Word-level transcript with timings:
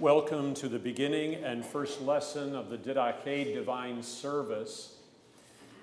Welcome 0.00 0.54
to 0.54 0.68
the 0.68 0.78
beginning 0.78 1.34
and 1.44 1.64
first 1.64 2.00
lesson 2.00 2.56
of 2.56 2.70
the 2.70 2.78
Didache 2.78 3.54
Divine 3.54 4.02
Service. 4.02 4.96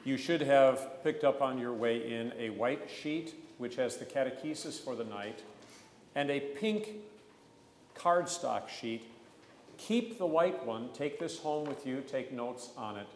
You 0.03 0.17
should 0.17 0.41
have 0.41 1.03
picked 1.03 1.23
up 1.23 1.43
on 1.43 1.59
your 1.59 1.73
way 1.73 2.11
in 2.11 2.33
a 2.37 2.49
white 2.49 2.89
sheet 2.89 3.35
which 3.59 3.75
has 3.75 3.97
the 3.97 4.05
catechesis 4.05 4.83
for 4.83 4.95
the 4.95 5.03
night 5.03 5.43
and 6.15 6.31
a 6.31 6.39
pink 6.39 6.95
cardstock 7.95 8.67
sheet. 8.67 9.03
Keep 9.77 10.17
the 10.17 10.25
white 10.25 10.65
one, 10.65 10.89
take 10.91 11.19
this 11.19 11.37
home 11.37 11.65
with 11.65 11.85
you, 11.85 12.01
take 12.01 12.33
notes 12.33 12.71
on 12.75 12.97
it. 12.97 13.07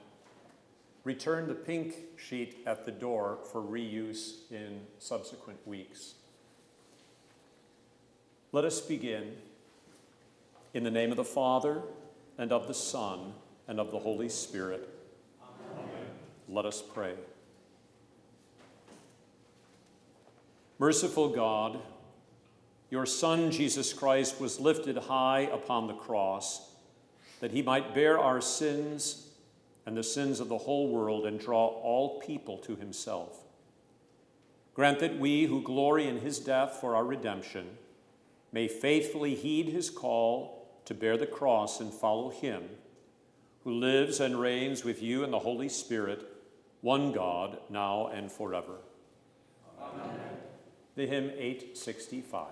Return 1.04 1.48
the 1.48 1.56
pink 1.56 1.96
sheet 2.18 2.62
at 2.68 2.86
the 2.86 2.92
door 2.92 3.40
for 3.52 3.62
reuse 3.62 4.50
in 4.52 4.82
subsequent 5.00 5.68
weeks. 5.68 6.14
Let 8.52 8.64
us 8.64 8.80
begin. 8.80 9.34
In 10.74 10.84
the 10.84 10.90
name 10.90 11.12
of 11.12 11.18
the 11.18 11.24
Father, 11.24 11.84
and 12.40 12.52
of 12.52 12.68
the 12.68 12.74
Son, 12.74 13.34
and 13.68 13.80
of 13.80 13.92
the 13.92 14.00
Holy 14.00 14.28
Spirit. 14.28 14.90
Amen. 15.40 15.88
Let 16.50 16.66
us 16.66 16.82
pray. 16.82 17.14
Merciful 20.80 21.30
God, 21.30 21.80
your 22.90 23.06
Son 23.06 23.52
Jesus 23.52 23.94
Christ 23.94 24.42
was 24.42 24.60
lifted 24.60 24.98
high 24.98 25.42
upon 25.42 25.86
the 25.86 25.94
cross 25.94 26.72
that 27.40 27.52
he 27.52 27.62
might 27.62 27.94
bear 27.94 28.18
our 28.18 28.42
sins 28.42 29.28
and 29.86 29.96
the 29.96 30.04
sins 30.04 30.40
of 30.40 30.50
the 30.50 30.58
whole 30.58 30.90
world 30.90 31.28
and 31.28 31.40
draw 31.40 31.68
all 31.68 32.20
people 32.20 32.58
to 32.58 32.76
himself. 32.76 33.44
Grant 34.74 35.00
that 35.00 35.20
we 35.20 35.46
who 35.46 35.62
glory 35.62 36.08
in 36.08 36.22
his 36.22 36.40
death 36.40 36.78
for 36.82 36.96
our 36.96 37.06
redemption 37.06 37.78
may 38.52 38.68
faithfully 38.68 39.36
heed 39.36 39.68
his 39.68 39.92
call 39.92 40.63
to 40.86 40.94
bear 40.94 41.18
the 41.18 41.26
cross 41.26 41.80
and 41.80 41.94
follow 41.94 42.30
him, 42.30 42.64
who 43.64 43.72
lives 43.72 44.20
and 44.20 44.40
reigns 44.40 44.84
with 44.84 45.02
you 45.02 45.24
in 45.24 45.32
the 45.32 45.40
Holy 45.40 45.70
Spirit, 45.70 46.28
one 46.82 47.12
God, 47.12 47.58
now 47.70 48.08
and 48.08 48.32
forever. 48.32 48.78
Amen. 49.80 50.10
The 50.96 51.08
hymn 51.08 51.32
865. 51.38 52.48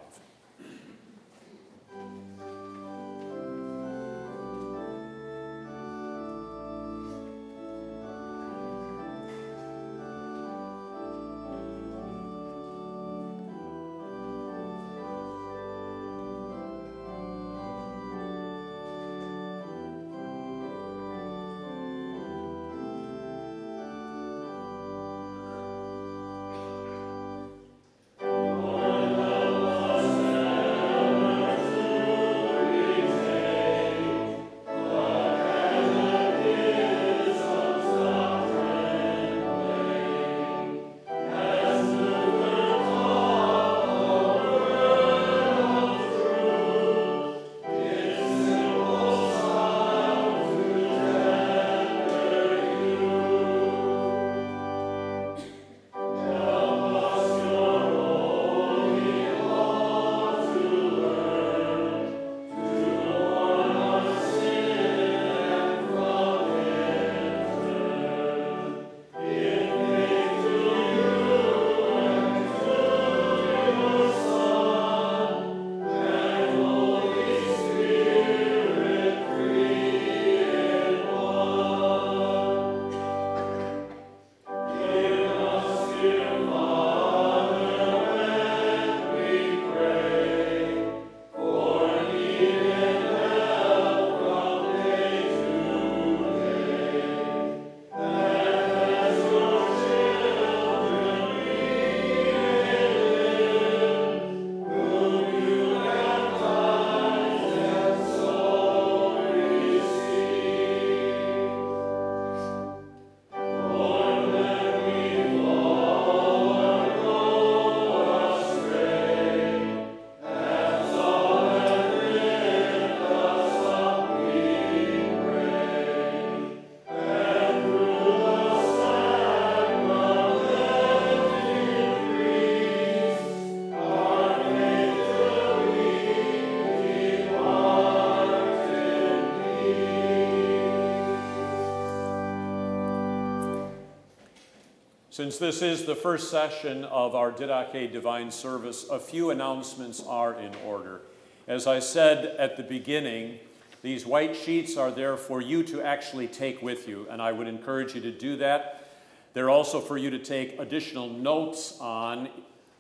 Since 145.11 145.39
this 145.39 145.61
is 145.61 145.83
the 145.83 145.93
first 145.93 146.31
session 146.31 146.85
of 146.85 147.15
our 147.15 147.33
Didache 147.33 147.91
Divine 147.91 148.31
Service, 148.31 148.87
a 148.89 148.97
few 148.97 149.31
announcements 149.31 150.01
are 150.07 150.39
in 150.39 150.55
order. 150.65 151.01
As 151.49 151.67
I 151.67 151.79
said 151.79 152.27
at 152.37 152.55
the 152.55 152.63
beginning, 152.63 153.37
these 153.81 154.05
white 154.05 154.37
sheets 154.37 154.77
are 154.77 154.89
there 154.89 155.17
for 155.17 155.41
you 155.41 155.63
to 155.63 155.81
actually 155.81 156.29
take 156.29 156.61
with 156.61 156.87
you, 156.87 157.07
and 157.09 157.21
I 157.21 157.33
would 157.33 157.47
encourage 157.47 157.93
you 157.93 157.99
to 157.99 158.11
do 158.11 158.37
that. 158.37 158.87
They're 159.33 159.49
also 159.49 159.81
for 159.81 159.97
you 159.97 160.09
to 160.11 160.17
take 160.17 160.57
additional 160.59 161.09
notes 161.09 161.77
on, 161.81 162.29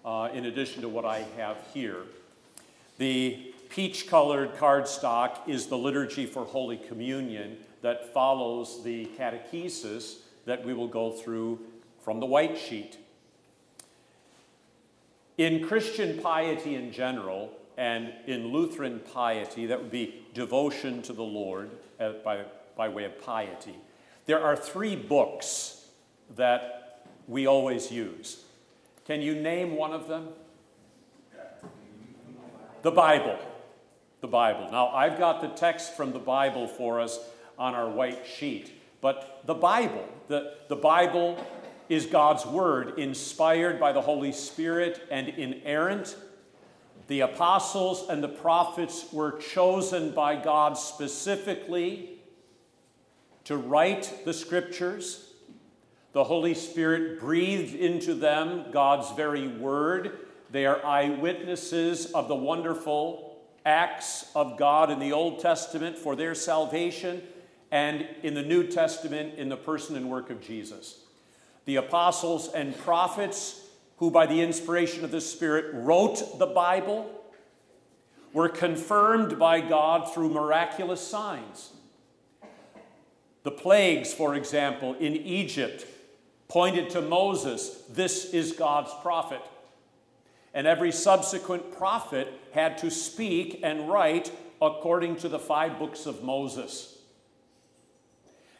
uh, 0.05 0.29
in 0.33 0.45
addition 0.45 0.83
to 0.83 0.87
what 0.87 1.03
I 1.03 1.25
have 1.35 1.57
here. 1.73 2.03
The 2.97 3.53
peach 3.67 4.07
colored 4.07 4.55
cardstock 4.55 5.49
is 5.49 5.67
the 5.67 5.77
liturgy 5.77 6.27
for 6.27 6.45
Holy 6.45 6.77
Communion 6.77 7.57
that 7.81 8.13
follows 8.13 8.85
the 8.85 9.07
catechesis 9.19 10.19
that 10.45 10.65
we 10.65 10.73
will 10.73 10.87
go 10.87 11.11
through 11.11 11.59
from 12.01 12.19
the 12.19 12.25
white 12.25 12.57
sheet. 12.57 12.97
In 15.37 15.65
Christian 15.65 16.19
piety 16.19 16.75
in 16.75 16.91
general, 16.91 17.51
and 17.77 18.13
in 18.27 18.49
Lutheran 18.49 18.99
piety, 18.99 19.65
that 19.65 19.81
would 19.81 19.91
be 19.91 20.23
devotion 20.33 21.01
to 21.03 21.13
the 21.13 21.23
Lord 21.23 21.71
uh, 21.99 22.13
by, 22.23 22.43
by 22.75 22.89
way 22.89 23.05
of 23.05 23.19
piety, 23.21 23.75
there 24.25 24.43
are 24.43 24.55
three 24.55 24.95
books 24.95 25.85
that 26.35 27.07
we 27.27 27.47
always 27.47 27.91
use. 27.91 28.43
Can 29.05 29.21
you 29.21 29.35
name 29.35 29.75
one 29.75 29.93
of 29.93 30.07
them? 30.07 30.29
The 32.81 32.91
Bible. 32.91 33.37
The 34.21 34.27
Bible. 34.27 34.69
Now, 34.71 34.89
I've 34.89 35.17
got 35.17 35.41
the 35.41 35.47
text 35.47 35.95
from 35.95 36.13
the 36.13 36.19
Bible 36.19 36.67
for 36.67 36.99
us 36.99 37.19
on 37.57 37.73
our 37.73 37.89
white 37.89 38.25
sheet, 38.25 38.71
but 39.01 39.41
the 39.45 39.53
Bible, 39.53 40.07
the, 40.27 40.55
the 40.67 40.75
Bible 40.75 41.43
is 41.91 42.05
God's 42.05 42.45
Word, 42.45 42.97
inspired 42.97 43.77
by 43.77 43.91
the 43.91 43.99
Holy 43.99 44.31
Spirit 44.31 45.05
and 45.11 45.27
inerrant. 45.27 46.15
The 47.07 47.19
apostles 47.19 48.07
and 48.07 48.23
the 48.23 48.29
prophets 48.29 49.11
were 49.11 49.37
chosen 49.39 50.13
by 50.13 50.41
God 50.41 50.77
specifically 50.77 52.21
to 53.43 53.57
write 53.57 54.21
the 54.23 54.33
scriptures. 54.33 55.33
The 56.13 56.23
Holy 56.23 56.53
Spirit 56.53 57.19
breathed 57.19 57.75
into 57.75 58.13
them 58.13 58.71
God's 58.71 59.11
very 59.11 59.49
word. 59.49 60.27
They 60.49 60.65
are 60.65 60.85
eyewitnesses 60.85 62.05
of 62.13 62.29
the 62.29 62.35
wonderful 62.35 63.37
acts 63.65 64.31
of 64.33 64.57
God 64.57 64.89
in 64.89 64.99
the 64.99 65.11
Old 65.11 65.41
Testament 65.41 65.97
for 65.97 66.15
their 66.15 66.35
salvation, 66.35 67.21
and 67.69 68.07
in 68.23 68.33
the 68.33 68.43
New 68.43 68.65
Testament 68.67 69.35
in 69.35 69.49
the 69.49 69.57
person 69.57 69.97
and 69.97 70.09
work 70.09 70.29
of 70.29 70.41
Jesus. 70.41 71.00
The 71.65 71.75
apostles 71.75 72.49
and 72.53 72.77
prophets, 72.77 73.61
who 73.97 74.11
by 74.11 74.25
the 74.25 74.41
inspiration 74.41 75.03
of 75.03 75.11
the 75.11 75.21
Spirit 75.21 75.73
wrote 75.73 76.39
the 76.39 76.47
Bible, 76.47 77.09
were 78.33 78.49
confirmed 78.49 79.37
by 79.37 79.61
God 79.61 80.13
through 80.13 80.29
miraculous 80.29 81.05
signs. 81.05 81.71
The 83.43 83.51
plagues, 83.51 84.13
for 84.13 84.35
example, 84.35 84.95
in 84.95 85.15
Egypt 85.15 85.85
pointed 86.47 86.89
to 86.91 87.01
Moses. 87.01 87.83
This 87.89 88.33
is 88.33 88.51
God's 88.51 88.91
prophet. 89.01 89.41
And 90.53 90.67
every 90.67 90.91
subsequent 90.91 91.71
prophet 91.77 92.27
had 92.53 92.77
to 92.79 92.91
speak 92.91 93.61
and 93.63 93.89
write 93.89 94.31
according 94.61 95.15
to 95.17 95.29
the 95.29 95.39
five 95.39 95.79
books 95.79 96.05
of 96.05 96.23
Moses. 96.23 97.00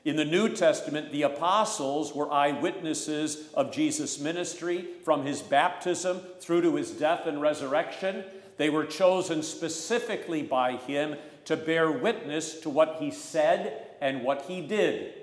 In 0.03 0.15
the 0.15 0.25
New 0.25 0.49
Testament, 0.49 1.11
the 1.11 1.21
apostles 1.21 2.15
were 2.15 2.31
eyewitnesses 2.31 3.49
of 3.53 3.71
Jesus' 3.71 4.19
ministry 4.19 4.87
from 5.03 5.25
his 5.25 5.41
baptism 5.41 6.21
through 6.39 6.61
to 6.61 6.75
his 6.75 6.89
death 6.91 7.27
and 7.27 7.39
resurrection. 7.39 8.23
They 8.57 8.71
were 8.71 8.85
chosen 8.85 9.43
specifically 9.43 10.41
by 10.41 10.77
him 10.77 11.17
to 11.45 11.55
bear 11.55 11.91
witness 11.91 12.59
to 12.61 12.69
what 12.69 12.97
he 12.99 13.11
said 13.11 13.87
and 14.01 14.23
what 14.23 14.43
he 14.43 14.61
did. 14.61 15.13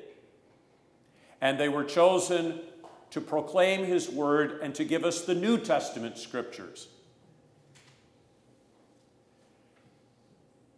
And 1.40 1.58
they 1.58 1.68
were 1.68 1.84
chosen 1.84 2.60
to 3.10 3.20
proclaim 3.20 3.84
his 3.84 4.08
word 4.08 4.60
and 4.62 4.74
to 4.76 4.84
give 4.84 5.04
us 5.04 5.22
the 5.22 5.34
New 5.34 5.58
Testament 5.58 6.18
scriptures. 6.18 6.88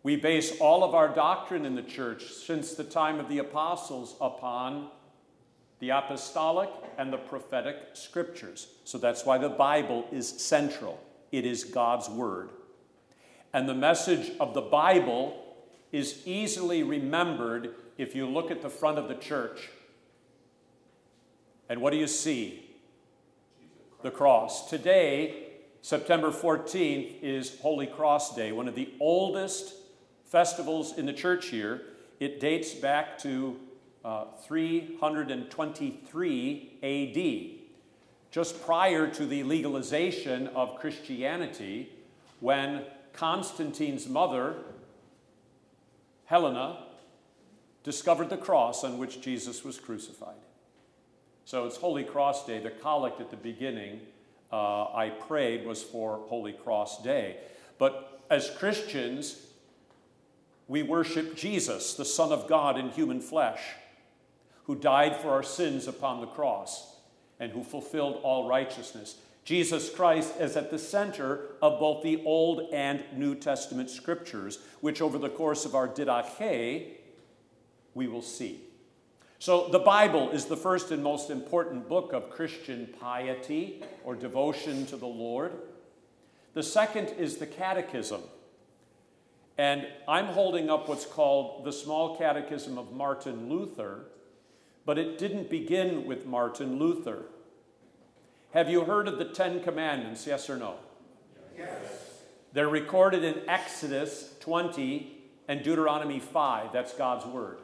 We 0.02 0.16
base 0.16 0.58
all 0.60 0.82
of 0.82 0.94
our 0.94 1.08
doctrine 1.08 1.66
in 1.66 1.74
the 1.74 1.82
church 1.82 2.32
since 2.32 2.74
the 2.74 2.84
time 2.84 3.20
of 3.20 3.28
the 3.28 3.38
apostles 3.38 4.16
upon 4.20 4.88
the 5.78 5.90
apostolic 5.90 6.70
and 6.98 7.12
the 7.12 7.18
prophetic 7.18 7.76
scriptures. 7.94 8.68
So 8.84 8.98
that's 8.98 9.24
why 9.24 9.38
the 9.38 9.48
Bible 9.48 10.06
is 10.10 10.28
central. 10.28 11.02
It 11.32 11.44
is 11.44 11.64
God's 11.64 12.08
word. 12.08 12.50
And 13.52 13.68
the 13.68 13.74
message 13.74 14.32
of 14.40 14.54
the 14.54 14.60
Bible 14.60 15.42
is 15.92 16.22
easily 16.26 16.82
remembered 16.82 17.74
if 17.98 18.14
you 18.14 18.26
look 18.26 18.50
at 18.50 18.62
the 18.62 18.70
front 18.70 18.98
of 18.98 19.08
the 19.08 19.14
church. 19.14 19.68
And 21.68 21.80
what 21.80 21.90
do 21.90 21.98
you 21.98 22.06
see? 22.06 22.70
The 24.02 24.10
cross. 24.10 24.70
Today, 24.70 25.48
September 25.82 26.30
14th, 26.30 27.22
is 27.22 27.58
Holy 27.60 27.86
Cross 27.86 28.34
Day, 28.34 28.52
one 28.52 28.68
of 28.68 28.74
the 28.74 28.92
oldest 28.98 29.74
festivals 30.30 30.96
in 30.96 31.04
the 31.06 31.12
church 31.12 31.52
year. 31.52 31.82
It 32.20 32.38
dates 32.40 32.72
back 32.72 33.18
to 33.18 33.58
uh, 34.04 34.26
323 34.46 36.70
AD, 36.82 37.18
just 38.30 38.64
prior 38.64 39.08
to 39.08 39.26
the 39.26 39.42
legalization 39.42 40.46
of 40.48 40.76
Christianity, 40.76 41.90
when 42.38 42.84
Constantine's 43.12 44.08
mother, 44.08 44.54
Helena, 46.26 46.84
discovered 47.82 48.30
the 48.30 48.36
cross 48.36 48.84
on 48.84 48.98
which 48.98 49.20
Jesus 49.20 49.64
was 49.64 49.80
crucified. 49.80 50.36
So 51.44 51.66
it's 51.66 51.76
Holy 51.76 52.04
Cross 52.04 52.46
Day. 52.46 52.60
The 52.60 52.70
collect 52.70 53.20
at 53.20 53.30
the 53.30 53.36
beginning 53.36 54.02
uh, 54.52 54.94
I 54.94 55.10
prayed 55.10 55.66
was 55.66 55.82
for 55.82 56.20
Holy 56.28 56.52
Cross 56.52 57.02
Day. 57.02 57.38
But 57.78 58.20
as 58.30 58.48
Christians, 58.50 59.49
we 60.70 60.84
worship 60.84 61.34
Jesus, 61.34 61.94
the 61.94 62.04
Son 62.04 62.30
of 62.30 62.46
God 62.46 62.78
in 62.78 62.90
human 62.90 63.20
flesh, 63.20 63.60
who 64.66 64.76
died 64.76 65.16
for 65.16 65.30
our 65.30 65.42
sins 65.42 65.88
upon 65.88 66.20
the 66.20 66.28
cross 66.28 66.94
and 67.40 67.50
who 67.50 67.64
fulfilled 67.64 68.20
all 68.22 68.48
righteousness. 68.48 69.16
Jesus 69.44 69.90
Christ 69.92 70.34
is 70.38 70.56
at 70.56 70.70
the 70.70 70.78
center 70.78 71.40
of 71.60 71.80
both 71.80 72.04
the 72.04 72.22
Old 72.24 72.72
and 72.72 73.02
New 73.16 73.34
Testament 73.34 73.90
scriptures, 73.90 74.60
which 74.80 75.02
over 75.02 75.18
the 75.18 75.28
course 75.28 75.64
of 75.64 75.74
our 75.74 75.88
Didache 75.88 77.00
we 77.94 78.06
will 78.06 78.22
see. 78.22 78.60
So, 79.40 79.70
the 79.70 79.80
Bible 79.80 80.30
is 80.30 80.44
the 80.44 80.56
first 80.56 80.92
and 80.92 81.02
most 81.02 81.30
important 81.30 81.88
book 81.88 82.12
of 82.12 82.30
Christian 82.30 82.94
piety 83.00 83.82
or 84.04 84.14
devotion 84.14 84.86
to 84.86 84.96
the 84.96 85.06
Lord. 85.06 85.50
The 86.54 86.62
second 86.62 87.08
is 87.18 87.38
the 87.38 87.46
Catechism. 87.46 88.20
And 89.60 89.86
I'm 90.08 90.28
holding 90.28 90.70
up 90.70 90.88
what's 90.88 91.04
called 91.04 91.66
the 91.66 91.72
Small 91.72 92.16
Catechism 92.16 92.78
of 92.78 92.92
Martin 92.92 93.50
Luther, 93.50 94.06
but 94.86 94.96
it 94.96 95.18
didn't 95.18 95.50
begin 95.50 96.06
with 96.06 96.24
Martin 96.24 96.78
Luther. 96.78 97.24
Have 98.54 98.70
you 98.70 98.84
heard 98.84 99.06
of 99.06 99.18
the 99.18 99.26
Ten 99.26 99.62
Commandments, 99.62 100.26
yes 100.26 100.48
or 100.48 100.56
no? 100.56 100.76
Yes. 101.58 101.76
They're 102.54 102.70
recorded 102.70 103.22
in 103.22 103.46
Exodus 103.46 104.32
20 104.40 105.18
and 105.46 105.62
Deuteronomy 105.62 106.20
5. 106.20 106.72
That's 106.72 106.94
God's 106.94 107.26
Word. 107.26 107.58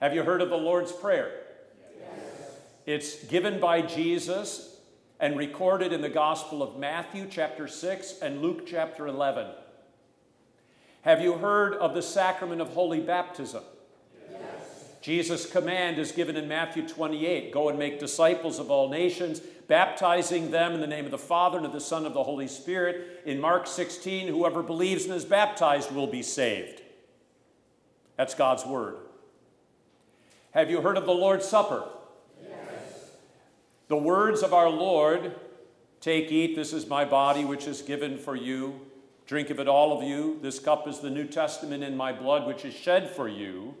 Have 0.00 0.16
you 0.16 0.24
heard 0.24 0.42
of 0.42 0.50
the 0.50 0.58
Lord's 0.58 0.90
Prayer? 0.90 1.30
Yes. 1.96 2.10
It's 2.86 3.24
given 3.26 3.60
by 3.60 3.82
Jesus 3.82 4.80
and 5.20 5.36
recorded 5.36 5.92
in 5.92 6.00
the 6.00 6.08
Gospel 6.08 6.60
of 6.60 6.76
Matthew, 6.76 7.28
chapter 7.30 7.68
6, 7.68 8.18
and 8.20 8.42
Luke, 8.42 8.66
chapter 8.66 9.06
11. 9.06 9.46
Have 11.06 11.20
you 11.20 11.34
heard 11.34 11.74
of 11.74 11.94
the 11.94 12.02
sacrament 12.02 12.60
of 12.60 12.70
holy 12.70 12.98
baptism? 12.98 13.62
Yes. 14.28 14.40
Jesus' 15.00 15.48
command 15.48 16.00
is 16.00 16.10
given 16.10 16.36
in 16.36 16.48
Matthew 16.48 16.86
28 16.86 17.52
Go 17.52 17.68
and 17.68 17.78
make 17.78 18.00
disciples 18.00 18.58
of 18.58 18.72
all 18.72 18.88
nations, 18.88 19.38
baptizing 19.38 20.50
them 20.50 20.72
in 20.72 20.80
the 20.80 20.86
name 20.88 21.04
of 21.04 21.12
the 21.12 21.16
Father 21.16 21.58
and 21.58 21.66
of 21.66 21.72
the 21.72 21.80
Son 21.80 21.98
and 21.98 22.08
of 22.08 22.14
the 22.14 22.24
Holy 22.24 22.48
Spirit. 22.48 23.22
In 23.24 23.40
Mark 23.40 23.68
16, 23.68 24.26
whoever 24.26 24.64
believes 24.64 25.04
and 25.04 25.14
is 25.14 25.24
baptized 25.24 25.92
will 25.92 26.08
be 26.08 26.22
saved. 26.24 26.82
That's 28.16 28.34
God's 28.34 28.66
word. 28.66 28.96
Have 30.50 30.72
you 30.72 30.80
heard 30.80 30.96
of 30.96 31.06
the 31.06 31.14
Lord's 31.14 31.46
Supper? 31.46 31.84
Yes. 32.42 33.12
The 33.86 33.96
words 33.96 34.42
of 34.42 34.52
our 34.52 34.68
Lord 34.68 35.36
Take, 36.00 36.30
eat, 36.30 36.54
this 36.54 36.72
is 36.72 36.86
my 36.86 37.04
body 37.04 37.44
which 37.44 37.66
is 37.66 37.82
given 37.82 38.18
for 38.18 38.36
you. 38.36 38.85
Drink 39.26 39.50
of 39.50 39.58
it, 39.58 39.66
all 39.66 39.96
of 39.96 40.04
you. 40.06 40.38
This 40.40 40.60
cup 40.60 40.86
is 40.86 41.00
the 41.00 41.10
New 41.10 41.26
Testament 41.26 41.82
in 41.82 41.96
my 41.96 42.12
blood, 42.12 42.46
which 42.46 42.64
is 42.64 42.74
shed 42.74 43.10
for 43.10 43.28
you, 43.28 43.74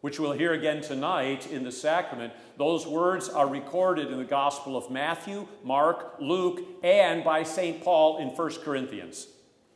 which 0.00 0.18
we'll 0.18 0.32
hear 0.32 0.54
again 0.54 0.80
tonight 0.80 1.46
in 1.50 1.64
the 1.64 1.72
sacrament. 1.72 2.32
Those 2.56 2.86
words 2.86 3.28
are 3.28 3.46
recorded 3.46 4.10
in 4.10 4.16
the 4.16 4.24
Gospel 4.24 4.74
of 4.74 4.90
Matthew, 4.90 5.46
Mark, 5.62 6.16
Luke, 6.18 6.62
and 6.82 7.24
by 7.24 7.42
St. 7.42 7.84
Paul 7.84 8.18
in 8.18 8.28
1 8.28 8.62
Corinthians. 8.62 9.26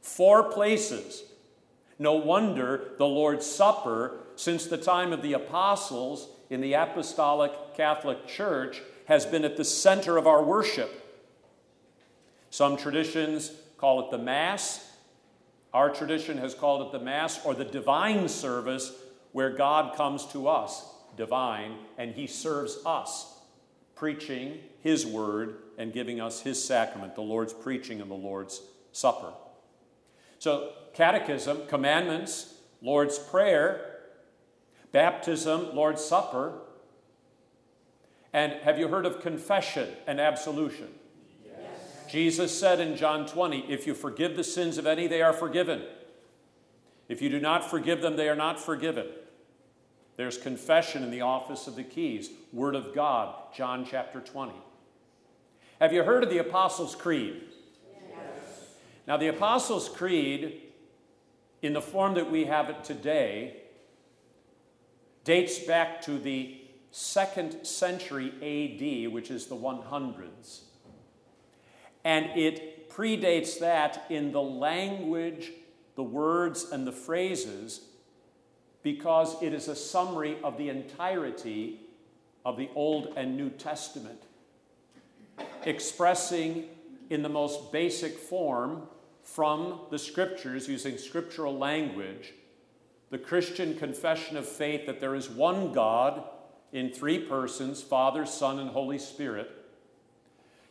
Four 0.01 0.45
places. 0.45 1.23
No 1.99 2.15
wonder 2.15 2.93
the 2.97 3.07
Lord's 3.07 3.45
Supper, 3.45 4.21
since 4.37 4.65
the 4.65 4.79
time 4.79 5.13
of 5.13 5.21
the 5.21 5.35
apostles 5.35 6.31
in 6.49 6.63
the 6.63 6.73
Apostolic 6.73 7.53
Catholic 7.77 8.27
Church, 8.27 8.81
has 9.05 9.27
been 9.27 9.45
at 9.45 9.59
the 9.59 9.65
center 9.65 10.17
of 10.17 10.27
our 10.27 10.43
worship. 10.43 10.97
Some 12.49 12.79
traditions 12.79 13.53
call 13.81 14.05
it 14.05 14.11
the 14.11 14.19
Mass. 14.19 14.87
Our 15.73 15.89
tradition 15.89 16.37
has 16.39 16.55
called 16.55 16.87
it 16.87 16.93
the 16.93 17.03
Mass 17.03 17.45
or 17.45 17.55
the 17.55 17.65
divine 17.65 18.29
service 18.29 18.93
where 19.33 19.51
God 19.51 19.97
comes 19.97 20.27
to 20.27 20.49
us, 20.49 20.85
divine, 21.17 21.77
and 21.97 22.13
He 22.13 22.27
serves 22.27 22.79
us, 22.85 23.39
preaching 23.95 24.59
His 24.83 25.07
word 25.07 25.57
and 25.79 25.93
giving 25.93 26.21
us 26.21 26.43
His 26.43 26.63
sacrament, 26.63 27.15
the 27.15 27.23
Lord's 27.23 27.55
preaching 27.55 28.01
and 28.01 28.11
the 28.11 28.15
Lord's 28.15 28.61
supper. 28.93 29.33
So, 30.39 30.73
catechism, 30.93 31.67
commandments, 31.69 32.55
Lord's 32.83 33.19
Prayer, 33.19 34.01
baptism, 34.93 35.75
Lord's 35.75 36.05
Supper. 36.05 36.59
And 38.33 38.53
have 38.63 38.79
you 38.79 38.89
heard 38.89 39.07
of 39.07 39.21
confession 39.21 39.89
and 40.07 40.21
absolution? 40.21 40.89
Jesus 42.11 42.59
said 42.59 42.81
in 42.81 42.97
John 42.97 43.25
20, 43.27 43.71
If 43.71 43.87
you 43.87 43.95
forgive 43.95 44.37
the 44.37 44.43
sins 44.43 44.79
of 44.79 44.87
any, 44.87 45.07
they 45.07 45.23
are 45.23 45.33
forgiven. 45.33 45.83
If 47.09 47.23
you 47.23 47.29
do 47.29 47.41
not 47.41 47.71
forgive 47.71 48.03
them, 48.03 48.17
they 48.17 48.29
are 48.29 48.37
not 48.37 48.59
forgiven. 48.59 49.07
There's 50.17 50.37
confession 50.37 51.05
in 51.05 51.11
the 51.11 51.21
office 51.21 51.69
of 51.69 51.77
the 51.77 51.85
keys, 51.85 52.31
Word 52.53 52.75
of 52.75 52.95
God, 52.95 53.35
John 53.55 53.87
chapter 53.89 54.21
20. 54.21 54.53
Have 55.81 55.93
you 55.93 56.03
heard 56.03 56.25
of 56.25 56.31
the 56.31 56.39
Apostles' 56.39 56.97
Creed? 56.97 57.43
Yes. 58.09 58.19
Now, 59.07 59.17
the 59.17 59.29
Apostles' 59.29 59.89
Creed, 59.89 60.63
in 61.63 61.73
the 61.73 61.81
form 61.81 62.15
that 62.15 62.31
we 62.31 62.45
have 62.47 62.71
it 62.71 62.83
today, 62.83 63.57
dates 65.23 65.61
back 65.61 66.03
to 66.03 66.19
the 66.19 66.61
second 66.91 67.65
century 67.65 68.33
AD, 68.43 69.13
which 69.13 69.31
is 69.31 69.47
the 69.47 69.57
100s 69.57 70.63
and 72.05 72.27
it 72.37 72.91
predates 72.91 73.59
that 73.59 74.07
in 74.09 74.33
the 74.33 74.41
language, 74.41 75.53
the 75.97 76.03
words, 76.03 76.71
and 76.71 76.87
the 76.87 76.93
phrases 76.93 77.83
because 78.83 79.41
it 79.43 79.53
is 79.53 79.69
a 79.69 79.77
summary 79.77 80.39
of 80.43 80.57
the 80.57 80.69
entirety 80.69 81.81
of 82.45 82.57
the 82.57 82.71
Old 82.75 83.13
and 83.17 83.37
New 83.37 83.51
Testament, 83.51 84.23
expressing 85.65 86.65
in 87.11 87.23
the 87.23 87.29
most 87.29 87.73
basic 87.73 88.19
form 88.19 88.85
from 89.23 89.81
the 89.91 89.99
scriptures 89.99 90.67
using 90.67 90.97
scriptural 90.97 91.57
language 91.57 92.33
the 93.11 93.19
Christian 93.19 93.77
confession 93.77 94.37
of 94.37 94.49
faith 94.49 94.87
that 94.87 95.01
there 95.01 95.17
is 95.17 95.29
one 95.29 95.73
God 95.73 96.23
in 96.73 96.91
three 96.91 97.19
persons 97.19 97.83
Father, 97.83 98.25
Son, 98.25 98.59
and 98.61 98.71
Holy 98.71 98.99
Spirit. 98.99 99.51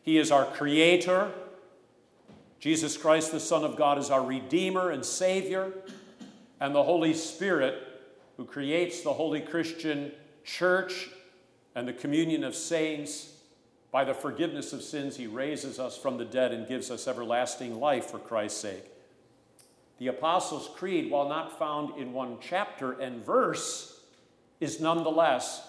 He 0.01 0.18
is 0.18 0.32
our 0.32 0.46
Creator. 0.46 1.32
Jesus 2.60 2.98
Christ, 2.98 3.32
the 3.32 3.39
Son 3.39 3.63
of 3.63 3.75
God, 3.75 3.98
is 3.98 4.10
our 4.10 4.24
Redeemer 4.24 4.89
and 4.89 5.06
Savior. 5.06 5.72
And 6.60 6.75
the 6.75 6.84
Holy 6.84 7.13
Spirit, 7.13 7.82
who 8.38 8.46
creates 8.46 9.01
the 9.01 9.13
holy 9.13 9.41
Christian 9.41 10.12
church 10.44 11.10
and 11.75 11.88
the 11.88 11.94
communion 11.94 12.44
of 12.44 12.56
saints, 12.56 13.34
by 13.91 14.03
the 14.03 14.13
forgiveness 14.13 14.72
of 14.72 14.84
sins, 14.84 15.18
he 15.18 15.25
raises 15.25 15.79
us 15.79 15.98
from 15.98 16.18
the 16.18 16.25
dead 16.25 16.51
and 16.51 16.68
gives 16.68 16.91
us 16.91 17.08
everlasting 17.08 17.79
life 17.79 18.06
for 18.06 18.20
Christ's 18.20 18.62
sake. 18.62 18.86
The 19.98 20.08
Apostles' 20.08 20.70
Creed, 20.75 21.10
while 21.10 21.27
not 21.27 21.58
found 21.58 21.98
in 21.98 22.13
one 22.13 22.38
chapter 22.39 22.94
and 22.94 23.25
verse, 23.25 24.00
is 24.60 24.79
nonetheless 24.79 25.68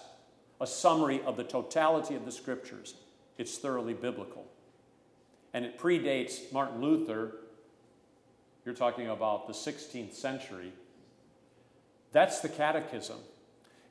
a 0.59 0.67
summary 0.67 1.21
of 1.25 1.35
the 1.35 1.43
totality 1.43 2.15
of 2.15 2.25
the 2.25 2.31
scriptures. 2.31 2.93
It's 3.41 3.57
thoroughly 3.57 3.95
biblical. 3.95 4.45
And 5.51 5.65
it 5.65 5.79
predates 5.79 6.51
Martin 6.53 6.79
Luther. 6.79 7.37
You're 8.63 8.75
talking 8.75 9.09
about 9.09 9.47
the 9.47 9.53
16th 9.53 10.13
century. 10.13 10.71
That's 12.11 12.41
the 12.41 12.49
catechism. 12.49 13.17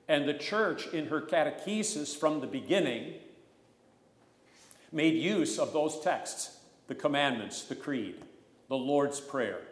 And 0.06 0.28
the 0.28 0.34
church, 0.34 0.86
in 0.92 1.06
her 1.06 1.20
catechesis 1.20 2.16
from 2.16 2.40
the 2.40 2.46
beginning, 2.46 3.14
made 4.92 5.20
use 5.20 5.58
of 5.58 5.72
those 5.72 5.98
texts 5.98 6.58
the 6.86 6.94
commandments, 6.94 7.64
the 7.64 7.74
creed, 7.74 8.22
the 8.68 8.76
Lord's 8.76 9.18
Prayer, 9.18 9.62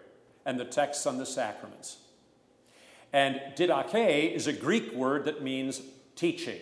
and 0.45 0.59
the 0.59 0.65
texts 0.65 1.07
on 1.07 1.19
the 1.19 1.27
sacraments. 1.27 1.99
And 3.13 3.41
didache 3.57 4.35
is 4.35 4.49
a 4.49 4.53
Greek 4.53 4.93
word 4.93 5.27
that 5.27 5.41
means 5.41 5.81
teaching, 6.17 6.59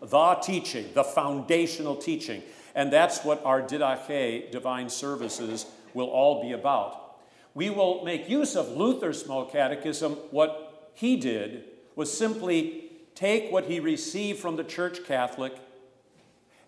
the 0.00 0.34
teaching, 0.36 0.86
the 0.94 1.04
foundational 1.04 1.96
teaching. 1.96 2.42
And 2.74 2.92
that's 2.92 3.24
what 3.24 3.44
our 3.44 3.62
didache 3.62 4.50
divine 4.50 4.88
services 4.90 5.66
will 5.94 6.08
all 6.08 6.42
be 6.42 6.52
about. 6.52 7.18
We 7.54 7.70
will 7.70 8.04
make 8.04 8.28
use 8.28 8.54
of 8.54 8.68
Luther's 8.68 9.22
small 9.22 9.46
catechism. 9.46 10.12
What 10.30 10.90
he 10.94 11.16
did 11.16 11.64
was 11.94 12.16
simply 12.16 12.90
take 13.14 13.50
what 13.50 13.64
he 13.64 13.80
received 13.80 14.38
from 14.38 14.56
the 14.56 14.64
Church 14.64 15.04
Catholic 15.06 15.54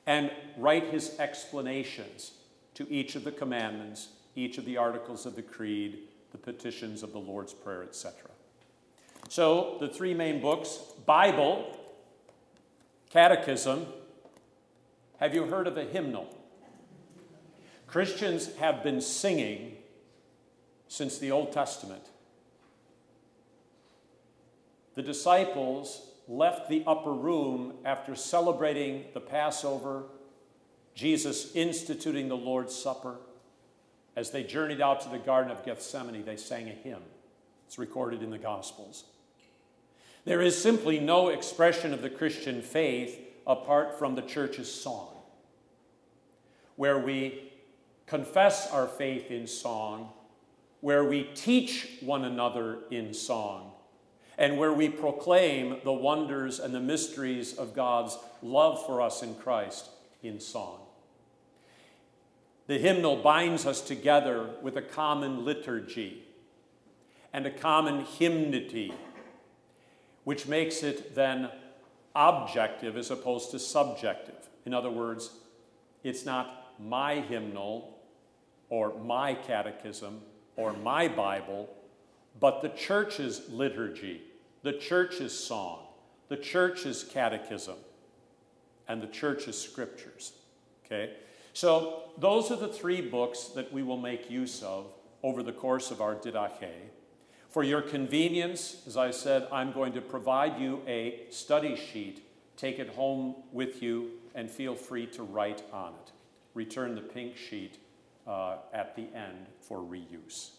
and 0.07 0.31
write 0.57 0.87
his 0.87 1.19
explanations 1.19 2.33
to 2.73 2.91
each 2.91 3.15
of 3.15 3.25
the 3.25 3.31
commandments, 3.31 4.09
each 4.35 4.57
of 4.57 4.65
the 4.65 4.79
articles 4.79 5.27
of 5.27 5.37
the 5.37 5.43
Creed, 5.43 5.99
the 6.33 6.39
petitions 6.39 7.03
of 7.03 7.13
the 7.13 7.19
Lord's 7.19 7.53
Prayer, 7.53 7.83
etc. 7.83 8.31
So, 9.29 9.77
the 9.81 9.89
three 9.89 10.15
main 10.15 10.41
books 10.41 10.79
Bible, 11.05 11.77
Catechism. 13.11 13.87
Have 15.19 15.35
you 15.35 15.45
heard 15.45 15.67
of 15.67 15.77
a 15.77 15.85
hymnal? 15.85 16.35
Christians 17.87 18.55
have 18.57 18.83
been 18.83 19.01
singing 19.01 19.77
since 20.89 21.19
the 21.19 21.31
Old 21.31 21.53
Testament. 21.53 22.05
The 24.95 25.03
disciples 25.03 26.03
left 26.27 26.69
the 26.69 26.83
upper 26.87 27.13
room 27.13 27.75
after 27.85 28.15
celebrating 28.15 29.05
the 29.15 29.21
Passover, 29.21 30.05
Jesus 30.95 31.55
instituting 31.55 32.29
the 32.29 32.37
Lord's 32.37 32.75
Supper. 32.75 33.17
As 34.17 34.33
they 34.33 34.43
journeyed 34.43 34.83
out 34.83 35.01
to 35.03 35.09
the 35.09 35.19
Garden 35.19 35.51
of 35.51 35.65
Gethsemane, 35.65 36.25
they 36.25 36.37
sang 36.37 36.69
a 36.69 36.73
hymn. 36.73 37.03
It's 37.67 37.79
recorded 37.79 38.23
in 38.23 38.31
the 38.31 38.39
Gospels. 38.39 39.05
There 40.25 40.41
is 40.41 40.61
simply 40.61 40.99
no 40.99 41.29
expression 41.29 41.95
of 41.95 42.03
the 42.03 42.11
Christian 42.11 42.63
faith 42.63 43.19
apart 43.47 43.99
from 43.99 44.15
the 44.15 44.23
church's 44.23 44.73
song, 44.73 45.09
where 46.77 46.99
we 46.99 47.53
confess 48.07 48.71
our 48.71 48.87
faith 48.87 49.31
in 49.31 49.47
song, 49.47 50.11
where 50.81 51.05
we 51.05 51.25
teach 51.35 51.89
one 52.01 52.25
another 52.25 52.79
in 52.91 53.15
song, 53.15 53.73
and 54.37 54.59
where 54.59 54.73
we 54.73 54.89
proclaim 54.89 55.79
the 55.83 55.93
wonders 55.93 56.61
and 56.61 56.75
the 56.75 56.81
mysteries 56.81 57.55
of 57.55 57.75
God's 57.75 58.17
love 58.43 58.85
for 58.87 59.01
us 59.01 59.23
in 59.23 59.35
Christ 59.35 59.89
in 60.23 60.41
song. 60.41 60.81
The 62.67 62.79
hymnal 62.79 63.17
binds 63.17 63.65
us 63.65 63.81
together 63.81 64.51
with 64.63 64.77
a 64.77 64.83
common 64.83 65.45
liturgy 65.45 66.23
and 67.33 67.47
a 67.47 67.51
common 67.51 68.05
hymnody, 68.05 68.93
which 70.29 70.47
makes 70.47 70.83
it 70.83 71.15
then 71.15 71.49
objective 72.15 72.99
as 72.99 73.11
opposed 73.11 73.51
to 73.51 73.59
subjective. 73.59 74.51
In 74.67 74.75
other 74.75 74.91
words, 74.91 75.31
it's 76.05 76.27
not 76.27 76.75
my 76.79 77.15
hymnal 77.21 77.99
or 78.69 78.93
my 78.99 79.33
catechism 79.33 80.21
or 80.55 80.75
my 80.75 81.09
Bible, 81.09 81.75
but 82.39 82.61
the 82.61 82.69
church's 82.69 83.49
liturgy 83.49 84.21
the 84.65 84.75
church's 84.75 85.33
song, 85.33 85.87
the 86.29 86.37
church's 86.37 87.05
catechism, 87.05 87.79
and 88.87 89.01
the 89.01 89.07
church's 89.07 89.59
scriptures. 89.59 90.35
Okay? 90.85 91.15
So, 91.55 92.03
those 92.19 92.51
are 92.51 92.57
the 92.57 92.69
three 92.69 93.01
books 93.01 93.45
that 93.55 93.73
we 93.73 93.83
will 93.83 93.97
make 93.97 94.31
use 94.31 94.63
of 94.63 94.93
over 95.23 95.43
the 95.43 95.53
course 95.53 95.91
of 95.91 96.03
our 96.03 96.15
Didache. 96.15 96.91
For 97.59 97.65
your 97.65 97.83
convenience, 97.83 98.85
as 98.87 98.97
I 98.97 99.11
said, 99.11 99.49
I'm 99.51 99.73
going 99.73 99.93
to 99.95 100.01
provide 100.01 100.61
you 100.61 100.81
a 100.87 101.23
study 101.31 101.75
sheet. 101.75 102.25
Take 102.57 102.79
it 102.79 102.91
home 102.91 103.35
with 103.51 103.83
you 103.83 104.13
and 104.37 104.49
feel 104.49 104.77
free 104.77 105.07
to 105.07 105.25
write 105.25 105.65
on 105.73 105.95
it. 105.95 106.13
Return 106.55 106.95
the 106.95 107.01
pink 107.01 107.37
sheet 107.37 107.79
uh, 108.29 108.59
at 108.73 108.95
the 108.95 109.09
end 109.13 109.47
for 109.61 109.79
reuse. 109.79 110.51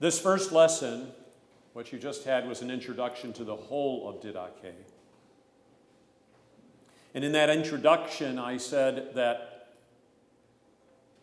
This 0.00 0.18
first 0.18 0.50
lesson, 0.50 1.12
what 1.72 1.92
you 1.92 2.00
just 2.00 2.24
had, 2.24 2.48
was 2.48 2.62
an 2.62 2.70
introduction 2.72 3.32
to 3.34 3.44
the 3.44 3.54
whole 3.54 4.08
of 4.08 4.20
Didache. 4.20 4.74
And 7.14 7.22
in 7.22 7.30
that 7.30 7.48
introduction, 7.48 8.40
I 8.40 8.56
said 8.56 9.14
that 9.14 9.47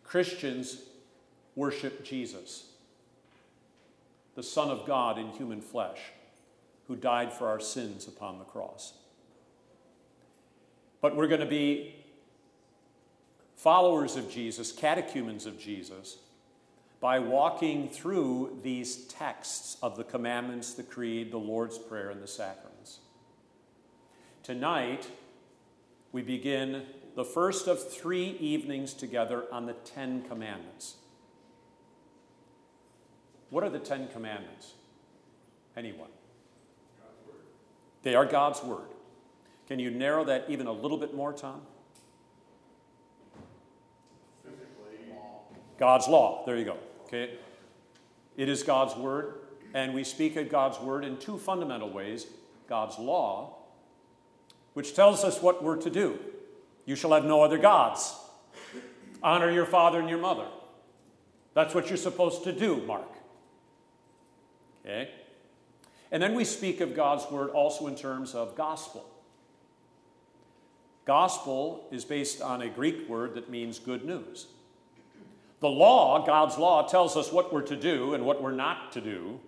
Christians 0.06 0.82
worship 1.56 2.04
Jesus, 2.04 2.66
the 4.36 4.42
Son 4.42 4.70
of 4.70 4.86
God 4.86 5.18
in 5.18 5.28
human 5.30 5.60
flesh, 5.60 5.98
who 6.86 6.94
died 6.94 7.32
for 7.32 7.48
our 7.48 7.58
sins 7.58 8.06
upon 8.06 8.38
the 8.38 8.44
cross. 8.44 8.92
But 11.00 11.16
we're 11.16 11.26
going 11.26 11.40
to 11.40 11.46
be 11.46 11.96
followers 13.56 14.16
of 14.16 14.30
Jesus, 14.30 14.70
catechumens 14.70 15.44
of 15.44 15.58
Jesus, 15.58 16.18
by 17.00 17.18
walking 17.18 17.88
through 17.88 18.60
these 18.62 19.06
texts 19.06 19.76
of 19.82 19.96
the 19.96 20.04
commandments, 20.04 20.74
the 20.74 20.82
creed, 20.82 21.32
the 21.32 21.38
Lord's 21.38 21.78
Prayer, 21.78 22.10
and 22.10 22.22
the 22.22 22.28
sacraments. 22.28 23.00
Tonight, 24.42 25.08
we 26.12 26.22
begin 26.22 26.84
the 27.16 27.24
first 27.24 27.66
of 27.66 27.90
three 27.90 28.36
evenings 28.38 28.92
together 28.92 29.44
on 29.50 29.66
the 29.66 29.72
Ten 29.72 30.22
Commandments. 30.28 30.96
What 33.48 33.64
are 33.64 33.70
the 33.70 33.78
Ten 33.78 34.08
Commandments? 34.08 34.74
Anyone? 35.76 36.10
They 38.02 38.14
are 38.14 38.26
God's 38.26 38.62
Word. 38.62 38.88
Can 39.66 39.78
you 39.78 39.90
narrow 39.90 40.24
that 40.24 40.44
even 40.48 40.66
a 40.66 40.72
little 40.72 40.98
bit 40.98 41.14
more, 41.14 41.32
Tom? 41.32 41.62
God's 45.78 46.06
law. 46.08 46.44
There 46.46 46.56
you 46.56 46.64
go. 46.64 46.76
Okay? 47.04 47.38
It 48.36 48.48
is 48.48 48.62
God's 48.62 48.94
word, 48.96 49.34
and 49.74 49.94
we 49.94 50.04
speak 50.04 50.36
of 50.36 50.48
God's 50.50 50.78
word 50.78 51.04
in 51.04 51.16
two 51.16 51.38
fundamental 51.38 51.90
ways 51.90 52.26
God's 52.68 52.98
law, 52.98 53.56
which 54.74 54.94
tells 54.94 55.24
us 55.24 55.42
what 55.42 55.62
we're 55.62 55.76
to 55.76 55.90
do. 55.90 56.18
You 56.86 56.96
shall 56.96 57.12
have 57.12 57.24
no 57.24 57.42
other 57.42 57.58
gods. 57.58 58.14
Honor 59.22 59.50
your 59.50 59.66
father 59.66 59.98
and 59.98 60.08
your 60.08 60.20
mother. 60.20 60.46
That's 61.52 61.74
what 61.74 61.88
you're 61.88 61.96
supposed 61.96 62.44
to 62.44 62.52
do, 62.52 62.76
Mark. 62.86 63.10
Okay? 64.84 65.10
And 66.12 66.22
then 66.22 66.34
we 66.34 66.44
speak 66.44 66.80
of 66.80 66.94
God's 66.94 67.30
word 67.30 67.50
also 67.50 67.88
in 67.88 67.96
terms 67.96 68.34
of 68.34 68.56
gospel. 68.56 69.04
Gospel 71.04 71.86
is 71.90 72.04
based 72.04 72.40
on 72.40 72.62
a 72.62 72.68
Greek 72.68 73.08
word 73.08 73.34
that 73.34 73.50
means 73.50 73.78
good 73.78 74.04
news. 74.04 74.46
The 75.60 75.68
law, 75.68 76.24
God's 76.24 76.58
law, 76.58 76.86
tells 76.86 77.16
us 77.16 77.32
what 77.32 77.52
we're 77.52 77.62
to 77.62 77.76
do 77.76 78.14
and 78.14 78.24
what 78.24 78.42
we're 78.42 78.52
not 78.52 78.92
to 78.92 79.00
do. 79.00 79.40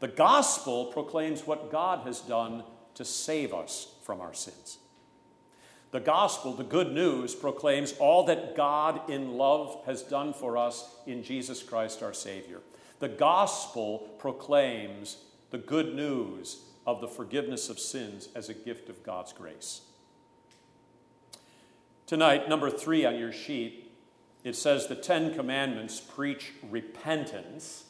The 0.00 0.08
gospel 0.08 0.86
proclaims 0.86 1.46
what 1.46 1.70
God 1.70 2.06
has 2.06 2.20
done 2.20 2.64
to 2.94 3.04
save 3.04 3.52
us 3.52 3.94
from 4.02 4.20
our 4.20 4.34
sins. 4.34 4.78
The 5.92 6.00
gospel, 6.00 6.54
the 6.54 6.64
good 6.64 6.90
news, 6.92 7.34
proclaims 7.34 7.92
all 7.98 8.24
that 8.24 8.56
God 8.56 9.10
in 9.10 9.34
love 9.34 9.78
has 9.84 10.02
done 10.02 10.32
for 10.32 10.56
us 10.56 10.96
in 11.06 11.22
Jesus 11.22 11.62
Christ 11.62 12.02
our 12.02 12.14
Savior. 12.14 12.60
The 12.98 13.10
gospel 13.10 14.10
proclaims 14.18 15.18
the 15.50 15.58
good 15.58 15.94
news 15.94 16.62
of 16.86 17.02
the 17.02 17.08
forgiveness 17.08 17.68
of 17.68 17.78
sins 17.78 18.30
as 18.34 18.48
a 18.48 18.54
gift 18.54 18.88
of 18.88 19.02
God's 19.02 19.34
grace. 19.34 19.82
Tonight, 22.06 22.48
number 22.48 22.70
three 22.70 23.04
on 23.04 23.18
your 23.18 23.32
sheet, 23.32 23.92
it 24.44 24.56
says 24.56 24.86
the 24.86 24.94
Ten 24.94 25.34
Commandments 25.34 26.00
preach 26.00 26.52
repentance, 26.70 27.84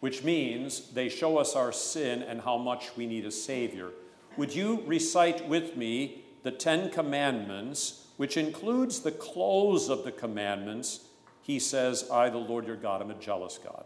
which 0.00 0.24
means 0.24 0.92
they 0.92 1.10
show 1.10 1.36
us 1.36 1.54
our 1.54 1.72
sin 1.72 2.22
and 2.22 2.40
how 2.40 2.56
much 2.56 2.96
we 2.96 3.06
need 3.06 3.26
a 3.26 3.30
Savior. 3.30 3.90
Would 4.36 4.54
you 4.54 4.82
recite 4.86 5.46
with 5.46 5.76
me 5.76 6.21
the 6.42 6.50
Ten 6.50 6.90
Commandments, 6.90 8.06
which 8.16 8.36
includes 8.36 9.00
the 9.00 9.12
close 9.12 9.88
of 9.88 10.04
the 10.04 10.12
commandments? 10.12 11.06
He 11.42 11.58
says, 11.58 12.08
I, 12.10 12.28
the 12.30 12.38
Lord 12.38 12.66
your 12.66 12.76
God, 12.76 13.02
am 13.02 13.10
a 13.10 13.14
jealous 13.14 13.58
God. 13.58 13.84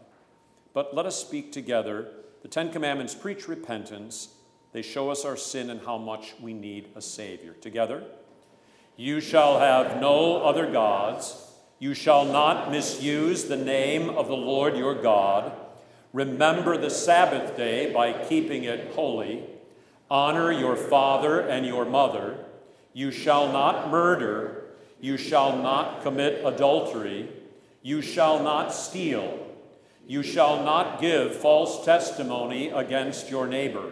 But 0.73 0.95
let 0.95 1.05
us 1.05 1.19
speak 1.19 1.51
together. 1.51 2.09
The 2.43 2.47
Ten 2.47 2.71
Commandments 2.71 3.15
preach 3.15 3.47
repentance, 3.47 4.29
they 4.73 4.81
show 4.81 5.09
us 5.09 5.25
our 5.25 5.37
sin 5.37 5.69
and 5.69 5.81
how 5.81 5.97
much 5.97 6.35
we 6.39 6.53
need 6.53 6.89
a 6.95 7.01
Savior. 7.01 7.53
Together, 7.53 8.03
you 8.95 9.19
shall 9.19 9.59
have 9.59 9.99
no 9.99 10.43
other 10.43 10.71
gods. 10.71 11.43
You 11.79 11.93
shall 11.93 12.25
not 12.25 12.71
misuse 12.71 13.45
the 13.45 13.57
name 13.57 14.09
of 14.09 14.27
the 14.27 14.35
Lord 14.35 14.75
your 14.75 14.95
God. 14.95 15.51
Remember 16.13 16.77
the 16.77 16.89
Sabbath 16.89 17.55
day 17.55 17.93
by 17.93 18.11
keeping 18.11 18.63
it 18.63 18.93
holy. 18.93 19.43
Honor 20.09 20.51
your 20.51 20.75
father 20.75 21.41
and 21.41 21.65
your 21.65 21.85
mother. 21.85 22.36
You 22.97 23.11
shall 23.11 23.51
not 23.53 23.91
murder. 23.91 24.63
You 24.99 25.17
shall 25.17 25.55
not 25.55 26.01
commit 26.01 26.43
adultery. 26.43 27.29
You 27.83 28.01
shall 28.01 28.41
not 28.41 28.73
steal. 28.73 29.37
You 30.07 30.23
shall 30.23 30.63
not 30.63 30.99
give 30.99 31.35
false 31.35 31.85
testimony 31.85 32.69
against 32.69 33.29
your 33.29 33.45
neighbor. 33.45 33.91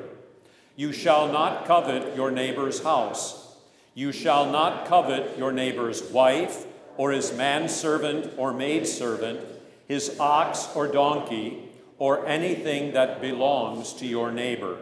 You 0.76 0.92
shall 0.92 1.32
not 1.32 1.68
covet 1.68 2.16
your 2.16 2.32
neighbor's 2.32 2.82
house. 2.82 3.56
You 3.94 4.12
shall 4.12 4.50
not 4.52 4.88
covet 4.88 5.38
your 5.38 5.52
neighbor's 5.52 6.02
wife, 6.10 6.66
or 6.98 7.12
his 7.12 7.32
manservant 7.32 8.34
or 8.38 8.54
maidservant, 8.54 9.40
his 9.88 10.20
ox 10.20 10.68
or 10.76 10.88
donkey, 10.88 11.70
or 12.00 12.26
anything 12.26 12.94
that 12.94 13.22
belongs 13.22 13.94
to 13.94 14.08
your 14.08 14.32
neighbor. 14.32 14.80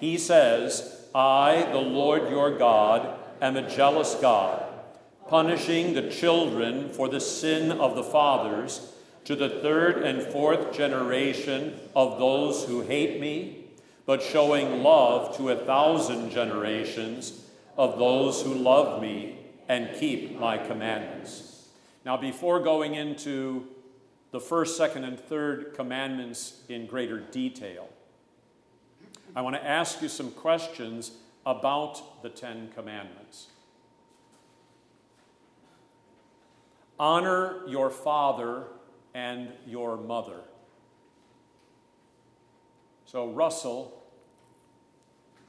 He 0.00 0.16
says, 0.16 0.94
I, 1.14 1.68
the 1.72 1.78
Lord 1.78 2.30
your 2.30 2.56
God, 2.56 3.17
am 3.40 3.56
a 3.56 3.68
jealous 3.68 4.14
God, 4.16 4.64
punishing 5.28 5.94
the 5.94 6.10
children 6.10 6.88
for 6.88 7.08
the 7.08 7.20
sin 7.20 7.72
of 7.72 7.94
the 7.94 8.02
fathers 8.02 8.92
to 9.24 9.36
the 9.36 9.48
third 9.48 9.98
and 9.98 10.22
fourth 10.22 10.72
generation 10.72 11.78
of 11.94 12.18
those 12.18 12.64
who 12.64 12.80
hate 12.80 13.20
me, 13.20 13.64
but 14.06 14.22
showing 14.22 14.82
love 14.82 15.36
to 15.36 15.50
a 15.50 15.56
thousand 15.56 16.30
generations 16.30 17.44
of 17.76 17.98
those 17.98 18.42
who 18.42 18.54
love 18.54 19.02
me 19.02 19.38
and 19.68 19.94
keep 19.98 20.38
my 20.38 20.56
commandments. 20.56 21.68
Now, 22.04 22.16
before 22.16 22.58
going 22.60 22.94
into 22.94 23.66
the 24.30 24.40
first, 24.40 24.76
second, 24.76 25.04
and 25.04 25.20
third 25.20 25.74
commandments 25.74 26.62
in 26.68 26.86
greater 26.86 27.20
detail, 27.20 27.88
I 29.36 29.42
want 29.42 29.56
to 29.56 29.64
ask 29.64 30.00
you 30.00 30.08
some 30.08 30.30
questions 30.30 31.12
about 31.48 32.22
the 32.22 32.28
Ten 32.28 32.68
Commandments. 32.74 33.46
Honor 37.00 37.62
your 37.66 37.88
father 37.88 38.64
and 39.14 39.48
your 39.66 39.96
mother. 39.96 40.40
So, 43.06 43.30
Russell, 43.30 44.02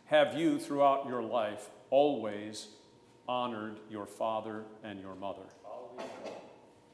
have 0.05 0.35
you 0.35 0.57
throughout 0.57 1.05
your 1.09 1.21
life 1.21 1.69
always 1.89 2.67
honored 3.27 3.81
your 3.89 4.05
father 4.05 4.63
and 4.81 5.01
your 5.01 5.15
mother? 5.15 5.43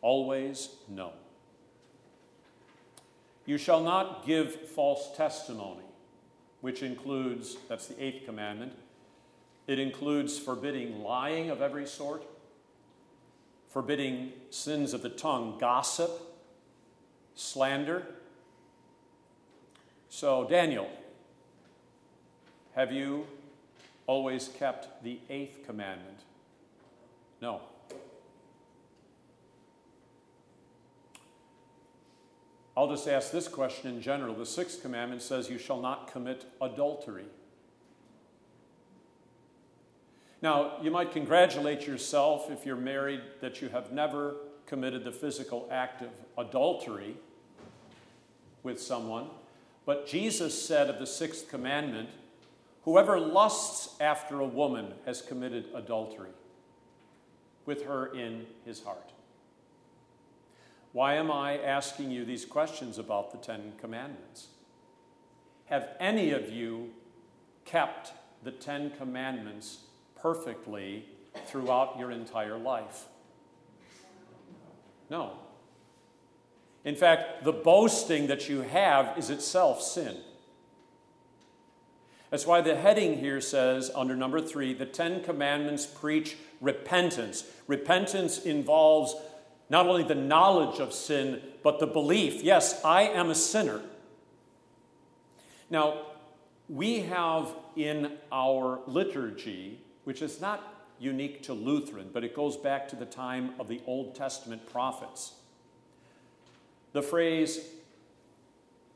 Always 0.02 0.70
no. 0.89 1.13
You 3.46 3.60
shall 3.60 3.84
not 3.84 4.26
give 4.26 4.68
false 4.70 5.15
testimony, 5.15 5.86
which 6.62 6.82
includes, 6.82 7.58
that's 7.70 7.86
the 7.86 8.04
eighth 8.04 8.26
commandment, 8.26 8.74
it 9.67 9.80
includes 9.80 10.38
forbidding 10.38 11.01
lying 11.01 11.49
of 11.49 11.62
every 11.62 11.88
sort, 11.88 12.25
forbidding 13.69 14.32
sins 14.49 14.93
of 14.93 15.01
the 15.01 15.10
tongue, 15.10 15.58
gossip, 15.60 16.12
slander. 17.36 18.06
So, 20.10 20.47
Daniel, 20.47 20.89
have 22.75 22.91
you 22.91 23.25
always 24.08 24.47
kept 24.47 25.04
the 25.04 25.19
eighth 25.30 25.65
commandment? 25.65 26.19
No. 27.41 27.62
I'll 32.78 32.89
just 32.89 33.08
ask 33.08 33.32
this 33.32 33.47
question 33.47 33.89
in 33.89 34.01
general. 34.01 34.36
The 34.36 34.45
sixth 34.45 34.82
commandment 34.82 35.21
says, 35.21 35.49
You 35.49 35.58
shall 35.58 35.80
not 35.80 36.12
commit 36.12 36.45
adultery. 36.62 37.25
Now, 40.46 40.74
you 40.80 40.92
might 40.92 41.12
congratulate 41.12 41.88
yourself 41.88 42.52
if 42.52 42.68
you're 42.68 42.76
married 42.76 43.22
that 43.42 43.64
you 43.64 43.70
have 43.70 43.92
never 43.92 44.36
committed 44.68 45.04
the 45.04 45.12
physical 45.12 45.68
act 45.72 46.04
of 46.04 46.10
adultery 46.38 47.16
with 48.62 48.80
someone. 48.80 49.30
But 49.88 50.06
Jesus 50.06 50.64
said 50.64 50.88
of 50.88 51.00
the 51.00 51.08
sixth 51.08 51.50
commandment, 51.50 52.10
Whoever 52.84 53.20
lusts 53.20 54.00
after 54.00 54.40
a 54.40 54.46
woman 54.46 54.94
has 55.08 55.20
committed 55.20 55.66
adultery 55.74 56.30
with 57.66 57.86
her 57.86 58.14
in 58.14 58.46
his 58.66 58.84
heart. 58.84 59.14
Why 60.92 61.16
am 61.16 61.32
I 61.32 61.58
asking 61.58 62.12
you 62.12 62.24
these 62.24 62.46
questions 62.46 63.00
about 63.00 63.32
the 63.32 63.40
Ten 63.40 63.74
Commandments? 63.82 64.50
Have 65.66 65.90
any 66.00 66.30
of 66.30 66.52
you 66.52 66.92
kept 67.66 68.14
the 68.44 68.52
Ten 68.52 68.92
Commandments 68.92 69.80
perfectly 70.26 71.06
throughout 71.46 72.00
your 72.00 72.10
entire 72.10 72.58
life? 72.58 73.06
No. 75.08 75.34
In 76.84 76.96
fact, 76.96 77.44
the 77.44 77.52
boasting 77.52 78.26
that 78.26 78.50
you 78.50 78.62
have 78.62 79.20
is 79.20 79.30
itself 79.30 79.84
sin. 79.84 80.18
That's 82.32 82.48
why 82.48 82.62
the 82.62 82.76
heading 82.76 83.20
here 83.20 83.40
says, 83.40 83.92
under 83.94 84.16
number 84.16 84.42
three, 84.42 84.74
the 84.74 84.88
Ten 84.88 85.24
Commandments 85.24 85.86
preach 85.86 86.38
repentance. 86.60 87.44
Repentance 87.68 88.40
involves 88.40 89.16
not 89.70 89.86
only 89.86 90.02
the 90.02 90.16
knowledge 90.16 90.80
of 90.80 90.92
sin, 90.92 91.40
but 91.62 91.80
the 91.80 91.86
belief 91.86 92.42
yes, 92.42 92.84
I 92.84 93.04
am 93.04 93.30
a 93.30 93.36
sinner. 93.36 93.80
Now, 95.70 96.08
we 96.68 97.02
have 97.02 97.54
in 97.76 98.14
our 98.32 98.80
liturgy, 98.88 99.85
which 100.06 100.22
is 100.22 100.39
not 100.39 100.88
unique 101.00 101.44
to 101.44 101.54
Lutheran, 101.54 102.10
but 102.13 102.24
it 102.24 102.36
goes 102.36 102.56
back 102.56 102.88
to 102.88 102.96
the 102.96 103.06
time 103.06 103.52
of 103.60 103.68
the 103.68 103.82
Old 103.86 104.15
Testament 104.15 104.72
prophets, 104.72 105.34
the 106.94 107.02
phrase, 107.02 107.60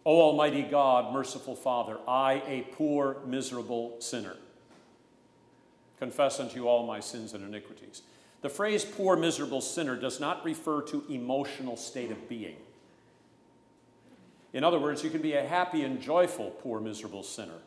O 0.06 0.22
Almighty 0.22 0.62
God, 0.62 1.14
merciful 1.14 1.56
Father, 1.56 1.98
I, 2.08 2.42
a 2.48 2.62
poor, 2.72 3.18
miserable 3.26 3.98
sinner, 4.00 4.38
confess 6.00 6.40
unto 6.40 6.56
you 6.56 6.70
all 6.70 6.88
my 6.88 7.02
sins 7.02 7.34
and 7.34 7.44
iniquities. 7.44 8.04
The 8.42 8.50
phrase 8.50 8.86
poor, 8.86 9.18
miserable 9.18 9.60
sinner 9.60 9.98
does 9.98 10.22
not 10.22 10.46
refer 10.46 10.82
to 10.84 11.04
emotional 11.10 11.76
state 11.76 12.12
of 12.12 12.30
being. 12.30 12.56
In 14.54 14.64
other 14.64 14.80
words, 14.80 15.04
you 15.04 15.10
can 15.10 15.22
be 15.22 15.34
a 15.34 15.46
happy 15.46 15.84
and 15.84 16.02
joyful 16.02 16.52
poor, 16.52 16.80
miserable 16.80 17.24
sinner. 17.24 17.60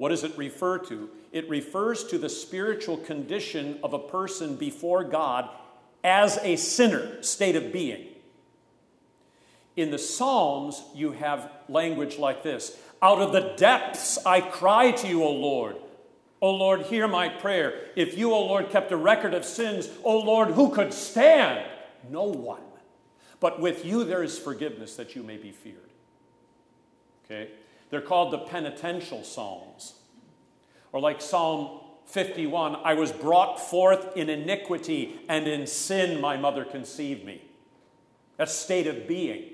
What 0.00 0.08
does 0.08 0.24
it 0.24 0.38
refer 0.38 0.78
to? 0.78 1.10
It 1.30 1.46
refers 1.50 2.04
to 2.04 2.16
the 2.16 2.30
spiritual 2.30 2.96
condition 2.96 3.78
of 3.84 3.92
a 3.92 3.98
person 3.98 4.56
before 4.56 5.04
God 5.04 5.50
as 6.02 6.38
a 6.38 6.56
sinner, 6.56 7.22
state 7.22 7.54
of 7.54 7.70
being. 7.70 8.06
In 9.76 9.90
the 9.90 9.98
Psalms, 9.98 10.82
you 10.94 11.12
have 11.12 11.52
language 11.68 12.18
like 12.18 12.42
this 12.42 12.78
Out 13.02 13.18
of 13.18 13.32
the 13.32 13.52
depths 13.58 14.18
I 14.24 14.40
cry 14.40 14.90
to 14.90 15.06
you, 15.06 15.22
O 15.22 15.32
Lord. 15.32 15.76
O 16.40 16.50
Lord, 16.50 16.80
hear 16.84 17.06
my 17.06 17.28
prayer. 17.28 17.88
If 17.94 18.16
you, 18.16 18.32
O 18.32 18.40
Lord, 18.46 18.70
kept 18.70 18.92
a 18.92 18.96
record 18.96 19.34
of 19.34 19.44
sins, 19.44 19.90
O 20.02 20.18
Lord, 20.18 20.52
who 20.52 20.70
could 20.70 20.94
stand? 20.94 21.62
No 22.08 22.22
one. 22.22 22.62
But 23.38 23.60
with 23.60 23.84
you 23.84 24.04
there 24.04 24.22
is 24.22 24.38
forgiveness 24.38 24.96
that 24.96 25.14
you 25.14 25.22
may 25.22 25.36
be 25.36 25.52
feared. 25.52 25.90
Okay? 27.26 27.50
They're 27.90 28.00
called 28.00 28.32
the 28.32 28.38
penitential 28.38 29.24
psalms. 29.24 29.94
Or 30.92 31.00
like 31.00 31.20
Psalm 31.20 31.80
51 32.06 32.76
I 32.84 32.94
was 32.94 33.12
brought 33.12 33.60
forth 33.60 34.16
in 34.16 34.28
iniquity, 34.28 35.20
and 35.28 35.46
in 35.46 35.66
sin 35.66 36.20
my 36.20 36.36
mother 36.36 36.64
conceived 36.64 37.24
me. 37.24 37.42
That's 38.36 38.52
state 38.52 38.86
of 38.86 39.06
being. 39.06 39.50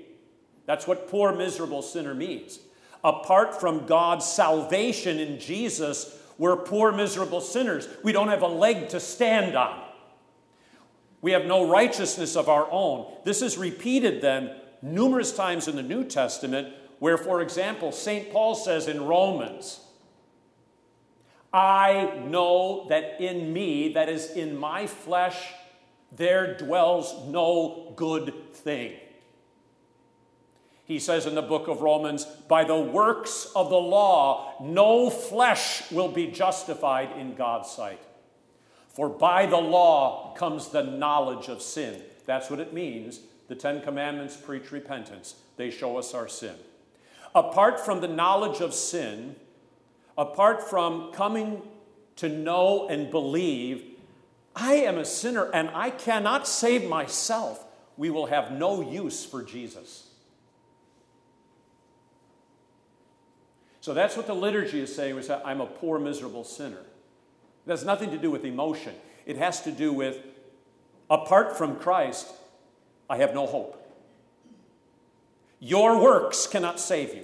That's 0.65 0.87
what 0.87 1.09
poor, 1.09 1.35
miserable 1.35 1.81
sinner 1.81 2.13
means. 2.13 2.59
Apart 3.03 3.59
from 3.59 3.85
God's 3.85 4.25
salvation 4.25 5.19
in 5.19 5.39
Jesus, 5.39 6.19
we're 6.37 6.57
poor, 6.57 6.91
miserable 6.91 7.41
sinners. 7.41 7.87
We 8.03 8.11
don't 8.11 8.27
have 8.27 8.41
a 8.41 8.47
leg 8.47 8.89
to 8.89 8.99
stand 8.99 9.55
on. 9.55 9.83
We 11.21 11.31
have 11.31 11.45
no 11.45 11.67
righteousness 11.69 12.35
of 12.35 12.49
our 12.49 12.67
own. 12.69 13.11
This 13.23 13.41
is 13.41 13.57
repeated 13.57 14.21
then 14.21 14.55
numerous 14.81 15.35
times 15.35 15.67
in 15.67 15.75
the 15.75 15.83
New 15.83 16.03
Testament, 16.03 16.73
where, 16.99 17.17
for 17.17 17.41
example, 17.41 17.91
St. 17.91 18.31
Paul 18.31 18.55
says 18.55 18.87
in 18.87 19.03
Romans, 19.05 19.81
I 21.53 22.19
know 22.25 22.87
that 22.89 23.21
in 23.21 23.53
me, 23.53 23.93
that 23.93 24.09
is 24.09 24.31
in 24.31 24.57
my 24.57 24.87
flesh, 24.87 25.53
there 26.11 26.57
dwells 26.57 27.13
no 27.27 27.93
good 27.95 28.53
thing. 28.53 28.93
He 30.85 30.99
says 30.99 31.25
in 31.25 31.35
the 31.35 31.41
book 31.41 31.67
of 31.67 31.81
Romans, 31.81 32.25
by 32.25 32.63
the 32.63 32.79
works 32.79 33.51
of 33.55 33.69
the 33.69 33.75
law, 33.75 34.53
no 34.61 35.09
flesh 35.09 35.91
will 35.91 36.07
be 36.07 36.27
justified 36.27 37.11
in 37.17 37.35
God's 37.35 37.69
sight. 37.69 37.99
For 38.87 39.09
by 39.09 39.45
the 39.45 39.57
law 39.57 40.33
comes 40.35 40.69
the 40.69 40.83
knowledge 40.83 41.49
of 41.49 41.61
sin. 41.61 42.01
That's 42.25 42.49
what 42.49 42.61
it 42.61 42.73
means. 42.73 43.19
The 43.47 43.55
Ten 43.55 43.81
Commandments 43.81 44.37
preach 44.37 44.71
repentance, 44.71 45.35
they 45.55 45.71
show 45.71 45.97
us 45.97 46.13
our 46.13 46.27
sin. 46.27 46.55
Apart 47.37 47.79
from 47.79 48.01
the 48.01 48.07
knowledge 48.07 48.61
of 48.61 48.73
sin, 48.73 49.35
apart 50.17 50.67
from 50.67 51.11
coming 51.11 51.61
to 52.15 52.27
know 52.27 52.87
and 52.87 53.11
believe, 53.11 53.83
I 54.55 54.77
am 54.77 54.97
a 54.97 55.05
sinner 55.05 55.47
and 55.53 55.69
I 55.69 55.91
cannot 55.91 56.47
save 56.47 56.89
myself, 56.89 57.63
we 57.95 58.09
will 58.09 58.25
have 58.25 58.51
no 58.51 58.81
use 58.81 59.23
for 59.23 59.43
Jesus. 59.43 60.07
So 63.81 63.93
that's 63.93 64.17
what 64.17 64.25
the 64.25 64.33
liturgy 64.33 64.81
is 64.81 64.95
saying, 64.95 65.15
We 65.15 65.21
say, 65.21 65.39
I'm 65.45 65.61
a 65.61 65.67
poor, 65.67 65.99
miserable 65.99 66.43
sinner. 66.43 66.81
It 67.67 67.69
has 67.69 67.85
nothing 67.85 68.09
to 68.09 68.17
do 68.17 68.31
with 68.31 68.45
emotion. 68.45 68.95
It 69.27 69.37
has 69.37 69.61
to 69.61 69.71
do 69.71 69.93
with, 69.93 70.17
apart 71.07 71.55
from 71.55 71.75
Christ, 71.75 72.33
I 73.07 73.17
have 73.17 73.35
no 73.35 73.45
hope. 73.45 73.86
Your 75.59 76.01
works 76.01 76.47
cannot 76.47 76.79
save 76.79 77.15
you. 77.15 77.23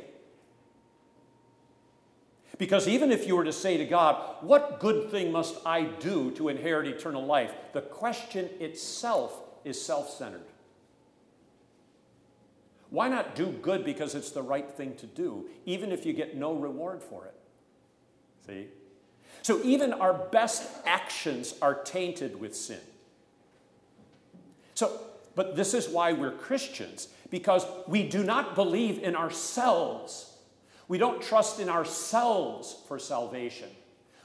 Because 2.57 2.87
even 2.87 3.11
if 3.11 3.27
you 3.27 3.35
were 3.35 3.43
to 3.43 3.53
say 3.53 3.77
to 3.77 3.85
God, 3.85 4.37
What 4.41 4.79
good 4.79 5.09
thing 5.09 5.31
must 5.31 5.55
I 5.65 5.83
do 5.83 6.31
to 6.31 6.49
inherit 6.49 6.87
eternal 6.87 7.25
life? 7.25 7.51
the 7.73 7.81
question 7.81 8.49
itself 8.59 9.41
is 9.63 9.83
self 9.83 10.09
centered. 10.09 10.45
Why 12.89 13.09
not 13.09 13.33
do 13.35 13.47
good 13.47 13.83
because 13.83 14.13
it's 14.13 14.29
the 14.29 14.43
right 14.43 14.69
thing 14.69 14.95
to 14.97 15.07
do, 15.07 15.49
even 15.65 15.91
if 15.91 16.05
you 16.05 16.13
get 16.13 16.37
no 16.37 16.53
reward 16.53 17.01
for 17.01 17.25
it? 17.25 17.33
See? 18.45 18.67
So 19.41 19.59
even 19.63 19.93
our 19.93 20.13
best 20.13 20.69
actions 20.85 21.55
are 21.59 21.73
tainted 21.73 22.39
with 22.39 22.55
sin. 22.55 22.79
So, 24.75 25.01
but 25.35 25.55
this 25.55 25.73
is 25.73 25.89
why 25.89 26.13
we're 26.13 26.31
Christians, 26.31 27.07
because 27.33 27.65
we 27.87 28.07
do 28.07 28.23
not 28.23 28.53
believe 28.53 29.01
in 29.01 29.15
ourselves. 29.15 30.31
We 30.87 30.99
don't 30.99 31.19
trust 31.19 31.59
in 31.59 31.67
ourselves 31.67 32.77
for 32.87 32.99
salvation. 32.99 33.69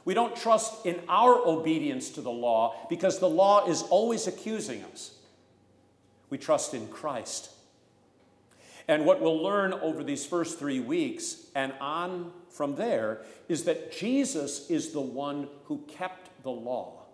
We 0.05 0.13
don't 0.13 0.37
trust 0.37 0.85
in 0.85 1.01
our 1.09 1.35
obedience 1.39 2.11
to 2.11 2.21
the 2.21 2.31
law 2.31 2.87
because 2.91 3.19
the 3.19 3.27
law 3.27 3.67
is 3.67 3.81
always 3.85 4.27
accusing 4.27 4.85
us. 4.93 5.15
We 6.29 6.37
trust 6.37 6.75
in 6.75 6.87
Christ 6.89 7.51
and 8.89 9.07
what 9.07 9.23
we'll 9.23 9.43
learn 9.43 9.73
over 9.73 10.05
these 10.05 10.27
first 10.27 10.59
three 10.59 10.81
weeks 10.81 11.47
and 11.55 11.73
on 11.81 12.31
from 12.51 12.77
there 12.77 13.23
is 13.49 13.65
that 13.65 13.91
Jesus 13.91 14.69
is 14.69 14.93
the 14.93 15.01
one 15.01 15.49
who 15.65 15.79
kept 15.89 16.43
the 16.43 16.51
law. 16.51 17.05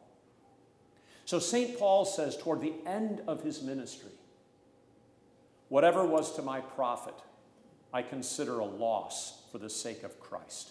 So 1.25 1.39
St. 1.39 1.79
Paul 1.79 2.05
says 2.05 2.37
toward 2.37 2.63
the 2.63 2.75
end 2.85 3.23
of 3.29 3.45
his 3.45 3.63
ministry, 3.63 4.11
whatever 5.69 6.05
was 6.05 6.35
to 6.37 6.43
my 6.43 6.61
profit, 6.61 7.15
I 7.93 8.03
consider 8.03 8.59
a 8.59 8.65
loss 8.65 9.43
for 9.53 9.59
the 9.59 9.71
sake 9.71 10.03
of 10.03 10.19
Christ. 10.21 10.71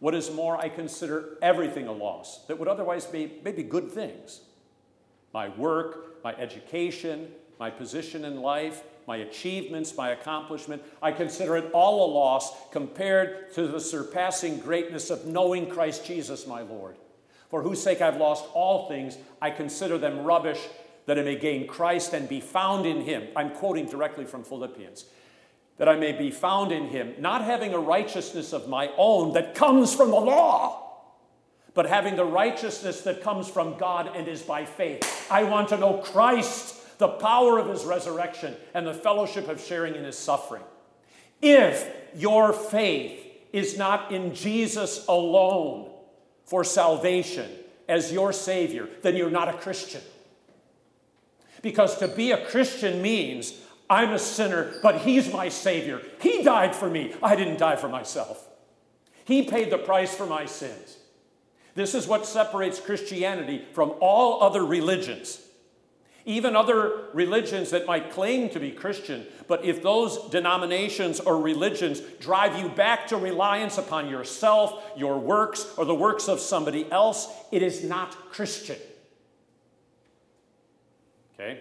What 0.00 0.14
is 0.14 0.32
more, 0.32 0.56
I 0.56 0.68
consider 0.68 1.38
everything 1.42 1.86
a 1.86 1.92
loss 1.92 2.44
that 2.46 2.58
would 2.58 2.68
otherwise 2.68 3.06
be 3.06 3.32
maybe 3.44 3.62
good 3.62 3.90
things 3.90 4.40
my 5.32 5.48
work, 5.50 6.24
my 6.24 6.34
education, 6.34 7.28
my 7.60 7.70
position 7.70 8.24
in 8.24 8.40
life, 8.40 8.82
my 9.06 9.18
achievements, 9.18 9.96
my 9.96 10.10
accomplishment. 10.10 10.82
I 11.00 11.12
consider 11.12 11.56
it 11.56 11.70
all 11.72 12.10
a 12.10 12.12
loss 12.12 12.52
compared 12.72 13.52
to 13.54 13.68
the 13.68 13.78
surpassing 13.78 14.58
greatness 14.58 15.10
of 15.10 15.26
knowing 15.26 15.68
Christ 15.68 16.04
Jesus, 16.04 16.46
my 16.46 16.62
Lord. 16.62 16.96
For 17.48 17.62
whose 17.62 17.82
sake 17.82 18.00
I've 18.00 18.16
lost 18.16 18.44
all 18.54 18.88
things, 18.88 19.18
I 19.42 19.50
consider 19.50 19.98
them 19.98 20.24
rubbish 20.24 20.60
that 21.10 21.18
I 21.18 21.22
may 21.22 21.34
gain 21.34 21.66
Christ 21.66 22.14
and 22.14 22.28
be 22.28 22.40
found 22.40 22.86
in 22.86 23.00
him. 23.00 23.26
I'm 23.34 23.50
quoting 23.50 23.86
directly 23.86 24.24
from 24.24 24.44
Philippians. 24.44 25.06
That 25.78 25.88
I 25.88 25.96
may 25.96 26.12
be 26.12 26.30
found 26.30 26.70
in 26.70 26.86
him, 26.86 27.14
not 27.18 27.42
having 27.42 27.74
a 27.74 27.80
righteousness 27.80 28.52
of 28.52 28.68
my 28.68 28.92
own 28.96 29.32
that 29.32 29.56
comes 29.56 29.92
from 29.92 30.10
the 30.10 30.20
law, 30.20 31.02
but 31.74 31.86
having 31.86 32.14
the 32.14 32.24
righteousness 32.24 33.00
that 33.00 33.22
comes 33.22 33.48
from 33.48 33.76
God 33.76 34.14
and 34.14 34.28
is 34.28 34.42
by 34.42 34.64
faith. 34.64 35.26
I 35.28 35.42
want 35.42 35.70
to 35.70 35.78
know 35.78 35.94
Christ 35.98 36.76
the 37.00 37.08
power 37.08 37.58
of 37.58 37.66
his 37.66 37.84
resurrection, 37.84 38.54
and 38.74 38.86
the 38.86 38.94
fellowship 38.94 39.48
of 39.48 39.58
sharing 39.60 39.96
in 39.96 40.04
his 40.04 40.18
suffering. 40.18 40.62
If 41.40 41.90
your 42.14 42.52
faith 42.52 43.26
is 43.54 43.76
not 43.78 44.12
in 44.12 44.34
Jesus 44.34 45.06
alone 45.08 45.90
for 46.44 46.62
salvation 46.62 47.50
as 47.88 48.12
your 48.12 48.34
Savior, 48.34 48.86
then 49.00 49.16
you're 49.16 49.30
not 49.30 49.48
a 49.48 49.54
Christian. 49.54 50.02
Because 51.62 51.98
to 51.98 52.08
be 52.08 52.32
a 52.32 52.46
Christian 52.46 53.02
means 53.02 53.52
I'm 53.88 54.12
a 54.12 54.18
sinner, 54.18 54.72
but 54.82 55.00
He's 55.00 55.32
my 55.32 55.48
Savior. 55.48 56.00
He 56.20 56.42
died 56.42 56.74
for 56.74 56.88
me. 56.88 57.14
I 57.22 57.36
didn't 57.36 57.58
die 57.58 57.76
for 57.76 57.88
myself. 57.88 58.48
He 59.24 59.42
paid 59.42 59.70
the 59.70 59.78
price 59.78 60.14
for 60.14 60.26
my 60.26 60.46
sins. 60.46 60.96
This 61.74 61.94
is 61.94 62.06
what 62.06 62.26
separates 62.26 62.80
Christianity 62.80 63.64
from 63.72 63.94
all 64.00 64.42
other 64.42 64.64
religions. 64.64 65.40
Even 66.26 66.54
other 66.54 67.08
religions 67.14 67.70
that 67.70 67.86
might 67.86 68.10
claim 68.10 68.50
to 68.50 68.60
be 68.60 68.70
Christian, 68.70 69.26
but 69.48 69.64
if 69.64 69.82
those 69.82 70.28
denominations 70.30 71.18
or 71.18 71.40
religions 71.40 72.00
drive 72.20 72.58
you 72.58 72.68
back 72.68 73.08
to 73.08 73.16
reliance 73.16 73.78
upon 73.78 74.08
yourself, 74.08 74.84
your 74.96 75.18
works, 75.18 75.66
or 75.78 75.84
the 75.84 75.94
works 75.94 76.28
of 76.28 76.38
somebody 76.38 76.90
else, 76.92 77.32
it 77.50 77.62
is 77.62 77.82
not 77.82 78.12
Christian. 78.30 78.76
Okay? 81.40 81.60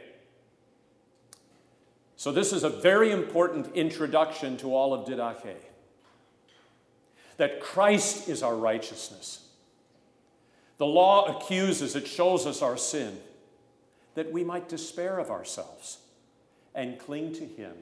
So, 2.15 2.31
this 2.31 2.51
is 2.51 2.63
a 2.63 2.69
very 2.69 3.11
important 3.11 3.75
introduction 3.75 4.57
to 4.57 4.75
all 4.75 4.93
of 4.93 5.07
Didache 5.07 5.55
that 7.37 7.61
Christ 7.61 8.27
is 8.27 8.43
our 8.43 8.55
righteousness. 8.55 9.47
The 10.77 10.85
law 10.85 11.37
accuses, 11.37 11.95
it 11.95 12.05
shows 12.05 12.45
us 12.45 12.61
our 12.61 12.75
sin 12.75 13.17
that 14.15 14.33
we 14.33 14.43
might 14.43 14.67
despair 14.67 15.17
of 15.19 15.31
ourselves 15.31 15.99
and 16.75 16.99
cling 16.99 17.31
to 17.35 17.45
Him, 17.45 17.73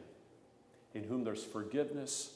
in 0.94 1.06
whom 1.06 1.24
there's 1.24 1.44
forgiveness, 1.44 2.34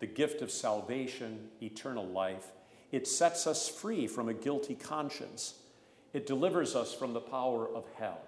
the 0.00 0.06
gift 0.06 0.42
of 0.42 0.50
salvation, 0.50 1.48
eternal 1.62 2.04
life. 2.04 2.48
It 2.92 3.08
sets 3.08 3.46
us 3.46 3.68
free 3.70 4.06
from 4.06 4.28
a 4.28 4.34
guilty 4.34 4.74
conscience. 4.74 5.54
It 6.12 6.26
delivers 6.26 6.74
us 6.74 6.92
from 6.92 7.14
the 7.14 7.20
power 7.20 7.66
of 7.66 7.86
hell. 7.98 8.25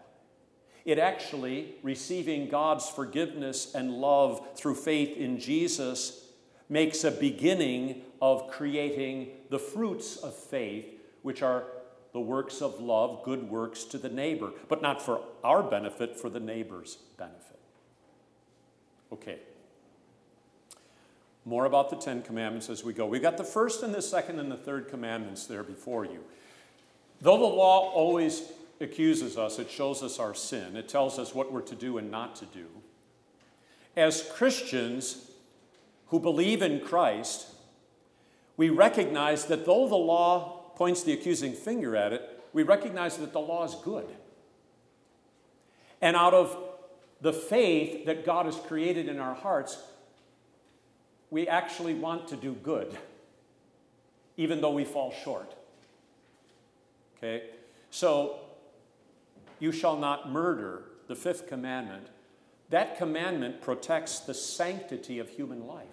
It 0.88 0.98
actually, 0.98 1.74
receiving 1.82 2.48
God's 2.48 2.88
forgiveness 2.88 3.74
and 3.74 4.00
love 4.00 4.40
through 4.54 4.76
faith 4.76 5.18
in 5.18 5.38
Jesus, 5.38 6.24
makes 6.70 7.04
a 7.04 7.10
beginning 7.10 8.00
of 8.22 8.48
creating 8.48 9.28
the 9.50 9.58
fruits 9.58 10.16
of 10.16 10.34
faith, 10.34 10.86
which 11.20 11.42
are 11.42 11.64
the 12.14 12.20
works 12.20 12.62
of 12.62 12.80
love, 12.80 13.22
good 13.22 13.50
works 13.50 13.84
to 13.84 13.98
the 13.98 14.08
neighbor, 14.08 14.50
but 14.70 14.80
not 14.80 15.02
for 15.02 15.20
our 15.44 15.62
benefit, 15.62 16.18
for 16.18 16.30
the 16.30 16.40
neighbor's 16.40 16.96
benefit. 17.18 17.60
Okay. 19.12 19.40
More 21.44 21.66
about 21.66 21.90
the 21.90 21.96
Ten 21.96 22.22
Commandments 22.22 22.70
as 22.70 22.82
we 22.82 22.94
go. 22.94 23.04
We've 23.04 23.20
got 23.20 23.36
the 23.36 23.44
first 23.44 23.82
and 23.82 23.94
the 23.94 24.00
second 24.00 24.40
and 24.40 24.50
the 24.50 24.56
third 24.56 24.88
commandments 24.88 25.44
there 25.44 25.62
before 25.62 26.06
you. 26.06 26.20
Though 27.20 27.36
the 27.36 27.44
law 27.44 27.90
always 27.90 28.52
accuses 28.80 29.36
us, 29.36 29.58
it 29.58 29.70
shows 29.70 30.02
us 30.02 30.18
our 30.18 30.34
sin, 30.34 30.76
it 30.76 30.88
tells 30.88 31.18
us 31.18 31.34
what 31.34 31.52
we're 31.52 31.62
to 31.62 31.74
do 31.74 31.98
and 31.98 32.10
not 32.10 32.36
to 32.36 32.46
do. 32.46 32.66
As 33.96 34.22
Christians 34.34 35.30
who 36.08 36.20
believe 36.20 36.62
in 36.62 36.80
Christ, 36.80 37.48
we 38.56 38.70
recognize 38.70 39.46
that 39.46 39.66
though 39.66 39.88
the 39.88 39.96
law 39.96 40.70
points 40.76 41.02
the 41.02 41.12
accusing 41.12 41.52
finger 41.52 41.96
at 41.96 42.12
it, 42.12 42.40
we 42.52 42.62
recognize 42.62 43.16
that 43.18 43.32
the 43.32 43.40
law 43.40 43.64
is 43.64 43.74
good. 43.84 44.06
And 46.00 46.16
out 46.16 46.34
of 46.34 46.56
the 47.20 47.32
faith 47.32 48.06
that 48.06 48.24
God 48.24 48.46
has 48.46 48.56
created 48.56 49.08
in 49.08 49.18
our 49.18 49.34
hearts, 49.34 49.78
we 51.30 51.48
actually 51.48 51.94
want 51.94 52.28
to 52.28 52.36
do 52.36 52.54
good, 52.54 52.96
even 54.36 54.60
though 54.60 54.72
we 54.72 54.84
fall 54.84 55.12
short. 55.24 55.52
Okay? 57.16 57.42
So, 57.90 58.38
you 59.58 59.72
shall 59.72 59.96
not 59.96 60.30
murder, 60.30 60.84
the 61.06 61.16
fifth 61.16 61.46
commandment. 61.46 62.08
That 62.70 62.98
commandment 62.98 63.60
protects 63.60 64.20
the 64.20 64.34
sanctity 64.34 65.18
of 65.18 65.28
human 65.28 65.66
life. 65.66 65.86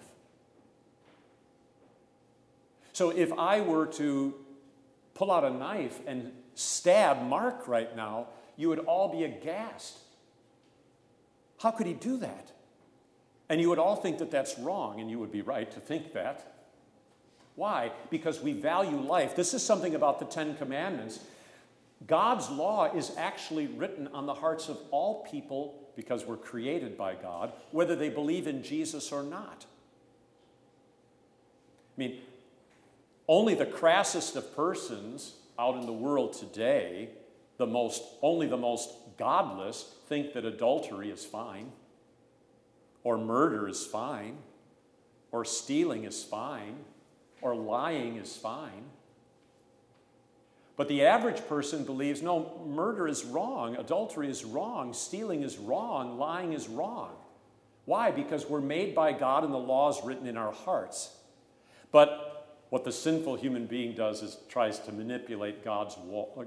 So, 2.92 3.10
if 3.10 3.32
I 3.32 3.60
were 3.60 3.86
to 3.86 4.34
pull 5.14 5.30
out 5.30 5.44
a 5.44 5.50
knife 5.50 6.00
and 6.06 6.32
stab 6.54 7.22
Mark 7.22 7.68
right 7.68 7.94
now, 7.94 8.28
you 8.56 8.68
would 8.68 8.80
all 8.80 9.08
be 9.08 9.24
aghast. 9.24 9.98
How 11.60 11.70
could 11.70 11.86
he 11.86 11.94
do 11.94 12.16
that? 12.18 12.52
And 13.48 13.60
you 13.60 13.68
would 13.68 13.78
all 13.78 13.96
think 13.96 14.18
that 14.18 14.30
that's 14.30 14.58
wrong, 14.58 15.00
and 15.00 15.10
you 15.10 15.18
would 15.18 15.30
be 15.30 15.42
right 15.42 15.70
to 15.70 15.80
think 15.80 16.12
that. 16.14 16.54
Why? 17.54 17.92
Because 18.10 18.40
we 18.40 18.52
value 18.52 18.96
life. 18.96 19.36
This 19.36 19.54
is 19.54 19.62
something 19.62 19.94
about 19.94 20.18
the 20.18 20.24
Ten 20.26 20.56
Commandments. 20.56 21.20
God's 22.04 22.50
law 22.50 22.94
is 22.94 23.12
actually 23.16 23.68
written 23.68 24.08
on 24.08 24.26
the 24.26 24.34
hearts 24.34 24.68
of 24.68 24.78
all 24.90 25.24
people 25.24 25.86
because 25.96 26.26
we're 26.26 26.36
created 26.36 26.98
by 26.98 27.14
God, 27.14 27.52
whether 27.70 27.96
they 27.96 28.10
believe 28.10 28.46
in 28.46 28.62
Jesus 28.62 29.10
or 29.12 29.22
not. 29.22 29.64
I 31.96 32.00
mean, 32.00 32.20
only 33.28 33.54
the 33.54 33.66
crassest 33.66 34.36
of 34.36 34.54
persons 34.54 35.34
out 35.58 35.76
in 35.76 35.86
the 35.86 35.92
world 35.92 36.34
today, 36.34 37.08
the 37.56 37.66
most, 37.66 38.02
only 38.20 38.46
the 38.46 38.58
most 38.58 38.90
godless, 39.16 39.94
think 40.08 40.34
that 40.34 40.44
adultery 40.44 41.10
is 41.10 41.24
fine, 41.24 41.72
or 43.02 43.16
murder 43.16 43.66
is 43.66 43.86
fine, 43.86 44.36
or 45.32 45.44
stealing 45.44 46.04
is 46.04 46.22
fine, 46.22 46.76
or 47.40 47.56
lying 47.56 48.16
is 48.16 48.36
fine. 48.36 48.84
But 50.76 50.88
the 50.88 51.04
average 51.04 51.46
person 51.48 51.84
believes 51.84 52.20
no, 52.20 52.62
murder 52.66 53.08
is 53.08 53.24
wrong, 53.24 53.76
adultery 53.76 54.28
is 54.28 54.44
wrong, 54.44 54.92
stealing 54.92 55.42
is 55.42 55.56
wrong, 55.56 56.18
lying 56.18 56.52
is 56.52 56.68
wrong. 56.68 57.12
Why? 57.86 58.10
Because 58.10 58.48
we're 58.48 58.60
made 58.60 58.94
by 58.94 59.12
God 59.12 59.44
and 59.44 59.54
the 59.54 59.58
law 59.58 59.88
is 59.88 60.04
written 60.04 60.26
in 60.26 60.36
our 60.36 60.52
hearts. 60.52 61.16
But 61.92 62.36
what 62.68 62.84
the 62.84 62.92
sinful 62.92 63.36
human 63.36 63.66
being 63.66 63.94
does 63.94 64.22
is 64.22 64.36
tries 64.48 64.78
to 64.80 64.92
manipulate 64.92 65.64
God's, 65.64 65.96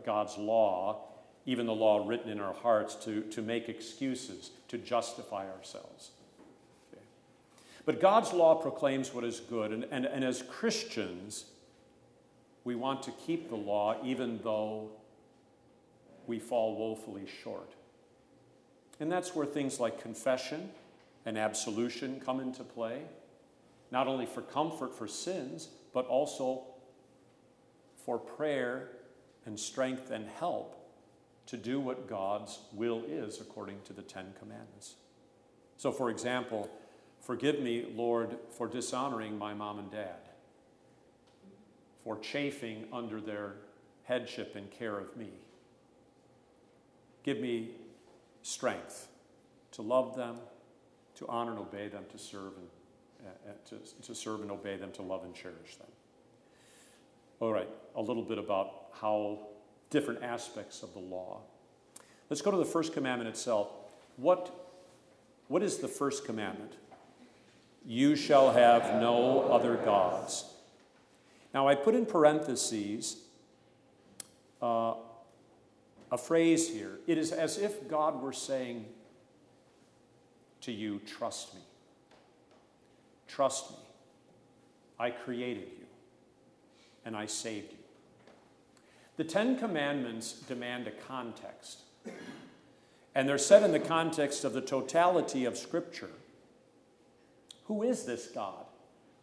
God's 0.05 0.37
law, 0.37 1.07
even 1.45 1.65
the 1.65 1.73
law 1.73 2.05
written 2.07 2.29
in 2.29 2.39
our 2.39 2.53
hearts, 2.53 2.93
to, 3.05 3.21
to 3.21 3.41
make 3.41 3.69
excuses, 3.69 4.51
to 4.67 4.77
justify 4.77 5.49
ourselves. 5.49 6.11
Okay. 6.93 7.01
But 7.85 8.01
God's 8.01 8.33
law 8.33 8.55
proclaims 8.55 9.13
what 9.13 9.23
is 9.23 9.39
good, 9.39 9.71
and, 9.71 9.85
and, 9.89 10.05
and 10.05 10.23
as 10.23 10.43
Christians, 10.43 11.45
we 12.69 12.75
want 12.75 13.01
to 13.01 13.11
keep 13.25 13.49
the 13.49 13.55
law 13.55 13.95
even 14.03 14.39
though 14.43 14.91
we 16.27 16.37
fall 16.37 16.75
woefully 16.75 17.25
short. 17.41 17.73
And 18.99 19.11
that's 19.11 19.33
where 19.33 19.47
things 19.47 19.79
like 19.79 19.99
confession 19.99 20.69
and 21.25 21.35
absolution 21.35 22.21
come 22.23 22.39
into 22.39 22.63
play, 22.63 23.01
not 23.89 24.05
only 24.05 24.27
for 24.27 24.43
comfort 24.43 24.95
for 24.95 25.07
sins, 25.07 25.69
but 25.95 26.05
also 26.05 26.61
for 28.05 28.19
prayer 28.19 28.89
and 29.47 29.59
strength 29.59 30.11
and 30.11 30.27
help 30.27 30.75
to 31.47 31.57
do 31.57 31.79
what 31.79 32.07
God's 32.07 32.59
will 32.71 33.03
is 33.07 33.41
according 33.41 33.81
to 33.85 33.93
the 33.93 34.03
Ten 34.03 34.27
Commandments. 34.37 34.93
So, 35.77 35.91
for 35.91 36.11
example, 36.11 36.69
forgive 37.19 37.59
me, 37.59 37.87
Lord, 37.95 38.37
for 38.51 38.67
dishonoring 38.67 39.39
my 39.39 39.55
mom 39.55 39.79
and 39.79 39.89
dad, 39.89 40.28
for 42.03 42.17
chafing 42.19 42.85
under 42.93 43.19
their 43.21 43.55
headship 44.03 44.55
and 44.55 44.69
care 44.71 44.97
of 44.97 45.15
me. 45.17 45.29
Give 47.23 47.39
me 47.39 47.71
strength 48.41 49.07
to 49.71 49.81
love 49.81 50.15
them, 50.15 50.37
to 51.15 51.27
honor 51.27 51.51
and 51.51 51.59
obey 51.59 51.87
them, 51.87 52.05
to 52.11 52.17
serve 52.17 52.53
and 52.57 52.67
uh, 53.21 53.49
uh, 53.49 53.53
to, 53.69 54.01
to 54.01 54.15
serve 54.15 54.41
and 54.41 54.49
obey 54.49 54.77
them, 54.77 54.91
to 54.93 55.01
love 55.01 55.25
and 55.25 55.35
cherish 55.35 55.75
them. 55.75 55.87
All 57.41 57.51
right, 57.51 57.67
a 57.95 58.01
little 58.01 58.23
bit 58.23 58.37
about 58.37 58.71
how 58.93 59.39
different 59.89 60.23
aspects 60.23 60.83
of 60.83 60.93
the 60.93 60.99
law. 60.99 61.41
Let's 62.29 62.41
go 62.41 62.51
to 62.51 62.57
the 62.57 62.63
first 62.63 62.93
commandment 62.93 63.29
itself. 63.29 63.69
What, 64.15 64.53
what 65.49 65.63
is 65.63 65.79
the 65.79 65.87
first 65.89 66.25
commandment? 66.25 66.73
You 67.85 68.15
shall 68.15 68.53
have 68.53 69.01
no 69.01 69.41
other 69.51 69.75
gods. 69.75 70.45
Now, 71.53 71.67
I 71.67 71.75
put 71.75 71.95
in 71.95 72.05
parentheses 72.05 73.17
uh, 74.61 74.93
a 76.11 76.17
phrase 76.17 76.69
here. 76.69 76.99
It 77.07 77.17
is 77.17 77.31
as 77.31 77.57
if 77.57 77.87
God 77.87 78.21
were 78.21 78.33
saying 78.33 78.85
to 80.61 80.71
you, 80.71 81.01
Trust 81.05 81.53
me. 81.53 81.61
Trust 83.27 83.71
me. 83.71 83.77
I 84.99 85.11
created 85.11 85.69
you 85.79 85.85
and 87.05 87.15
I 87.15 87.25
saved 87.25 87.71
you. 87.71 87.77
The 89.17 89.23
Ten 89.23 89.57
Commandments 89.57 90.33
demand 90.33 90.87
a 90.87 90.91
context, 90.91 91.79
and 93.15 93.27
they're 93.27 93.37
set 93.37 93.63
in 93.63 93.71
the 93.71 93.79
context 93.79 94.43
of 94.43 94.53
the 94.53 94.61
totality 94.61 95.45
of 95.45 95.57
Scripture. 95.57 96.11
Who 97.65 97.83
is 97.83 98.05
this 98.05 98.27
God? 98.27 98.65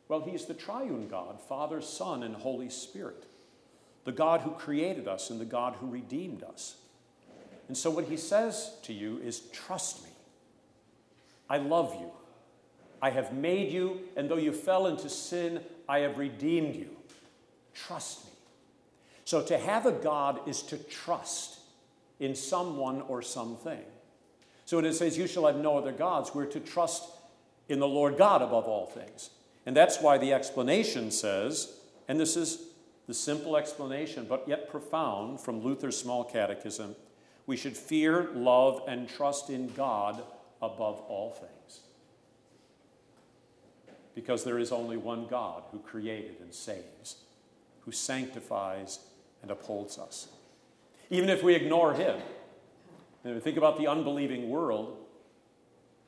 Well, 0.08 0.20
He's 0.20 0.46
the 0.46 0.54
triune 0.54 1.08
God, 1.08 1.40
Father, 1.40 1.80
Son, 1.80 2.22
and 2.22 2.36
Holy 2.36 2.70
Spirit, 2.70 3.24
the 4.04 4.12
God 4.12 4.42
who 4.42 4.50
created 4.50 5.08
us 5.08 5.30
and 5.30 5.40
the 5.40 5.44
God 5.44 5.74
who 5.80 5.88
redeemed 5.88 6.42
us. 6.42 6.76
And 7.68 7.76
so, 7.76 7.90
what 7.90 8.04
He 8.04 8.16
says 8.16 8.72
to 8.82 8.92
you 8.92 9.18
is 9.18 9.40
trust 9.52 10.04
me. 10.04 10.10
I 11.48 11.58
love 11.58 11.94
you. 11.94 12.10
I 13.02 13.10
have 13.10 13.32
made 13.32 13.72
you, 13.72 14.00
and 14.16 14.28
though 14.28 14.36
you 14.36 14.52
fell 14.52 14.86
into 14.86 15.08
sin, 15.08 15.60
I 15.88 16.00
have 16.00 16.18
redeemed 16.18 16.74
you. 16.74 16.90
Trust 17.74 18.24
me. 18.24 18.30
So 19.24 19.42
to 19.42 19.58
have 19.58 19.86
a 19.86 19.92
God 19.92 20.48
is 20.48 20.62
to 20.62 20.78
trust 20.78 21.58
in 22.20 22.34
someone 22.34 23.02
or 23.02 23.22
something. 23.22 23.80
So 24.64 24.78
when 24.78 24.86
it 24.86 24.94
says, 24.94 25.18
You 25.18 25.26
shall 25.26 25.46
have 25.46 25.56
no 25.56 25.76
other 25.76 25.92
gods, 25.92 26.34
we're 26.34 26.46
to 26.46 26.60
trust 26.60 27.04
in 27.68 27.80
the 27.80 27.88
Lord 27.88 28.16
God 28.16 28.40
above 28.40 28.66
all 28.66 28.86
things. 28.86 29.30
And 29.66 29.76
that's 29.76 30.00
why 30.00 30.16
the 30.16 30.33
explanation 30.33 31.11
says, 31.11 31.76
and 32.09 32.18
this 32.18 32.37
is 32.37 32.68
the 33.07 33.14
simple 33.14 33.57
explanation, 33.57 34.26
but 34.29 34.48
yet 34.48 34.70
profound 34.70 35.40
from 35.40 35.61
Luther's 35.61 35.98
Small 35.98 36.24
Catechism 36.24 36.94
we 37.46 37.57
should 37.57 37.76
fear, 37.76 38.31
love, 38.35 38.83
and 38.88 39.09
trust 39.09 39.50
in 39.50 39.68
God 39.68 40.22
above 40.61 41.00
all 41.09 41.31
things 41.31 41.81
because 44.14 44.44
there 44.44 44.59
is 44.59 44.72
only 44.72 44.96
one 44.96 45.26
God 45.26 45.62
who 45.70 45.79
created 45.79 46.37
and 46.40 46.52
saves, 46.52 47.16
who 47.81 47.92
sanctifies 47.92 48.98
and 49.42 49.50
upholds 49.50 49.98
us. 49.98 50.29
Even 51.11 51.29
if 51.29 51.42
we 51.42 51.55
ignore 51.55 51.92
Him, 51.92 52.18
and 53.22 53.40
think 53.42 53.59
about 53.59 53.79
the 53.79 53.87
unbelieving 53.87 54.48
world, 54.48 54.96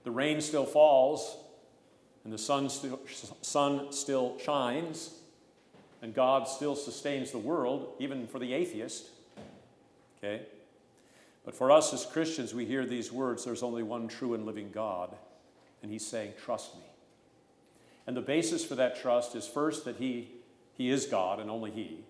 the 0.04 0.10
rain 0.10 0.40
still 0.40 0.64
falls, 0.64 1.36
and 2.28 2.34
the 2.34 2.36
sun 2.36 2.68
still, 2.68 3.00
sun 3.40 3.90
still 3.90 4.36
shines, 4.38 5.14
and 6.02 6.12
God 6.12 6.46
still 6.46 6.76
sustains 6.76 7.30
the 7.30 7.38
world, 7.38 7.94
even 7.98 8.26
for 8.26 8.38
the 8.38 8.52
atheist. 8.52 9.06
Okay? 10.18 10.42
But 11.46 11.54
for 11.54 11.70
us 11.70 11.94
as 11.94 12.04
Christians, 12.04 12.52
we 12.52 12.66
hear 12.66 12.84
these 12.84 13.10
words 13.10 13.46
there's 13.46 13.62
only 13.62 13.82
one 13.82 14.08
true 14.08 14.34
and 14.34 14.44
living 14.44 14.70
God, 14.74 15.16
and 15.82 15.90
He's 15.90 16.06
saying, 16.06 16.34
Trust 16.44 16.76
me. 16.76 16.82
And 18.06 18.14
the 18.14 18.20
basis 18.20 18.62
for 18.62 18.74
that 18.74 19.00
trust 19.00 19.34
is 19.34 19.48
first 19.48 19.86
that 19.86 19.96
he, 19.96 20.28
he 20.76 20.90
is 20.90 21.06
God 21.06 21.40
and 21.40 21.50
only 21.50 21.70
He. 21.70 22.00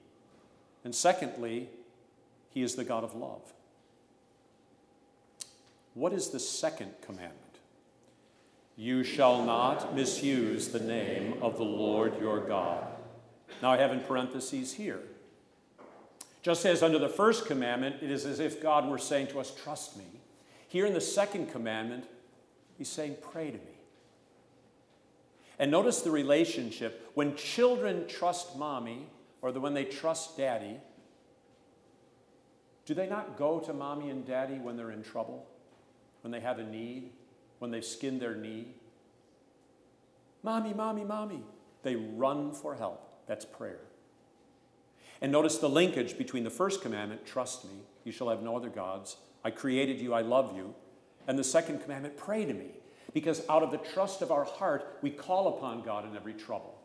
And 0.83 0.93
secondly, 0.93 1.69
He 2.51 2.63
is 2.63 2.75
the 2.75 2.83
God 2.83 3.05
of 3.05 3.15
love. 3.15 3.53
What 5.95 6.13
is 6.13 6.31
the 6.31 6.41
second 6.41 6.95
commandment? 7.03 7.48
You 8.79 9.03
shall 9.03 9.43
not 9.43 9.97
misuse 9.97 10.69
the 10.69 10.79
name 10.79 11.35
of 11.43 11.57
the 11.57 11.64
Lord 11.64 12.21
your 12.21 12.38
God. 12.38 12.87
Now 13.61 13.73
I 13.73 13.77
have 13.77 13.91
in 13.91 13.99
parentheses 13.99 14.75
here. 14.75 15.01
Just 16.43 16.64
as 16.64 16.81
under 16.81 17.01
the 17.01 17.09
first 17.09 17.47
commandment, 17.47 17.97
it 18.03 18.11
is 18.12 18.25
as 18.25 18.38
if 18.38 18.62
God 18.62 18.88
were 18.88 18.97
saying 18.97 19.27
to 19.29 19.41
us, 19.41 19.53
Trust 19.53 19.97
me. 19.97 20.05
Here 20.69 20.87
in 20.87 20.95
the 20.95 21.01
second 21.01 21.51
commandment, 21.51 22.05
he's 22.77 22.88
saying, 22.88 23.17
Pray 23.21 23.51
to 23.51 23.57
me. 23.57 23.81
And 25.59 25.73
notice 25.73 26.03
the 26.03 26.12
relationship. 26.12 27.11
When 27.14 27.35
children 27.35 28.07
trust 28.07 28.57
mommy, 28.57 29.09
or 29.43 29.51
when 29.51 29.75
they 29.75 29.87
trust 29.87 30.37
daddy, 30.37 30.77
do 32.87 32.95
they 32.95 33.09
not 33.09 33.37
go 33.37 33.59
to 33.59 33.73
mommy 33.73 34.09
and 34.09 34.25
daddy 34.25 34.55
when 34.55 34.77
they're 34.77 34.93
in 34.93 35.03
trouble, 35.03 35.49
when 36.23 36.31
they 36.31 36.38
have 36.38 36.61
a 36.61 36.64
need, 36.64 37.11
when 37.59 37.71
they've 37.71 37.85
skinned 37.85 38.21
their 38.21 38.35
knee? 38.35 38.68
Mommy, 40.42 40.73
mommy, 40.73 41.05
mommy. 41.05 41.42
They 41.83 41.97
run 41.97 42.53
for 42.53 42.75
help. 42.75 43.27
That's 43.27 43.44
prayer. 43.44 43.81
And 45.21 45.33
notice 45.33 45.59
the 45.59 45.68
linkage 45.68 46.16
between 46.16 46.44
the 46.44 46.51
first 46.51 46.81
commandment, 46.81 47.27
trust 47.27 47.64
me, 47.64 47.81
you 48.05 48.12
shall 48.12 48.29
have 48.29 48.42
no 48.42 48.57
other 48.57 48.68
gods. 48.68 49.16
I 49.44 49.51
created 49.51 50.01
you, 50.01 50.14
I 50.14 50.23
love 50.23 50.57
you. 50.57 50.75
And 51.27 51.38
the 51.38 51.44
second 51.44 51.83
commandment, 51.83 52.16
pray 52.16 52.44
to 52.44 52.55
me. 52.55 52.71
Because 53.12 53.42
out 53.49 53.62
of 53.62 53.71
the 53.71 53.79
trust 53.79 54.23
of 54.23 54.31
our 54.31 54.44
heart, 54.44 54.99
we 55.03 55.11
call 55.11 55.49
upon 55.49 55.83
God 55.83 56.09
in 56.09 56.16
every 56.16 56.35
trouble. 56.35 56.79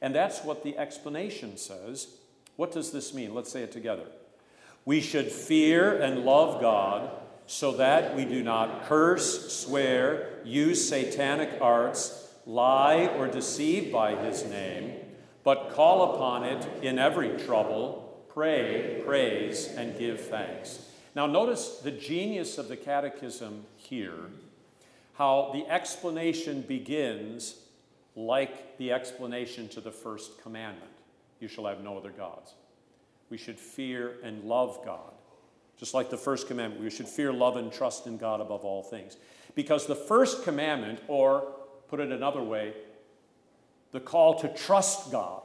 And 0.00 0.14
that's 0.14 0.42
what 0.42 0.64
the 0.64 0.76
explanation 0.76 1.56
says. 1.56 2.08
What 2.56 2.72
does 2.72 2.92
this 2.92 3.14
mean? 3.14 3.34
Let's 3.34 3.50
say 3.50 3.62
it 3.62 3.72
together. 3.72 4.06
We 4.84 5.00
should 5.00 5.30
fear 5.30 6.00
and 6.00 6.24
love 6.24 6.60
God 6.60 7.10
so 7.46 7.72
that 7.72 8.16
we 8.16 8.24
do 8.24 8.42
not 8.42 8.84
curse, 8.86 9.52
swear, 9.52 10.40
use 10.44 10.88
satanic 10.88 11.58
arts, 11.60 12.34
lie, 12.46 13.06
or 13.18 13.28
deceive 13.28 13.92
by 13.92 14.14
his 14.16 14.44
name 14.44 15.00
but 15.44 15.74
call 15.74 16.14
upon 16.14 16.42
it 16.42 16.66
in 16.82 16.98
every 16.98 17.36
trouble, 17.36 18.24
pray, 18.28 19.02
praise, 19.04 19.68
and 19.68 19.96
give 19.98 20.22
thanks. 20.22 20.88
Now, 21.14 21.26
notice 21.26 21.78
the 21.78 21.90
genius 21.90 22.58
of 22.58 22.68
the 22.68 22.76
catechism 22.76 23.64
here, 23.76 24.30
how 25.12 25.50
the 25.52 25.70
explanation 25.70 26.62
begins 26.62 27.56
like 28.16 28.78
the 28.78 28.90
explanation 28.90 29.68
to 29.68 29.80
the 29.80 29.92
first 29.92 30.42
commandment 30.42 30.90
you 31.40 31.46
shall 31.46 31.66
have 31.66 31.84
no 31.84 31.98
other 31.98 32.10
gods. 32.10 32.54
We 33.28 33.36
should 33.36 33.58
fear 33.58 34.14
and 34.22 34.44
love 34.44 34.80
God. 34.84 35.13
Just 35.78 35.94
like 35.94 36.10
the 36.10 36.16
first 36.16 36.46
commandment, 36.46 36.82
we 36.82 36.90
should 36.90 37.08
fear, 37.08 37.32
love, 37.32 37.56
and 37.56 37.72
trust 37.72 38.06
in 38.06 38.16
God 38.16 38.40
above 38.40 38.64
all 38.64 38.82
things. 38.82 39.16
Because 39.54 39.86
the 39.86 39.96
first 39.96 40.44
commandment, 40.44 41.00
or 41.08 41.52
put 41.88 42.00
it 42.00 42.12
another 42.12 42.42
way, 42.42 42.74
the 43.92 44.00
call 44.00 44.38
to 44.40 44.48
trust 44.48 45.10
God, 45.10 45.42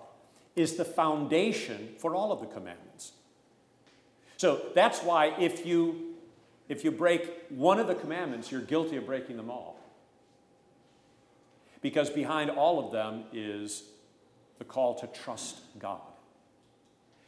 is 0.55 0.75
the 0.75 0.85
foundation 0.85 1.89
for 1.97 2.15
all 2.15 2.31
of 2.31 2.39
the 2.41 2.47
commandments. 2.47 3.13
So 4.37 4.61
that's 4.73 5.01
why 5.01 5.35
if 5.39 5.65
you, 5.65 6.15
if 6.67 6.83
you 6.83 6.91
break 6.91 7.29
one 7.49 7.79
of 7.79 7.87
the 7.87 7.95
commandments, 7.95 8.51
you're 8.51 8.61
guilty 8.61 8.97
of 8.97 9.05
breaking 9.05 9.37
them 9.37 9.49
all. 9.49 9.79
Because 11.81 12.09
behind 12.09 12.49
all 12.49 12.85
of 12.85 12.91
them 12.91 13.23
is 13.33 13.83
the 14.57 14.65
call 14.65 14.95
to 14.95 15.07
trust 15.07 15.59
God. 15.79 16.01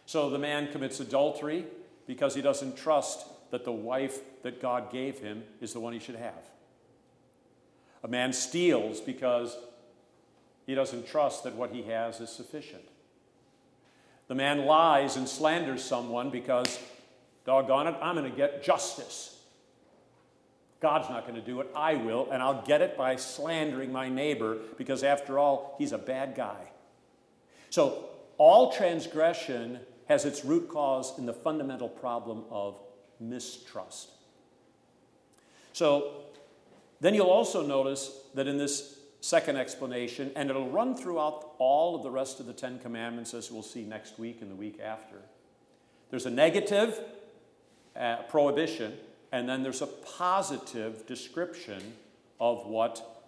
So 0.05 0.29
the 0.29 0.39
man 0.39 0.71
commits 0.71 0.99
adultery 0.99 1.65
because 2.11 2.35
he 2.35 2.41
doesn't 2.41 2.75
trust 2.75 3.25
that 3.51 3.63
the 3.63 3.71
wife 3.71 4.19
that 4.43 4.61
God 4.61 4.91
gave 4.91 5.19
him 5.19 5.43
is 5.61 5.71
the 5.71 5.79
one 5.79 5.93
he 5.93 5.99
should 5.99 6.17
have. 6.17 6.43
A 8.03 8.09
man 8.09 8.33
steals 8.33 8.99
because 8.99 9.55
he 10.67 10.75
doesn't 10.75 11.07
trust 11.07 11.45
that 11.45 11.55
what 11.55 11.71
he 11.71 11.83
has 11.83 12.19
is 12.19 12.29
sufficient. 12.29 12.83
The 14.27 14.35
man 14.35 14.65
lies 14.65 15.15
and 15.15 15.25
slanders 15.25 15.85
someone 15.85 16.31
because, 16.31 16.81
doggone 17.45 17.87
it, 17.87 17.95
I'm 18.01 18.17
going 18.17 18.29
to 18.29 18.35
get 18.35 18.61
justice. 18.61 19.39
God's 20.81 21.09
not 21.09 21.25
going 21.25 21.39
to 21.39 21.41
do 21.41 21.61
it, 21.61 21.69
I 21.73 21.95
will, 21.95 22.29
and 22.29 22.43
I'll 22.43 22.61
get 22.63 22.81
it 22.81 22.97
by 22.97 23.15
slandering 23.15 23.93
my 23.93 24.09
neighbor 24.09 24.57
because, 24.77 25.01
after 25.01 25.39
all, 25.39 25.75
he's 25.77 25.93
a 25.93 25.97
bad 25.97 26.35
guy. 26.35 26.59
So, 27.69 28.09
all 28.37 28.73
transgression 28.73 29.79
has 30.11 30.25
its 30.25 30.45
root 30.45 30.69
cause 30.69 31.17
in 31.17 31.25
the 31.25 31.33
fundamental 31.33 31.89
problem 31.89 32.43
of 32.51 32.77
mistrust. 33.19 34.09
So, 35.73 36.11
then 36.99 37.15
you'll 37.15 37.27
also 37.27 37.65
notice 37.65 38.11
that 38.35 38.47
in 38.47 38.57
this 38.57 38.99
second 39.21 39.55
explanation, 39.55 40.31
and 40.35 40.49
it'll 40.49 40.69
run 40.69 40.95
throughout 40.95 41.53
all 41.59 41.95
of 41.95 42.03
the 42.03 42.11
rest 42.11 42.39
of 42.39 42.45
the 42.45 42.53
Ten 42.53 42.77
Commandments, 42.79 43.33
as 43.33 43.51
we'll 43.51 43.63
see 43.63 43.83
next 43.83 44.19
week 44.19 44.39
and 44.41 44.51
the 44.51 44.55
week 44.55 44.79
after. 44.83 45.15
There's 46.09 46.25
a 46.25 46.31
negative 46.31 46.99
uh, 47.95 48.17
prohibition, 48.29 48.93
and 49.31 49.47
then 49.47 49.63
there's 49.63 49.81
a 49.81 49.87
positive 49.87 51.07
description 51.07 51.93
of 52.39 52.65
what 52.65 53.23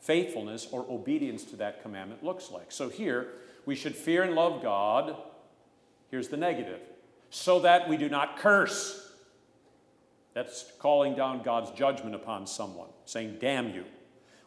faithfulness 0.00 0.68
or 0.70 0.86
obedience 0.88 1.44
to 1.44 1.56
that 1.56 1.82
commandment 1.82 2.22
looks 2.22 2.50
like. 2.50 2.70
So 2.70 2.88
here, 2.88 3.28
we 3.66 3.74
should 3.74 3.96
fear 3.96 4.22
and 4.22 4.34
love 4.34 4.62
God. 4.62 5.16
Here's 6.10 6.28
the 6.28 6.36
negative 6.36 6.80
so 7.30 7.60
that 7.60 7.88
we 7.88 7.96
do 7.96 8.08
not 8.08 8.38
curse. 8.38 9.12
That's 10.34 10.70
calling 10.78 11.14
down 11.14 11.42
God's 11.42 11.70
judgment 11.72 12.14
upon 12.14 12.46
someone, 12.46 12.88
saying, 13.04 13.38
Damn 13.40 13.70
you. 13.70 13.84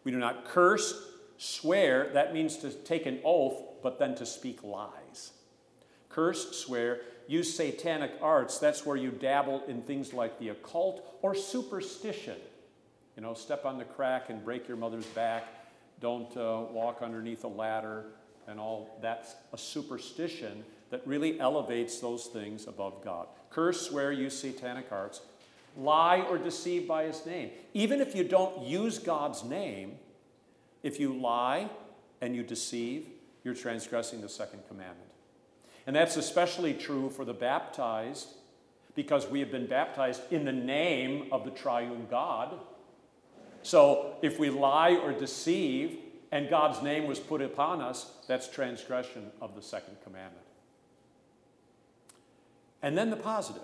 We 0.04 0.12
do 0.12 0.17
not 0.17 0.45
curse, 0.45 0.93
swear, 1.38 2.10
that 2.13 2.34
means 2.34 2.58
to 2.58 2.71
take 2.71 3.06
an 3.06 3.19
oath, 3.24 3.62
but 3.84 4.00
then 4.00 4.15
to 4.15 4.26
speak 4.26 4.63
lies. 4.63 5.34
Curse, 6.10 6.58
swear, 6.58 7.02
use 7.28 7.56
satanic 7.56 8.12
arts, 8.21 8.58
that's 8.58 8.86
where 8.86 8.97
you 8.97 9.12
dabble 9.12 9.63
in 9.67 9.82
things 9.82 10.12
like 10.13 10.39
the 10.39 10.50
occult 10.50 11.17
or 11.21 11.36
superstition. 11.36 12.38
You 13.15 13.21
know, 13.21 13.34
step 13.34 13.65
on 13.65 13.78
the 13.78 13.86
crack 13.86 14.30
and 14.30 14.43
break 14.43 14.67
your 14.67 14.78
mother's 14.78 15.06
back, 15.08 15.43
don't 16.00 16.36
uh, 16.36 16.63
walk 16.71 17.02
underneath 17.04 17.43
a 17.43 17.47
ladder, 17.47 18.06
and 18.47 18.60
all 18.60 18.97
that's 19.02 19.36
a 19.54 19.58
superstition 19.58 20.63
that 20.91 21.06
really 21.08 21.39
elevates 21.39 21.99
those 21.99 22.27
things 22.27 22.67
above 22.67 23.04
God. 23.04 23.27
Curse, 23.49 23.82
swear, 23.82 24.12
use 24.12 24.38
satanic 24.38 24.91
arts 24.91 25.21
lie 25.77 26.21
or 26.30 26.38
deceive 26.38 26.88
by 26.88 27.06
his 27.06 27.25
name. 27.25 27.51
Even 27.73 28.01
if 28.01 28.15
you 28.15 28.23
don't 28.23 28.65
use 28.65 28.99
God's 28.99 29.43
name, 29.43 29.97
if 30.84 30.99
you 30.99 31.13
lie 31.13 31.69
and 32.21 32.36
you 32.36 32.43
deceive, 32.43 33.06
you're 33.43 33.56
transgressing 33.56 34.21
the 34.21 34.30
second 34.30 34.62
commandment. 34.67 35.10
And 35.88 35.95
that's 35.95 36.17
especially 36.17 36.73
true 36.73 37.10
for 37.10 37.25
the 37.25 37.34
baptized 37.34 38.27
because 38.93 39.27
we 39.27 39.39
have 39.39 39.51
been 39.51 39.67
baptized 39.67 40.21
in 40.32 40.45
the 40.45 40.51
name 40.51 41.27
of 41.32 41.45
the 41.45 41.51
triune 41.51 42.08
God. 42.10 42.54
So 43.63 44.15
if 44.21 44.39
we 44.39 44.50
lie 44.50 44.96
or 44.96 45.13
deceive 45.13 45.98
and 46.31 46.50
God's 46.50 46.81
name 46.81 47.08
was 47.08 47.19
put 47.19 47.42
upon 47.42 47.81
us, 47.81 48.12
that's 48.27 48.48
transgression 48.48 49.31
of 49.42 49.56
the 49.56 49.62
second 49.62 49.98
commandment. 50.04 50.46
And 52.82 52.98
then 52.98 53.10
the 53.10 53.15
positive 53.15 53.63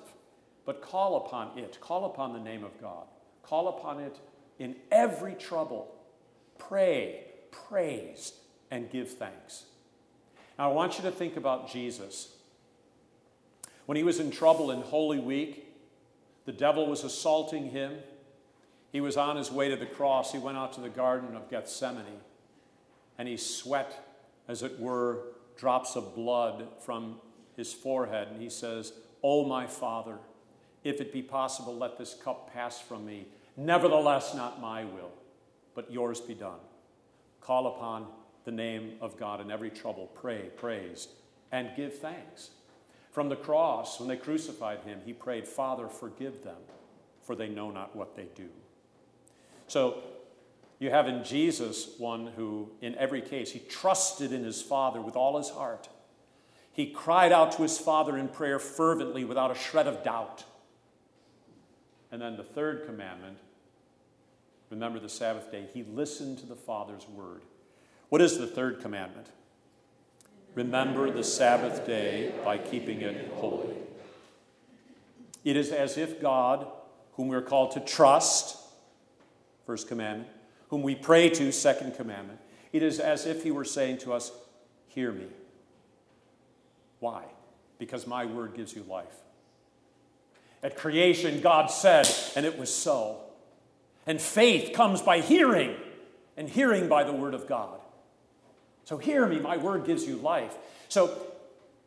but 0.67 0.81
call 0.81 1.15
upon 1.15 1.57
it. 1.57 1.79
Call 1.79 2.05
upon 2.05 2.33
the 2.33 2.39
name 2.39 2.65
of 2.65 2.79
God. 2.79 3.05
Call 3.41 3.69
upon 3.69 4.01
it 4.01 4.19
in 4.59 4.75
every 4.91 5.33
trouble. 5.33 5.95
Pray, 6.59 7.23
praise, 7.51 8.33
and 8.69 8.91
give 8.91 9.09
thanks. 9.09 9.63
Now, 10.59 10.69
I 10.69 10.73
want 10.73 10.97
you 10.97 11.03
to 11.03 11.11
think 11.11 11.37
about 11.37 11.71
Jesus. 11.71 12.35
When 13.85 13.95
he 13.95 14.03
was 14.03 14.19
in 14.19 14.29
trouble 14.29 14.71
in 14.71 14.81
Holy 14.81 15.19
Week, 15.19 15.73
the 16.43 16.51
devil 16.51 16.85
was 16.85 17.05
assaulting 17.05 17.69
him. 17.69 17.93
He 18.91 18.99
was 18.99 19.15
on 19.15 19.37
his 19.37 19.49
way 19.49 19.69
to 19.69 19.77
the 19.77 19.85
cross. 19.85 20.33
He 20.33 20.37
went 20.37 20.57
out 20.57 20.73
to 20.73 20.81
the 20.81 20.89
Garden 20.89 21.33
of 21.37 21.49
Gethsemane 21.49 22.21
and 23.17 23.27
he 23.27 23.37
sweat, 23.37 24.05
as 24.49 24.63
it 24.63 24.79
were, 24.79 25.19
drops 25.55 25.95
of 25.95 26.13
blood 26.13 26.67
from 26.85 27.21
his 27.55 27.73
forehead. 27.73 28.27
And 28.27 28.41
he 28.41 28.49
says, 28.49 28.91
Oh, 29.23 29.45
my 29.45 29.67
Father, 29.67 30.17
if 30.83 31.01
it 31.01 31.11
be 31.11 31.21
possible, 31.21 31.75
let 31.75 31.97
this 31.97 32.13
cup 32.13 32.53
pass 32.53 32.79
from 32.79 33.05
me. 33.05 33.27
Nevertheless, 33.55 34.35
not 34.35 34.61
my 34.61 34.83
will, 34.83 35.11
but 35.75 35.91
yours 35.91 36.21
be 36.21 36.35
done. 36.35 36.59
Call 37.41 37.67
upon 37.67 38.07
the 38.45 38.51
name 38.51 38.93
of 39.01 39.17
God 39.17 39.41
in 39.41 39.51
every 39.51 39.69
trouble. 39.69 40.09
Pray, 40.15 40.49
praise, 40.55 41.09
and 41.51 41.71
give 41.75 41.97
thanks. 41.97 42.51
From 43.11 43.29
the 43.29 43.35
cross, 43.35 43.99
when 43.99 44.07
they 44.07 44.15
crucified 44.15 44.81
him, 44.81 45.01
he 45.03 45.11
prayed, 45.11 45.47
Father, 45.47 45.87
forgive 45.87 46.43
them, 46.43 46.57
for 47.23 47.35
they 47.35 47.49
know 47.49 47.71
not 47.71 47.95
what 47.95 48.15
they 48.15 48.27
do. 48.35 48.47
So, 49.67 50.03
you 50.79 50.91
have 50.91 51.07
in 51.07 51.23
Jesus 51.23 51.89
one 51.97 52.27
who, 52.27 52.69
in 52.81 52.95
every 52.95 53.21
case, 53.21 53.51
he 53.51 53.59
trusted 53.59 54.31
in 54.31 54.43
his 54.43 54.61
Father 54.61 55.01
with 55.01 55.15
all 55.15 55.37
his 55.37 55.49
heart. 55.49 55.89
He 56.77 56.85
cried 56.85 57.31
out 57.31 57.53
to 57.53 57.63
his 57.63 57.79
Father 57.79 58.15
in 58.15 58.27
prayer 58.27 58.59
fervently 58.59 59.25
without 59.25 59.49
a 59.49 59.55
shred 59.55 59.87
of 59.87 60.03
doubt. 60.03 60.43
And 62.11 62.21
then 62.21 62.37
the 62.37 62.43
third 62.43 62.85
commandment 62.85 63.39
Remember 64.69 64.99
the 64.99 65.09
Sabbath 65.09 65.49
day. 65.49 65.65
He 65.73 65.83
listened 65.83 66.39
to 66.39 66.45
the 66.45 66.55
Father's 66.55 67.07
word. 67.07 67.41
What 68.09 68.21
is 68.21 68.37
the 68.37 68.45
third 68.45 68.81
commandment? 68.81 69.27
Remember 70.55 71.09
the 71.09 71.23
Sabbath 71.23 71.87
day 71.87 72.33
by 72.43 72.57
keeping 72.57 72.99
it 72.99 73.31
holy. 73.35 73.77
It 75.45 75.55
is 75.55 75.71
as 75.71 75.97
if 75.97 76.21
God, 76.21 76.67
whom 77.13 77.29
we're 77.29 77.41
called 77.41 77.71
to 77.71 77.79
trust, 77.79 78.57
first 79.65 79.87
commandment, 79.87 80.29
whom 80.67 80.83
we 80.83 80.95
pray 80.95 81.29
to, 81.29 81.51
second 81.53 81.95
commandment, 81.95 82.39
it 82.73 82.83
is 82.83 82.99
as 82.99 83.25
if 83.25 83.43
He 83.43 83.51
were 83.51 83.63
saying 83.63 83.99
to 83.99 84.11
us, 84.11 84.33
Hear 84.89 85.13
me. 85.13 85.27
Why? 86.99 87.23
Because 87.79 88.07
my 88.07 88.25
word 88.25 88.55
gives 88.55 88.75
you 88.75 88.83
life. 88.83 89.15
At 90.63 90.75
creation, 90.75 91.41
God 91.41 91.67
said, 91.67 92.09
and 92.35 92.45
it 92.45 92.57
was 92.57 92.73
so. 92.73 93.21
And 94.05 94.19
faith 94.19 94.73
comes 94.73 95.01
by 95.01 95.21
hearing, 95.21 95.75
and 96.35 96.49
hearing 96.49 96.87
by 96.87 97.03
the 97.03 97.13
word 97.13 97.33
of 97.33 97.47
God. 97.47 97.79
So, 98.85 98.97
hear 98.97 99.27
me, 99.27 99.39
my 99.39 99.57
word 99.57 99.85
gives 99.85 100.05
you 100.05 100.15
life. 100.15 100.55
So, 100.87 101.15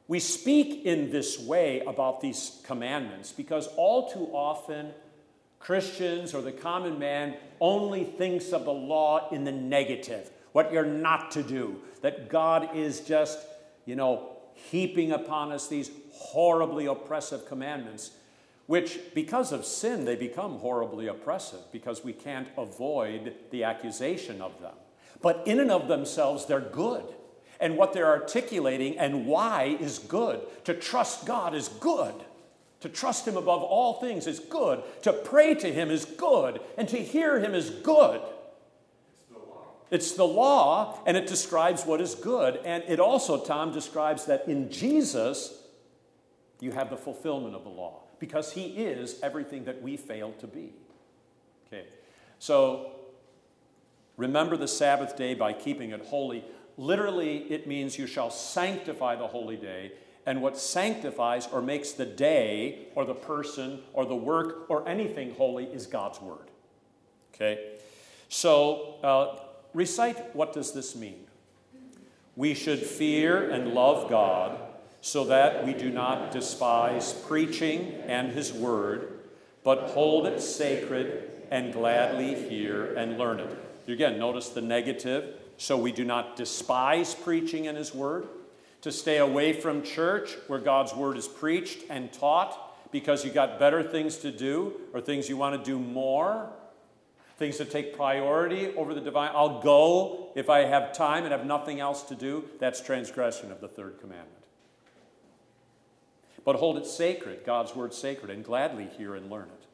we 0.07 0.19
speak 0.19 0.85
in 0.85 1.11
this 1.11 1.39
way 1.39 1.81
about 1.87 2.21
these 2.21 2.61
commandments 2.65 3.33
because 3.33 3.69
all 3.77 4.11
too 4.11 4.29
often 4.33 4.93
Christians 5.61 6.35
or 6.35 6.43
the 6.43 6.53
common 6.53 6.99
man 6.99 7.37
only 7.61 8.03
thinks 8.03 8.53
of 8.53 8.65
the 8.65 8.73
law 8.73 9.29
in 9.31 9.45
the 9.45 9.53
negative, 9.53 10.29
what 10.53 10.73
you're 10.73 10.85
not 10.85 11.31
to 11.33 11.43
do, 11.43 11.81
that 12.01 12.29
God 12.29 12.75
is 12.75 13.01
just, 13.01 13.39
you 13.85 13.95
know, 13.95 14.30
heaping 14.55 15.13
upon 15.13 15.53
us 15.53 15.69
these 15.69 15.91
horribly 16.13 16.87
oppressive 16.87 17.47
commandments 17.47 18.13
which, 18.71 19.01
because 19.17 19.51
of 19.51 19.65
sin, 19.65 20.05
they 20.05 20.15
become 20.15 20.61
horribly 20.61 21.09
oppressive 21.09 21.59
because 21.73 22.05
we 22.05 22.13
can't 22.13 22.47
avoid 22.57 23.35
the 23.51 23.65
accusation 23.65 24.41
of 24.41 24.61
them. 24.61 24.75
But 25.21 25.43
in 25.45 25.59
and 25.59 25.73
of 25.73 25.89
themselves, 25.89 26.47
they're 26.47 26.61
good. 26.61 27.03
And 27.59 27.77
what 27.77 27.93
they're 27.93 28.07
articulating 28.07 28.97
and 28.97 29.27
why 29.27 29.77
is 29.81 29.99
good. 29.99 30.43
To 30.67 30.75
trust 30.75 31.27
God 31.27 31.53
is 31.53 31.67
good. 31.67 32.15
To 32.83 32.89
trust 32.89 33.27
Him 33.27 33.37
above 33.37 33.65
all 33.65 33.95
things 33.95 34.29
is 34.29 34.39
good. 34.39 34.85
To 35.03 35.13
pray 35.13 35.57
to 35.57 35.73
Him 35.73 35.91
is 35.91 36.05
good. 36.05 36.61
And 36.79 36.89
to 36.91 36.99
hear 36.99 37.41
Him 37.41 37.55
is 37.55 37.71
good. 37.71 38.21
It's 39.91 40.13
the 40.13 40.27
law, 40.27 41.01
and 41.05 41.17
it 41.17 41.27
describes 41.27 41.85
what 41.85 42.01
is 42.01 42.15
good. 42.15 42.61
And 42.65 42.85
it 42.87 43.01
also, 43.01 43.45
Tom, 43.45 43.73
describes 43.73 44.27
that 44.27 44.47
in 44.47 44.71
Jesus, 44.71 45.63
you 46.61 46.73
have 46.73 46.91
the 46.91 46.97
fulfillment 46.97 47.55
of 47.55 47.65
the 47.65 47.71
law 47.71 48.03
because 48.19 48.53
he 48.53 48.67
is 48.67 49.19
everything 49.23 49.65
that 49.65 49.83
we 49.83 49.97
fail 49.97 50.33
to 50.39 50.47
be. 50.47 50.73
Okay, 51.67 51.87
so 52.39 52.93
remember 54.17 54.57
the 54.57 54.69
Sabbath 54.69 55.17
day 55.17 55.35
by 55.35 55.53
keeping 55.53 55.91
it 55.91 56.07
holy. 56.07 56.45
Literally, 56.77 57.39
it 57.51 57.67
means 57.67 57.99
you 57.99 58.07
shall 58.07 58.31
sanctify 58.31 59.17
the 59.17 59.27
holy 59.27 59.57
day. 59.57 59.93
And 60.27 60.43
what 60.43 60.57
sanctifies 60.59 61.49
or 61.51 61.63
makes 61.63 61.93
the 61.93 62.05
day 62.05 62.89
or 62.95 63.05
the 63.05 63.15
person 63.15 63.81
or 63.93 64.05
the 64.05 64.15
work 64.15 64.67
or 64.69 64.87
anything 64.87 65.35
holy 65.35 65.65
is 65.65 65.87
God's 65.87 66.21
word. 66.21 66.51
Okay? 67.35 67.79
So, 68.29 68.97
uh, 69.03 69.50
recite 69.75 70.35
what 70.35 70.53
does 70.53 70.73
this 70.73 70.95
mean? 70.97 71.27
We 72.37 72.55
should 72.55 72.81
fear 72.81 73.51
and 73.51 73.75
love 73.75 74.09
God 74.09 74.59
so 75.01 75.25
that 75.25 75.65
we 75.65 75.75
do 75.75 75.91
not 75.91 76.31
despise 76.31 77.13
preaching 77.13 77.95
and 78.07 78.33
his 78.33 78.53
word, 78.53 79.21
but 79.65 79.91
hold 79.91 80.27
it 80.27 80.41
sacred 80.41 81.31
and 81.51 81.73
gladly 81.73 82.35
hear 82.49 82.95
and 82.95 83.19
learn 83.19 83.41
it. 83.41 83.57
Again, 83.89 84.19
notice 84.19 84.51
the 84.51 84.61
negative. 84.61 85.35
So 85.57 85.77
we 85.77 85.93
do 85.93 86.05
not 86.05 86.37
despise 86.37 87.15
preaching 87.15 87.67
and 87.67 87.77
his 87.77 87.95
word, 87.95 88.27
to 88.81 88.91
stay 88.91 89.19
away 89.19 89.53
from 89.53 89.83
church 89.83 90.37
where 90.47 90.59
God's 90.59 90.95
word 90.95 91.19
is 91.19 91.29
preached 91.29 91.81
and 91.91 92.11
taught 92.11 92.91
because 92.93 93.25
you 93.25 93.31
got 93.31 93.59
better 93.59 93.83
things 93.83 94.17
to 94.19 94.31
do 94.31 94.73
or 94.95 95.01
things 95.01 95.29
you 95.29 95.37
want 95.37 95.63
to 95.63 95.71
do 95.71 95.79
more, 95.79 96.49
things 97.41 97.57
that 97.57 97.71
take 97.71 97.97
priority 97.97 98.69
over 98.77 98.93
the 98.93 99.01
divine. 99.01 99.31
I'll 99.35 99.63
go 99.63 100.29
if 100.37 100.51
I 100.51 100.67
have 100.67 100.93
time 100.93 101.25
and 101.25 101.33
have 101.33 101.47
nothing 101.47 101.81
else 101.81 102.03
to 102.05 102.15
do. 102.15 102.45
That's 102.59 102.83
transgression 102.83 103.51
of 103.51 103.63
the 103.63 103.67
third 103.67 103.99
commandment. 103.99 104.45
But 106.45 106.57
hold 106.57 106.77
it 106.77 106.87
sacred, 106.87 107.45
God's 107.47 107.75
word 107.75 107.95
sacred, 107.95 108.31
and 108.31 108.45
gladly 108.45 108.89
hear 108.99 109.15
and 109.15 109.31
learn 109.31 109.49
it. 109.49 109.67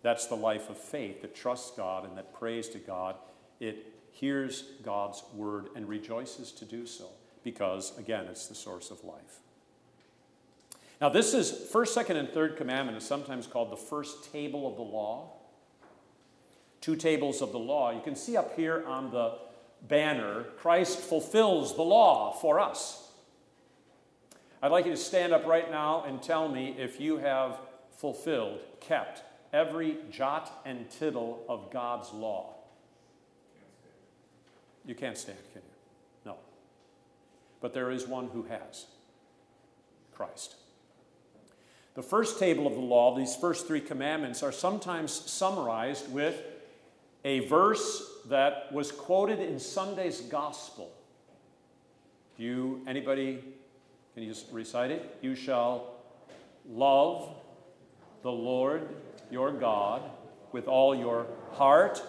That's 0.00 0.26
the 0.26 0.34
life 0.34 0.70
of 0.70 0.78
faith 0.78 1.20
that 1.20 1.34
trusts 1.34 1.76
God 1.76 2.08
and 2.08 2.16
that 2.16 2.32
prays 2.32 2.70
to 2.70 2.78
God. 2.78 3.16
It 3.60 3.92
hears 4.10 4.62
God's 4.82 5.22
word 5.34 5.68
and 5.76 5.86
rejoices 5.86 6.52
to 6.52 6.64
do 6.64 6.86
so 6.86 7.08
because, 7.42 7.98
again, 7.98 8.24
it's 8.30 8.46
the 8.46 8.54
source 8.54 8.90
of 8.90 9.04
life. 9.04 9.40
Now, 11.02 11.10
this 11.10 11.34
is 11.34 11.68
first, 11.70 11.92
second, 11.92 12.16
and 12.16 12.30
third 12.30 12.56
commandment 12.56 12.96
is 12.96 13.04
sometimes 13.04 13.46
called 13.46 13.70
the 13.70 13.76
first 13.76 14.32
table 14.32 14.66
of 14.66 14.76
the 14.76 14.82
law. 14.82 15.33
Two 16.84 16.96
tables 16.96 17.40
of 17.40 17.50
the 17.50 17.58
law. 17.58 17.92
You 17.92 18.02
can 18.02 18.14
see 18.14 18.36
up 18.36 18.56
here 18.56 18.84
on 18.86 19.10
the 19.10 19.38
banner, 19.88 20.44
Christ 20.58 20.98
fulfills 20.98 21.76
the 21.76 21.82
law 21.82 22.32
for 22.32 22.60
us. 22.60 23.08
I'd 24.62 24.70
like 24.70 24.84
you 24.84 24.90
to 24.90 24.96
stand 24.98 25.32
up 25.32 25.46
right 25.46 25.70
now 25.70 26.04
and 26.06 26.22
tell 26.22 26.46
me 26.46 26.76
if 26.78 27.00
you 27.00 27.16
have 27.16 27.58
fulfilled, 27.96 28.60
kept 28.80 29.22
every 29.50 29.96
jot 30.10 30.60
and 30.66 30.90
tittle 30.90 31.42
of 31.48 31.70
God's 31.70 32.12
law. 32.12 32.52
You 34.84 34.94
can't 34.94 35.16
stand, 35.16 35.38
can 35.54 35.62
you? 35.62 36.32
No. 36.32 36.36
But 37.62 37.72
there 37.72 37.92
is 37.92 38.06
one 38.06 38.28
who 38.28 38.42
has 38.42 38.84
Christ. 40.14 40.56
The 41.94 42.02
first 42.02 42.38
table 42.38 42.66
of 42.66 42.74
the 42.74 42.80
law, 42.80 43.16
these 43.16 43.36
first 43.36 43.66
three 43.66 43.80
commandments, 43.80 44.42
are 44.42 44.52
sometimes 44.52 45.12
summarized 45.12 46.12
with 46.12 46.42
a 47.24 47.40
verse 47.40 48.02
that 48.28 48.72
was 48.72 48.92
quoted 48.92 49.40
in 49.40 49.58
Sunday's 49.58 50.20
gospel. 50.20 50.92
Do 52.36 52.44
you, 52.44 52.82
anybody 52.86 53.42
can 54.14 54.22
you 54.22 54.28
just 54.28 54.50
recite 54.52 54.90
it? 54.90 55.18
You 55.22 55.34
shall 55.34 55.94
love 56.68 57.34
the 58.22 58.30
Lord 58.30 58.88
your 59.30 59.52
God 59.52 60.02
with 60.52 60.68
all 60.68 60.94
your 60.94 61.26
heart, 61.52 62.02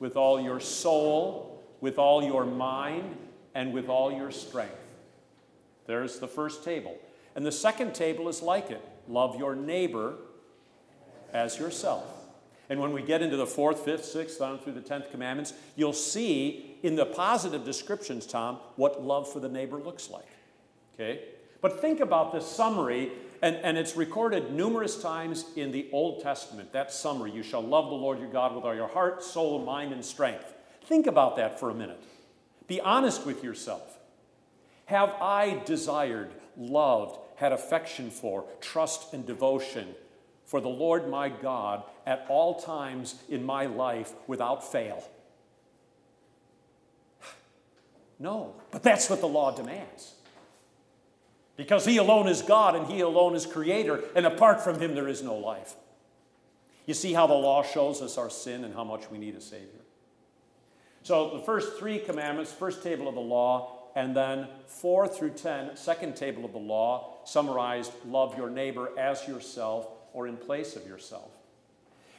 with 0.00 0.16
all 0.16 0.40
your 0.40 0.60
soul, 0.60 1.64
with 1.80 1.98
all 1.98 2.22
your 2.22 2.44
mind, 2.44 3.16
and 3.54 3.72
with 3.72 3.88
all 3.88 4.12
your 4.12 4.30
strength. 4.30 4.74
There's 5.86 6.18
the 6.18 6.28
first 6.28 6.64
table. 6.64 6.98
And 7.34 7.44
the 7.44 7.52
second 7.52 7.94
table 7.94 8.28
is 8.28 8.42
like 8.42 8.70
it 8.70 8.82
love 9.08 9.38
your 9.38 9.54
neighbor 9.54 10.14
as 11.32 11.58
yourself. 11.58 12.15
And 12.68 12.80
when 12.80 12.92
we 12.92 13.02
get 13.02 13.22
into 13.22 13.36
the 13.36 13.46
fourth, 13.46 13.84
fifth, 13.84 14.04
sixth, 14.04 14.40
on 14.40 14.58
through 14.58 14.72
the 14.72 14.80
tenth 14.80 15.10
commandments, 15.10 15.52
you'll 15.76 15.92
see 15.92 16.76
in 16.82 16.96
the 16.96 17.06
positive 17.06 17.64
descriptions, 17.64 18.26
Tom, 18.26 18.58
what 18.76 19.02
love 19.02 19.32
for 19.32 19.40
the 19.40 19.48
neighbor 19.48 19.78
looks 19.78 20.10
like. 20.10 20.28
Okay? 20.94 21.20
But 21.60 21.80
think 21.80 22.00
about 22.00 22.32
this 22.32 22.46
summary, 22.46 23.12
and, 23.42 23.56
and 23.56 23.78
it's 23.78 23.96
recorded 23.96 24.52
numerous 24.52 25.00
times 25.00 25.46
in 25.54 25.70
the 25.70 25.88
Old 25.92 26.22
Testament. 26.22 26.72
That 26.72 26.92
summary 26.92 27.30
you 27.30 27.42
shall 27.42 27.62
love 27.62 27.88
the 27.88 27.96
Lord 27.96 28.18
your 28.18 28.30
God 28.30 28.54
with 28.54 28.64
all 28.64 28.74
your 28.74 28.88
heart, 28.88 29.22
soul, 29.22 29.64
mind, 29.64 29.92
and 29.92 30.04
strength. 30.04 30.52
Think 30.84 31.06
about 31.06 31.36
that 31.36 31.58
for 31.58 31.70
a 31.70 31.74
minute. 31.74 32.02
Be 32.66 32.80
honest 32.80 33.24
with 33.24 33.44
yourself. 33.44 33.98
Have 34.86 35.10
I 35.20 35.62
desired, 35.64 36.30
loved, 36.56 37.18
had 37.36 37.52
affection 37.52 38.10
for, 38.10 38.44
trust, 38.60 39.12
and 39.12 39.26
devotion 39.26 39.94
for 40.44 40.60
the 40.60 40.68
Lord 40.68 41.08
my 41.08 41.28
God 41.28 41.82
at 42.06 42.24
all 42.28 42.54
times 42.60 43.16
in 43.28 43.44
my 43.44 43.66
life 43.66 44.12
without 44.26 44.70
fail? 44.70 45.02
No, 48.18 48.54
but 48.70 48.82
that's 48.82 49.10
what 49.10 49.20
the 49.20 49.28
law 49.28 49.50
demands 49.50 50.16
because 51.56 51.86
He 51.86 51.96
alone 51.96 52.28
is 52.28 52.42
God 52.42 52.76
and 52.76 52.86
He 52.86 53.00
alone 53.00 53.34
is 53.34 53.46
Creator, 53.46 54.04
and 54.14 54.26
apart 54.26 54.62
from 54.62 54.78
Him, 54.78 54.94
there 54.94 55.08
is 55.08 55.22
no 55.22 55.34
life. 55.34 55.74
You 56.84 56.94
see 56.94 57.12
how 57.12 57.26
the 57.26 57.34
law 57.34 57.62
shows 57.62 58.00
us 58.00 58.16
our 58.16 58.30
sin 58.30 58.62
and 58.62 58.74
how 58.74 58.84
much 58.84 59.10
we 59.10 59.18
need 59.18 59.34
a 59.34 59.40
Savior. 59.40 59.68
So, 61.02 61.36
the 61.36 61.42
first 61.42 61.78
three 61.78 61.98
commandments, 61.98 62.52
first 62.52 62.82
table 62.82 63.08
of 63.08 63.14
the 63.14 63.20
law, 63.20 63.72
and 63.94 64.14
then 64.14 64.48
four 64.66 65.08
through 65.08 65.30
ten, 65.30 65.76
second 65.76 66.16
table 66.16 66.44
of 66.44 66.52
the 66.52 66.58
law, 66.58 67.18
summarized 67.24 67.92
love 68.06 68.36
your 68.36 68.50
neighbor 68.50 68.90
as 68.98 69.26
yourself 69.26 69.88
or 70.12 70.26
in 70.26 70.36
place 70.36 70.76
of 70.76 70.86
yourself. 70.86 71.30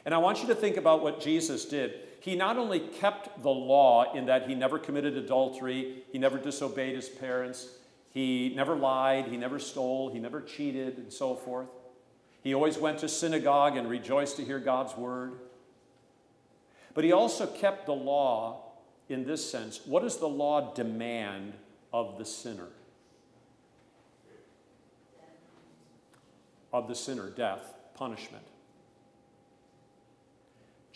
And 0.08 0.14
I 0.14 0.18
want 0.18 0.40
you 0.40 0.46
to 0.46 0.54
think 0.54 0.78
about 0.78 1.02
what 1.02 1.20
Jesus 1.20 1.66
did. 1.66 2.00
He 2.20 2.34
not 2.34 2.56
only 2.56 2.80
kept 2.80 3.42
the 3.42 3.50
law 3.50 4.14
in 4.14 4.24
that 4.24 4.48
he 4.48 4.54
never 4.54 4.78
committed 4.78 5.18
adultery, 5.18 6.02
he 6.10 6.16
never 6.16 6.38
disobeyed 6.38 6.96
his 6.96 7.10
parents, 7.10 7.68
he 8.08 8.54
never 8.56 8.74
lied, 8.74 9.26
he 9.26 9.36
never 9.36 9.58
stole, 9.58 10.10
he 10.10 10.18
never 10.18 10.40
cheated, 10.40 10.96
and 10.96 11.12
so 11.12 11.34
forth. 11.34 11.68
He 12.42 12.54
always 12.54 12.78
went 12.78 13.00
to 13.00 13.08
synagogue 13.10 13.76
and 13.76 13.86
rejoiced 13.86 14.36
to 14.36 14.44
hear 14.46 14.58
God's 14.58 14.96
word. 14.96 15.40
But 16.94 17.04
he 17.04 17.12
also 17.12 17.46
kept 17.46 17.84
the 17.84 17.92
law 17.92 18.62
in 19.10 19.26
this 19.26 19.50
sense. 19.50 19.82
What 19.84 20.04
does 20.04 20.16
the 20.16 20.26
law 20.26 20.72
demand 20.72 21.52
of 21.92 22.16
the 22.16 22.24
sinner? 22.24 22.68
Of 26.72 26.88
the 26.88 26.94
sinner, 26.94 27.28
death, 27.28 27.74
punishment. 27.94 28.47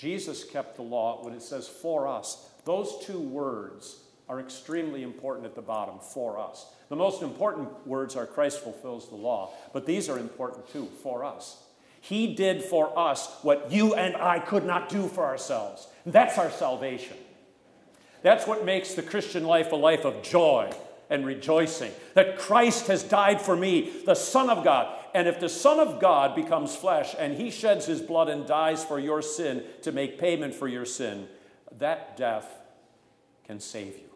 Jesus 0.02 0.42
kept 0.42 0.74
the 0.74 0.82
law 0.82 1.24
when 1.24 1.32
it 1.32 1.42
says 1.42 1.68
for 1.68 2.08
us. 2.08 2.48
Those 2.64 2.92
two 3.06 3.20
words 3.20 4.00
are 4.28 4.40
extremely 4.40 5.04
important 5.04 5.46
at 5.46 5.54
the 5.54 5.62
bottom 5.62 6.00
for 6.00 6.40
us. 6.40 6.66
The 6.88 6.96
most 6.96 7.22
important 7.22 7.86
words 7.86 8.16
are 8.16 8.26
Christ 8.26 8.64
fulfills 8.64 9.08
the 9.08 9.14
law, 9.14 9.52
but 9.72 9.86
these 9.86 10.08
are 10.08 10.18
important 10.18 10.68
too 10.72 10.88
for 11.04 11.24
us. 11.24 11.62
He 12.00 12.34
did 12.34 12.64
for 12.64 12.98
us 12.98 13.32
what 13.42 13.70
you 13.70 13.94
and 13.94 14.16
I 14.16 14.40
could 14.40 14.66
not 14.66 14.88
do 14.88 15.06
for 15.06 15.24
ourselves. 15.24 15.86
That's 16.04 16.36
our 16.36 16.50
salvation. 16.50 17.16
That's 18.22 18.44
what 18.44 18.64
makes 18.64 18.94
the 18.94 19.04
Christian 19.04 19.44
life 19.44 19.70
a 19.70 19.76
life 19.76 20.04
of 20.04 20.24
joy 20.24 20.72
and 21.10 21.24
rejoicing. 21.24 21.92
That 22.14 22.38
Christ 22.38 22.88
has 22.88 23.04
died 23.04 23.40
for 23.40 23.54
me, 23.54 23.92
the 24.04 24.16
Son 24.16 24.50
of 24.50 24.64
God. 24.64 24.98
And 25.14 25.28
if 25.28 25.38
the 25.38 25.48
Son 25.48 25.78
of 25.78 26.00
God 26.00 26.34
becomes 26.34 26.74
flesh 26.74 27.14
and 27.18 27.34
he 27.34 27.50
sheds 27.50 27.86
his 27.86 28.00
blood 28.00 28.28
and 28.28 28.46
dies 28.46 28.84
for 28.84 28.98
your 28.98 29.20
sin 29.20 29.62
to 29.82 29.92
make 29.92 30.18
payment 30.18 30.54
for 30.54 30.68
your 30.68 30.86
sin, 30.86 31.28
that 31.78 32.16
death 32.16 32.48
can 33.44 33.60
save 33.60 33.98
you. 33.98 34.10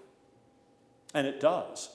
And 1.13 1.27
it 1.27 1.41
does. 1.41 1.91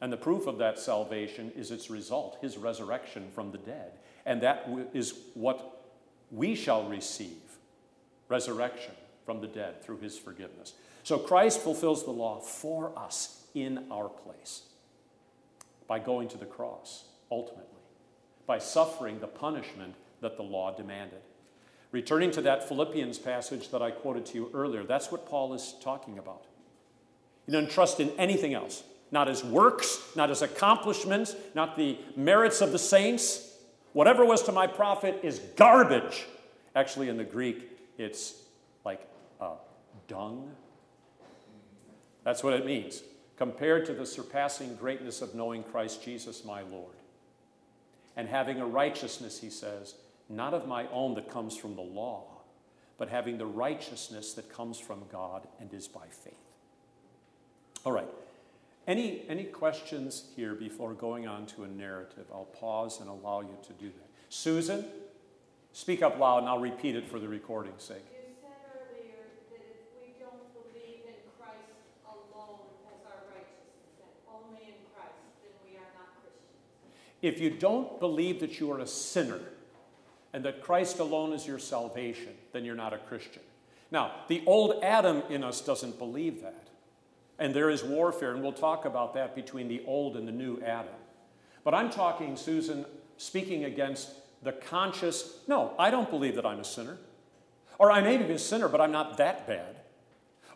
And 0.00 0.12
the 0.12 0.16
proof 0.16 0.46
of 0.46 0.58
that 0.58 0.78
salvation 0.78 1.52
is 1.56 1.70
its 1.70 1.90
result, 1.90 2.38
his 2.40 2.56
resurrection 2.56 3.28
from 3.34 3.50
the 3.50 3.58
dead. 3.58 3.92
And 4.26 4.42
that 4.42 4.68
is 4.92 5.14
what 5.34 5.82
we 6.30 6.54
shall 6.54 6.86
receive 6.88 7.36
resurrection 8.28 8.92
from 9.24 9.40
the 9.40 9.46
dead 9.46 9.82
through 9.82 9.98
his 9.98 10.18
forgiveness. 10.18 10.74
So 11.02 11.18
Christ 11.18 11.60
fulfills 11.60 12.04
the 12.04 12.10
law 12.10 12.40
for 12.40 12.92
us 12.96 13.46
in 13.54 13.86
our 13.90 14.08
place 14.08 14.62
by 15.86 15.98
going 15.98 16.28
to 16.28 16.36
the 16.36 16.44
cross, 16.44 17.04
ultimately, 17.30 17.64
by 18.48 18.58
suffering 18.58 19.20
the 19.20 19.26
punishment 19.28 19.94
that 20.22 20.38
the 20.38 20.42
law 20.42 20.74
demanded. 20.74 21.20
Returning 21.92 22.30
to 22.32 22.40
that 22.40 22.66
Philippians 22.66 23.18
passage 23.18 23.70
that 23.70 23.82
I 23.82 23.90
quoted 23.90 24.26
to 24.26 24.34
you 24.34 24.50
earlier, 24.54 24.82
that's 24.82 25.12
what 25.12 25.28
Paul 25.28 25.52
is 25.52 25.74
talking 25.82 26.18
about. 26.18 26.46
You 27.46 27.52
don't 27.52 27.70
trust 27.70 28.00
in 28.00 28.10
anything 28.18 28.54
else, 28.54 28.82
not 29.10 29.28
his 29.28 29.44
works, 29.44 30.00
not 30.16 30.30
his 30.30 30.42
accomplishments, 30.42 31.36
not 31.54 31.76
the 31.76 31.98
merits 32.16 32.60
of 32.62 32.72
the 32.72 32.78
saints. 32.78 33.54
Whatever 33.92 34.24
was 34.24 34.42
to 34.44 34.52
my 34.52 34.66
profit 34.66 35.20
is 35.22 35.38
garbage. 35.56 36.26
Actually, 36.74 37.10
in 37.10 37.18
the 37.18 37.24
Greek, 37.24 37.70
it's 37.98 38.34
like 38.84 39.06
uh, 39.40 39.56
dung. 40.08 40.50
That's 42.24 42.42
what 42.42 42.54
it 42.54 42.64
means, 42.64 43.02
compared 43.36 43.84
to 43.86 43.94
the 43.94 44.06
surpassing 44.06 44.74
greatness 44.76 45.20
of 45.20 45.34
knowing 45.34 45.62
Christ 45.62 46.02
Jesus, 46.02 46.44
my 46.44 46.62
Lord. 46.62 46.97
And 48.18 48.28
having 48.28 48.60
a 48.60 48.66
righteousness, 48.66 49.40
he 49.40 49.48
says, 49.48 49.94
not 50.28 50.52
of 50.52 50.68
my 50.68 50.86
own 50.92 51.14
that 51.14 51.30
comes 51.30 51.56
from 51.56 51.74
the 51.76 51.80
law, 51.80 52.24
but 52.98 53.08
having 53.08 53.38
the 53.38 53.46
righteousness 53.46 54.34
that 54.34 54.52
comes 54.52 54.78
from 54.78 55.04
God 55.10 55.46
and 55.60 55.72
is 55.72 55.88
by 55.88 56.06
faith. 56.10 56.34
All 57.84 57.92
right. 57.92 58.08
Any, 58.88 59.22
any 59.28 59.44
questions 59.44 60.24
here 60.34 60.54
before 60.54 60.94
going 60.94 61.28
on 61.28 61.46
to 61.46 61.62
a 61.62 61.68
narrative? 61.68 62.26
I'll 62.32 62.46
pause 62.46 63.00
and 63.00 63.08
allow 63.08 63.40
you 63.42 63.56
to 63.68 63.72
do 63.74 63.86
that. 63.86 64.08
Susan, 64.30 64.84
speak 65.72 66.02
up 66.02 66.18
loud 66.18 66.38
and 66.38 66.48
I'll 66.48 66.58
repeat 66.58 66.96
it 66.96 67.06
for 67.06 67.20
the 67.20 67.28
recording's 67.28 67.84
sake. 67.84 68.04
You 68.10 68.34
said 68.42 68.58
earlier 68.74 69.30
that 69.52 69.62
if 69.62 69.94
we 70.02 70.18
don't 70.18 70.42
believe 70.58 71.06
in 71.06 71.20
Christ 71.38 71.70
alone 72.02 72.66
as 72.90 72.98
our 73.06 73.30
righteousness, 73.30 74.02
and 74.02 74.10
only 74.26 74.74
in 74.74 74.80
Christ, 74.90 75.22
then 75.44 75.54
we 75.62 75.76
are 75.78 75.92
not 75.94 76.18
Christians. 76.18 76.58
If 77.20 77.40
you 77.40 77.50
don't 77.50 77.98
believe 78.00 78.40
that 78.40 78.60
you 78.60 78.70
are 78.72 78.78
a 78.78 78.86
sinner 78.86 79.40
and 80.32 80.44
that 80.44 80.62
Christ 80.62 80.98
alone 80.98 81.32
is 81.32 81.46
your 81.46 81.58
salvation, 81.58 82.34
then 82.52 82.64
you're 82.64 82.74
not 82.74 82.92
a 82.92 82.98
Christian. 82.98 83.42
Now, 83.90 84.12
the 84.28 84.42
old 84.46 84.84
Adam 84.84 85.22
in 85.30 85.42
us 85.42 85.60
doesn't 85.60 85.98
believe 85.98 86.42
that. 86.42 86.68
And 87.38 87.54
there 87.54 87.70
is 87.70 87.84
warfare, 87.84 88.32
and 88.32 88.42
we'll 88.42 88.52
talk 88.52 88.84
about 88.84 89.14
that 89.14 89.34
between 89.34 89.68
the 89.68 89.82
old 89.86 90.16
and 90.16 90.26
the 90.26 90.32
new 90.32 90.60
Adam. 90.60 90.94
But 91.64 91.74
I'm 91.74 91.90
talking, 91.90 92.36
Susan, 92.36 92.84
speaking 93.16 93.64
against 93.64 94.10
the 94.42 94.52
conscious 94.52 95.38
no, 95.48 95.74
I 95.78 95.90
don't 95.90 96.10
believe 96.10 96.34
that 96.36 96.46
I'm 96.46 96.60
a 96.60 96.64
sinner. 96.64 96.98
Or 97.78 97.90
I 97.92 98.00
may 98.00 98.16
be 98.16 98.32
a 98.32 98.38
sinner, 98.38 98.68
but 98.68 98.80
I'm 98.80 98.92
not 98.92 99.16
that 99.18 99.46
bad. 99.46 99.76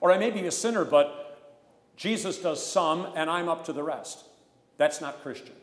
Or 0.00 0.10
I 0.10 0.18
may 0.18 0.30
be 0.30 0.44
a 0.46 0.50
sinner, 0.50 0.84
but 0.84 1.52
Jesus 1.96 2.38
does 2.38 2.64
some 2.64 3.08
and 3.14 3.30
I'm 3.30 3.48
up 3.48 3.64
to 3.66 3.72
the 3.72 3.82
rest. 3.82 4.24
That's 4.76 5.00
not 5.00 5.22
Christian. 5.22 5.54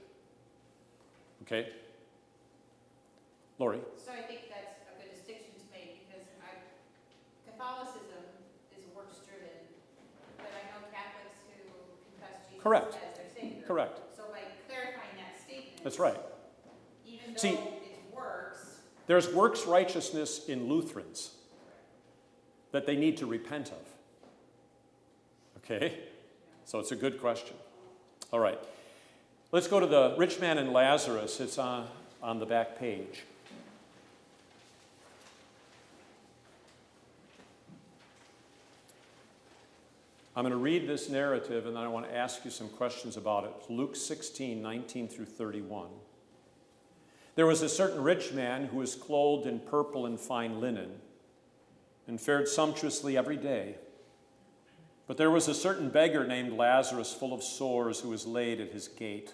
Okay? 1.49 1.67
Lori? 3.57 3.79
So 3.97 4.11
I 4.11 4.21
think 4.21 4.41
that's 4.53 4.85
a 4.85 5.01
good 5.01 5.09
distinction 5.09 5.49
to 5.57 5.65
make 5.73 6.05
because 6.05 6.21
I, 6.45 6.61
Catholicism 7.49 8.21
is 8.77 8.85
works 8.95 9.17
driven, 9.25 9.57
but 10.37 10.45
I 10.53 10.69
know 10.69 10.85
Catholics 10.93 11.41
who 11.49 11.73
confess 12.13 12.45
Jesus 12.45 12.61
Correct. 12.61 12.93
as 12.93 13.17
their 13.17 13.25
Savior. 13.33 13.65
Correct. 13.65 13.97
Correct. 13.97 14.15
So 14.15 14.29
by 14.29 14.45
clarifying 14.69 15.17
that 15.17 15.41
statement. 15.41 15.83
That's 15.83 15.97
right. 15.97 16.21
Even 17.07 17.35
See- 17.35 17.55
though 17.55 17.81
it 17.81 18.15
works, 18.15 18.81
There's 19.07 19.33
works 19.33 19.65
righteousness 19.65 20.45
in 20.47 20.69
Lutherans 20.69 21.31
that 22.73 22.85
they 22.85 22.95
need 22.95 23.17
to 23.17 23.25
repent 23.25 23.71
of. 23.71 23.81
Okay? 25.57 25.97
So 26.65 26.77
it's 26.77 26.91
a 26.91 26.95
good 26.95 27.19
question. 27.19 27.55
All 28.31 28.39
right. 28.39 28.59
Let's 29.51 29.67
go 29.67 29.79
to 29.79 29.87
the 29.87 30.13
rich 30.15 30.39
man 30.39 30.59
and 30.59 30.71
Lazarus. 30.71 31.39
It's 31.39 31.57
on, 31.57 31.87
on 32.21 32.37
the 32.37 32.45
back 32.45 32.77
page. 32.77 33.23
I'm 40.35 40.43
going 40.43 40.51
to 40.51 40.57
read 40.57 40.87
this 40.87 41.09
narrative 41.09 41.65
and 41.65 41.75
then 41.75 41.83
I 41.83 41.87
want 41.87 42.07
to 42.07 42.15
ask 42.15 42.45
you 42.45 42.51
some 42.51 42.69
questions 42.69 43.17
about 43.17 43.45
it. 43.45 43.51
Luke 43.71 43.95
16, 43.95 44.61
19 44.61 45.07
through 45.07 45.25
31. 45.25 45.87
There 47.33 47.47
was 47.47 47.63
a 47.63 47.69
certain 47.69 48.03
rich 48.03 48.31
man 48.31 48.65
who 48.65 48.77
was 48.77 48.93
clothed 48.93 49.47
in 49.47 49.59
purple 49.59 50.05
and 50.05 50.19
fine 50.19 50.61
linen 50.61 50.91
and 52.07 52.21
fared 52.21 52.47
sumptuously 52.47 53.17
every 53.17 53.37
day. 53.37 53.77
But 55.09 55.17
there 55.17 55.31
was 55.31 55.47
a 55.47 55.55
certain 55.55 55.89
beggar 55.89 56.23
named 56.23 56.53
Lazarus, 56.53 57.11
full 57.11 57.33
of 57.33 57.41
sores, 57.41 57.99
who 57.99 58.09
was 58.09 58.27
laid 58.27 58.61
at 58.61 58.71
his 58.71 58.87
gate, 58.87 59.33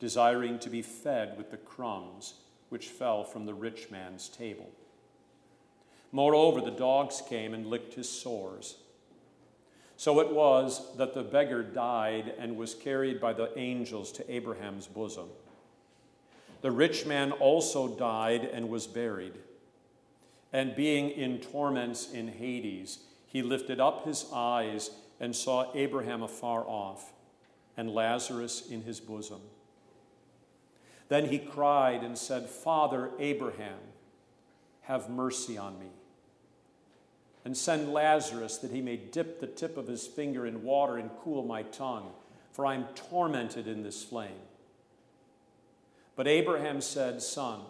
desiring 0.00 0.58
to 0.58 0.68
be 0.68 0.82
fed 0.82 1.38
with 1.38 1.52
the 1.52 1.56
crumbs 1.56 2.34
which 2.70 2.88
fell 2.88 3.22
from 3.22 3.46
the 3.46 3.54
rich 3.54 3.92
man's 3.92 4.28
table. 4.28 4.68
Moreover, 6.10 6.60
the 6.60 6.72
dogs 6.72 7.22
came 7.28 7.54
and 7.54 7.68
licked 7.68 7.94
his 7.94 8.08
sores. 8.08 8.78
So 9.96 10.18
it 10.18 10.32
was 10.32 10.96
that 10.96 11.14
the 11.14 11.22
beggar 11.22 11.62
died 11.62 12.34
and 12.36 12.56
was 12.56 12.74
carried 12.74 13.20
by 13.20 13.32
the 13.32 13.56
angels 13.56 14.10
to 14.10 14.28
Abraham's 14.28 14.88
bosom. 14.88 15.28
The 16.62 16.72
rich 16.72 17.06
man 17.06 17.30
also 17.30 17.86
died 17.86 18.42
and 18.42 18.68
was 18.68 18.88
buried. 18.88 19.34
And 20.52 20.74
being 20.74 21.10
in 21.10 21.38
torments 21.38 22.10
in 22.10 22.26
Hades, 22.26 22.98
he 23.34 23.42
lifted 23.42 23.80
up 23.80 24.06
his 24.06 24.26
eyes 24.32 24.92
and 25.18 25.34
saw 25.34 25.72
Abraham 25.74 26.22
afar 26.22 26.64
off 26.68 27.12
and 27.76 27.90
Lazarus 27.90 28.68
in 28.70 28.82
his 28.82 29.00
bosom. 29.00 29.40
Then 31.08 31.26
he 31.26 31.40
cried 31.40 32.04
and 32.04 32.16
said, 32.16 32.48
Father 32.48 33.10
Abraham, 33.18 33.80
have 34.82 35.10
mercy 35.10 35.58
on 35.58 35.80
me. 35.80 35.88
And 37.44 37.56
send 37.56 37.92
Lazarus 37.92 38.58
that 38.58 38.70
he 38.70 38.80
may 38.80 38.96
dip 38.96 39.40
the 39.40 39.48
tip 39.48 39.76
of 39.76 39.88
his 39.88 40.06
finger 40.06 40.46
in 40.46 40.62
water 40.62 40.96
and 40.96 41.10
cool 41.24 41.42
my 41.42 41.64
tongue, 41.64 42.12
for 42.52 42.64
I 42.64 42.76
am 42.76 42.84
tormented 42.94 43.66
in 43.66 43.82
this 43.82 44.04
flame. 44.04 44.30
But 46.14 46.28
Abraham 46.28 46.80
said, 46.80 47.20
Son, 47.20 47.62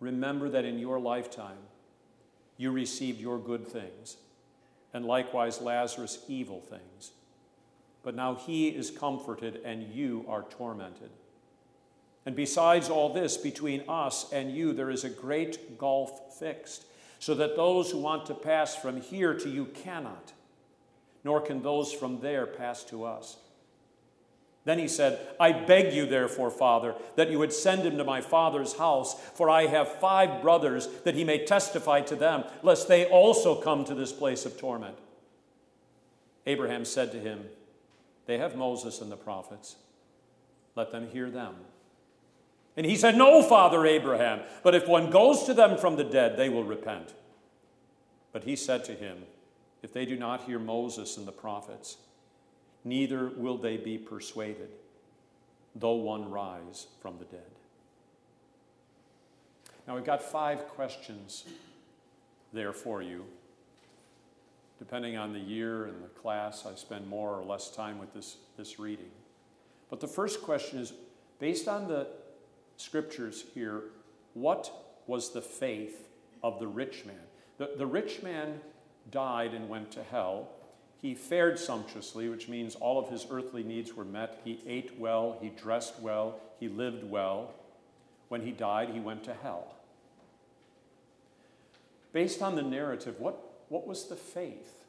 remember 0.00 0.48
that 0.48 0.64
in 0.64 0.80
your 0.80 0.98
lifetime 0.98 1.58
you 2.62 2.70
received 2.70 3.20
your 3.20 3.38
good 3.38 3.66
things, 3.66 4.16
and 4.94 5.04
likewise 5.04 5.60
Lazarus 5.60 6.24
evil 6.28 6.60
things. 6.60 7.10
But 8.02 8.14
now 8.14 8.36
he 8.36 8.68
is 8.68 8.90
comforted, 8.90 9.60
and 9.64 9.92
you 9.92 10.24
are 10.28 10.44
tormented. 10.44 11.10
And 12.24 12.36
besides 12.36 12.88
all 12.88 13.12
this, 13.12 13.36
between 13.36 13.82
us 13.88 14.32
and 14.32 14.54
you 14.54 14.72
there 14.72 14.90
is 14.90 15.02
a 15.02 15.10
great 15.10 15.76
gulf 15.76 16.38
fixed, 16.38 16.84
so 17.18 17.34
that 17.34 17.56
those 17.56 17.90
who 17.90 17.98
want 17.98 18.26
to 18.26 18.34
pass 18.34 18.76
from 18.76 19.00
here 19.00 19.34
to 19.34 19.48
you 19.48 19.66
cannot, 19.66 20.32
nor 21.24 21.40
can 21.40 21.62
those 21.62 21.92
from 21.92 22.20
there 22.20 22.46
pass 22.46 22.84
to 22.84 23.04
us. 23.04 23.36
Then 24.64 24.78
he 24.78 24.86
said, 24.86 25.18
I 25.40 25.52
beg 25.52 25.92
you, 25.92 26.06
therefore, 26.06 26.50
Father, 26.50 26.94
that 27.16 27.30
you 27.30 27.38
would 27.38 27.52
send 27.52 27.82
him 27.82 27.98
to 27.98 28.04
my 28.04 28.20
father's 28.20 28.74
house, 28.74 29.20
for 29.34 29.50
I 29.50 29.66
have 29.66 29.98
five 29.98 30.40
brothers, 30.40 30.86
that 31.04 31.16
he 31.16 31.24
may 31.24 31.44
testify 31.44 32.02
to 32.02 32.14
them, 32.14 32.44
lest 32.62 32.86
they 32.86 33.06
also 33.06 33.56
come 33.56 33.84
to 33.84 33.94
this 33.94 34.12
place 34.12 34.46
of 34.46 34.58
torment. 34.58 34.98
Abraham 36.46 36.84
said 36.84 37.10
to 37.12 37.18
him, 37.18 37.46
They 38.26 38.38
have 38.38 38.54
Moses 38.54 39.00
and 39.00 39.10
the 39.10 39.16
prophets. 39.16 39.76
Let 40.76 40.92
them 40.92 41.08
hear 41.08 41.28
them. 41.28 41.56
And 42.76 42.86
he 42.86 42.96
said, 42.96 43.16
No, 43.16 43.42
Father 43.42 43.84
Abraham, 43.84 44.40
but 44.62 44.76
if 44.76 44.86
one 44.86 45.10
goes 45.10 45.42
to 45.44 45.54
them 45.54 45.76
from 45.76 45.96
the 45.96 46.04
dead, 46.04 46.36
they 46.36 46.48
will 46.48 46.64
repent. 46.64 47.14
But 48.32 48.44
he 48.44 48.54
said 48.54 48.84
to 48.84 48.92
him, 48.92 49.24
If 49.82 49.92
they 49.92 50.06
do 50.06 50.16
not 50.16 50.44
hear 50.44 50.60
Moses 50.60 51.16
and 51.16 51.26
the 51.26 51.32
prophets, 51.32 51.98
neither 52.84 53.28
will 53.28 53.58
they 53.58 53.76
be 53.76 53.98
persuaded, 53.98 54.70
though 55.74 55.94
one 55.94 56.30
rise 56.30 56.86
from 57.00 57.18
the 57.18 57.24
dead. 57.24 57.40
Now, 59.86 59.96
we've 59.96 60.04
got 60.04 60.22
five 60.22 60.68
questions 60.68 61.44
there 62.52 62.72
for 62.72 63.02
you. 63.02 63.24
Depending 64.78 65.16
on 65.16 65.32
the 65.32 65.38
year 65.38 65.86
and 65.86 66.02
the 66.02 66.08
class, 66.08 66.66
I 66.66 66.74
spend 66.74 67.08
more 67.08 67.38
or 67.38 67.44
less 67.44 67.70
time 67.70 67.98
with 67.98 68.12
this, 68.14 68.36
this 68.56 68.78
reading. 68.78 69.10
But 69.90 70.00
the 70.00 70.08
first 70.08 70.42
question 70.42 70.78
is 70.78 70.92
based 71.38 71.68
on 71.68 71.88
the 71.88 72.08
scriptures 72.76 73.44
here, 73.54 73.84
what 74.34 74.70
was 75.06 75.32
the 75.32 75.42
faith 75.42 76.08
of 76.42 76.58
the 76.58 76.66
rich 76.66 77.04
man? 77.04 77.16
The, 77.58 77.70
the 77.76 77.86
rich 77.86 78.22
man 78.22 78.60
died 79.10 79.54
and 79.54 79.68
went 79.68 79.90
to 79.92 80.02
hell. 80.02 80.48
He 81.02 81.16
fared 81.16 81.58
sumptuously, 81.58 82.28
which 82.28 82.48
means 82.48 82.76
all 82.76 82.96
of 82.96 83.10
his 83.10 83.26
earthly 83.28 83.64
needs 83.64 83.92
were 83.92 84.04
met. 84.04 84.40
He 84.44 84.62
ate 84.64 85.00
well, 85.00 85.36
he 85.42 85.48
dressed 85.48 85.98
well, 85.98 86.38
he 86.60 86.68
lived 86.68 87.02
well. 87.10 87.50
When 88.28 88.42
he 88.42 88.52
died, 88.52 88.90
he 88.90 89.00
went 89.00 89.24
to 89.24 89.34
hell. 89.34 89.74
Based 92.12 92.40
on 92.40 92.54
the 92.54 92.62
narrative, 92.62 93.18
what, 93.18 93.36
what 93.68 93.84
was 93.84 94.06
the 94.06 94.14
faith 94.14 94.84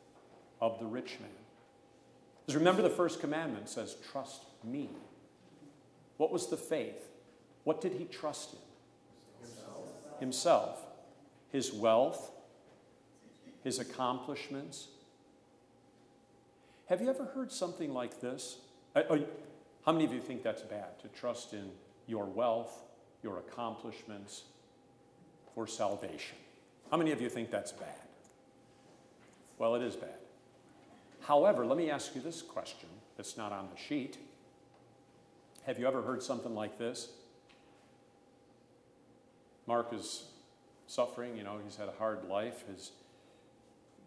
of 0.61 0.77
the 0.79 0.85
rich 0.85 1.17
man? 1.19 1.29
Because 2.45 2.57
remember, 2.57 2.83
the 2.83 2.89
first 2.91 3.19
commandment 3.19 3.67
says, 3.67 3.95
Trust 4.11 4.43
me. 4.63 4.89
What 6.17 6.31
was 6.31 6.47
the 6.47 6.57
faith? 6.57 7.07
What 7.63 7.81
did 7.81 7.93
he 7.93 8.05
trust 8.05 8.53
in? 8.53 9.47
Himself. 9.47 10.19
Himself. 10.19 10.79
His 11.51 11.73
wealth, 11.73 12.31
his 13.63 13.79
accomplishments, 13.79 14.89
have 16.87 17.01
you 17.01 17.09
ever 17.09 17.25
heard 17.25 17.51
something 17.51 17.93
like 17.93 18.19
this? 18.21 18.57
Uh, 18.95 19.17
how 19.85 19.91
many 19.91 20.05
of 20.05 20.13
you 20.13 20.19
think 20.19 20.43
that's 20.43 20.61
bad 20.61 20.99
to 21.01 21.07
trust 21.09 21.53
in 21.53 21.69
your 22.07 22.25
wealth, 22.25 22.83
your 23.23 23.39
accomplishments 23.39 24.43
for 25.55 25.67
salvation? 25.67 26.37
How 26.91 26.97
many 26.97 27.11
of 27.11 27.21
you 27.21 27.29
think 27.29 27.51
that's 27.51 27.71
bad? 27.71 27.87
Well, 29.57 29.75
it 29.75 29.81
is 29.81 29.95
bad. 29.95 30.09
However, 31.21 31.65
let 31.65 31.77
me 31.77 31.89
ask 31.89 32.15
you 32.15 32.21
this 32.21 32.41
question 32.41 32.89
that's 33.15 33.37
not 33.37 33.51
on 33.51 33.69
the 33.73 33.79
sheet. 33.79 34.17
Have 35.65 35.79
you 35.79 35.87
ever 35.87 36.01
heard 36.01 36.21
something 36.21 36.53
like 36.53 36.77
this? 36.77 37.09
Mark 39.65 39.93
is 39.93 40.25
suffering, 40.87 41.37
you 41.37 41.43
know, 41.43 41.59
he's 41.63 41.77
had 41.77 41.87
a 41.87 41.93
hard 41.93 42.25
life. 42.25 42.65
His 42.67 42.91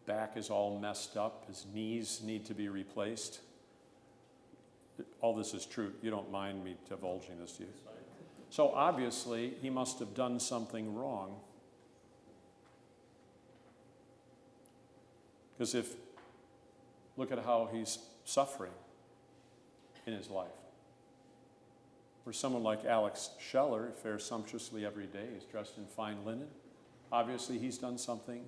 back 0.07 0.36
is 0.36 0.50
all 0.50 0.78
messed 0.78 1.16
up, 1.16 1.44
his 1.46 1.66
knees 1.74 2.20
need 2.24 2.44
to 2.46 2.54
be 2.54 2.68
replaced. 2.68 3.40
All 5.20 5.34
this 5.34 5.52
is 5.52 5.66
true. 5.66 5.92
You 6.02 6.11
don't 6.11 6.30
mind 6.30 6.64
me 6.64 6.76
divulging 6.88 7.38
this 7.40 7.52
to 7.52 7.64
you. 7.64 7.68
So 8.48 8.70
obviously, 8.70 9.54
he 9.61 9.68
must 9.68 9.98
have 9.98 10.14
done 10.14 10.40
something 10.40 10.94
wrong. 10.94 11.36
Because 15.52 15.74
if, 15.74 15.94
look 17.16 17.32
at 17.32 17.38
how 17.40 17.68
he's 17.72 17.98
suffering 18.24 18.72
in 20.07 20.12
his 20.12 20.30
life. 20.30 20.48
For 22.24 22.32
someone 22.32 22.62
like 22.62 22.84
Alex 22.84 23.30
Scheller, 23.38 23.92
fares 24.02 24.24
sumptuously 24.24 24.84
every 24.84 25.07
day, 25.07 25.26
is 25.36 25.44
dressed 25.44 25.78
in 25.78 25.86
fine 25.86 26.24
linen. 26.24 26.48
Obviously, 27.12 27.59
he's 27.59 27.78
done 27.78 27.98
something 27.98 28.42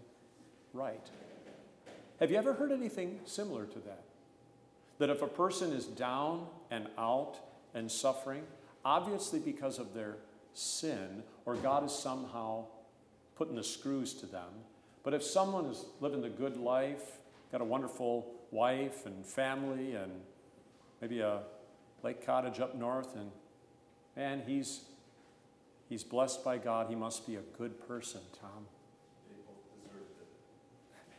right. 0.72 1.06
Have 2.20 2.30
you 2.32 2.36
ever 2.36 2.54
heard 2.54 2.72
anything 2.72 3.20
similar 3.24 3.64
to 3.66 3.78
that? 3.80 4.02
That 4.98 5.10
if 5.10 5.22
a 5.22 5.28
person 5.28 5.72
is 5.72 5.86
down 5.86 6.46
and 6.70 6.88
out 6.98 7.36
and 7.74 7.90
suffering, 7.90 8.42
obviously 8.84 9.38
because 9.38 9.78
of 9.78 9.94
their 9.94 10.16
sin, 10.52 11.22
or 11.46 11.54
God 11.54 11.84
is 11.84 11.92
somehow 11.92 12.64
putting 13.36 13.54
the 13.54 13.62
screws 13.62 14.14
to 14.14 14.26
them, 14.26 14.50
but 15.04 15.14
if 15.14 15.22
someone 15.22 15.66
is 15.66 15.84
living 16.00 16.20
the 16.20 16.28
good 16.28 16.56
life, 16.56 17.18
got 17.52 17.60
a 17.60 17.64
wonderful 17.64 18.34
wife 18.50 19.06
and 19.06 19.24
family, 19.24 19.94
and 19.94 20.10
maybe 21.00 21.20
a 21.20 21.42
lake 22.02 22.26
cottage 22.26 22.58
up 22.58 22.74
north, 22.74 23.14
and 23.14 23.30
man, 24.16 24.42
he's 24.44 24.80
he's 25.88 26.02
blessed 26.02 26.44
by 26.44 26.58
God, 26.58 26.88
he 26.88 26.96
must 26.96 27.26
be 27.26 27.36
a 27.36 27.42
good 27.56 27.86
person, 27.86 28.20
Tom. 28.40 28.66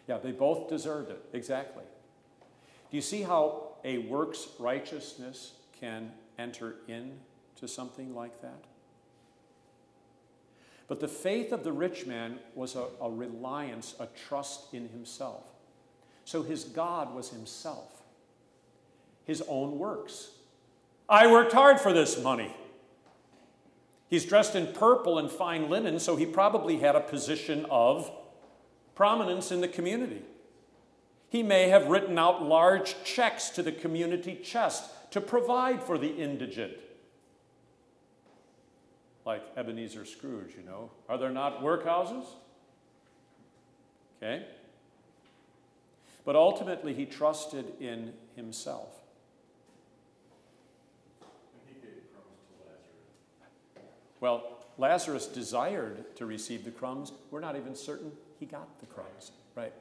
Yeah, 0.10 0.18
they 0.18 0.32
both 0.32 0.68
deserved 0.68 1.12
it, 1.12 1.24
exactly. 1.34 1.84
Do 2.90 2.98
you 2.98 3.02
see 3.02 3.22
how 3.22 3.74
a 3.84 4.00
works 4.00 4.48
righteousness 4.58 5.54
can 5.80 6.12
enter 6.40 6.78
into 6.88 7.68
something 7.68 8.16
like 8.16 8.42
that? 8.42 8.64
But 10.88 11.00
the 11.00 11.08
faith 11.08 11.52
of 11.52 11.64
the 11.64 11.72
rich 11.72 12.08
man 12.08 12.40
was 12.56 12.76
a, 12.76 12.86
a 13.00 13.12
reliance, 13.12 13.94
a 14.00 14.08
trust 14.08 14.74
in 14.74 14.90
himself. 14.90 15.44
So 16.26 16.42
his 16.42 16.64
God 16.64 17.14
was 17.14 17.30
himself, 17.30 18.02
his 19.26 19.44
own 19.48 19.78
works. 19.78 20.32
I 21.08 21.32
worked 21.32 21.54
hard 21.54 21.80
for 21.80 21.94
this 21.94 22.20
money. 22.22 22.56
He's 24.10 24.26
dressed 24.26 24.56
in 24.56 24.74
purple 24.74 25.20
and 25.20 25.30
fine 25.30 25.70
linen, 25.70 26.00
so 26.00 26.16
he 26.16 26.26
probably 26.26 26.78
had 26.78 26.96
a 26.96 27.00
position 27.00 27.68
of 27.70 28.12
prominence 29.00 29.50
in 29.50 29.62
the 29.62 29.68
community. 29.70 30.22
He 31.30 31.42
may 31.42 31.70
have 31.70 31.88
written 31.88 32.20
out 32.20 32.44
large 32.44 33.02
checks 33.06 33.50
to 33.52 33.64
the 33.64 33.72
community 33.72 34.36
chest 34.36 34.84
to 35.12 35.22
provide 35.22 35.82
for 35.82 35.98
the 35.98 36.10
indigent. 36.10 36.74
Like 39.26 39.42
Ebenezer 39.56 40.04
Scrooge, 40.04 40.54
you 40.58 40.64
know. 40.64 40.92
Are 41.08 41.18
there 41.18 41.30
not 41.30 41.64
workhouses? 41.64 42.26
Okay. 44.22 44.46
But 46.26 46.36
ultimately, 46.36 46.94
he 46.94 47.06
trusted 47.06 47.72
in 47.80 48.12
himself. 48.36 48.90
Well, 54.20 54.58
Lazarus 54.78 55.26
desired 55.26 56.18
to 56.18 56.26
receive 56.26 56.66
the 56.66 56.72
crumbs. 56.72 57.14
We're 57.32 57.40
not 57.40 57.56
even 57.56 57.78
certain 57.78 58.12
he 58.40 58.46
got 58.46 58.80
the 58.80 58.86
crumbs, 58.86 59.32
right? 59.56 59.74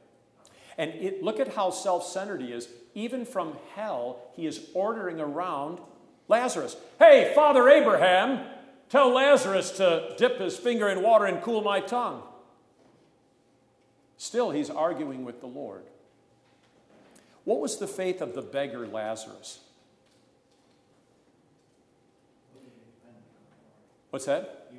And 0.77 0.91
it, 0.95 1.23
look 1.23 1.41
at 1.41 1.55
how 1.55 1.71
self 1.71 2.07
centered 2.07 2.41
he 2.41 2.53
is. 2.53 2.69
Even 2.95 3.25
from 3.25 3.57
hell, 3.75 4.21
he 4.35 4.47
is 4.47 4.69
ordering 4.75 5.21
around 5.21 5.81
Lazarus. 6.29 6.77
Hey, 6.99 7.33
Father 7.35 7.69
Abraham, 7.69 8.47
tell 8.89 9.13
Lazarus 9.13 9.71
to 9.73 10.15
dip 10.17 10.39
his 10.39 10.57
finger 10.57 10.89
in 10.89 11.03
water 11.03 11.25
and 11.25 11.43
cool 11.43 11.63
my 11.63 11.81
tongue. 11.81 12.23
Still, 14.17 14.51
he's 14.51 14.71
arguing 14.71 15.25
with 15.25 15.41
the 15.41 15.47
Lord. 15.47 15.83
What 17.45 17.61
was 17.61 17.79
the 17.79 17.87
faith 17.87 18.21
of 18.21 18.35
the 18.35 18.43
beggar 18.43 18.87
Lazarus? 18.87 19.61
What's 24.11 24.27
that? 24.27 24.71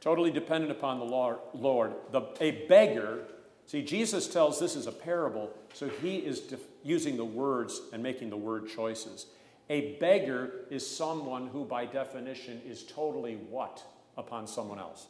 Totally 0.00 0.30
dependent 0.30 0.72
upon 0.72 0.98
the 0.98 1.04
Lord. 1.04 1.92
The, 2.10 2.22
a 2.40 2.66
beggar, 2.66 3.24
see, 3.66 3.82
Jesus 3.82 4.26
tells 4.26 4.58
this 4.58 4.76
is 4.76 4.86
a 4.86 4.92
parable, 4.92 5.50
so 5.74 5.88
he 5.88 6.16
is 6.16 6.40
def- 6.40 6.60
using 6.82 7.16
the 7.16 7.24
words 7.24 7.80
and 7.92 8.02
making 8.02 8.30
the 8.30 8.36
word 8.36 8.68
choices. 8.68 9.26
A 9.68 9.92
beggar 10.00 10.64
is 10.70 10.84
someone 10.84 11.46
who, 11.46 11.64
by 11.64 11.86
definition, 11.86 12.60
is 12.66 12.82
totally 12.82 13.36
what 13.36 13.82
upon 14.16 14.46
someone 14.46 14.78
else? 14.78 15.06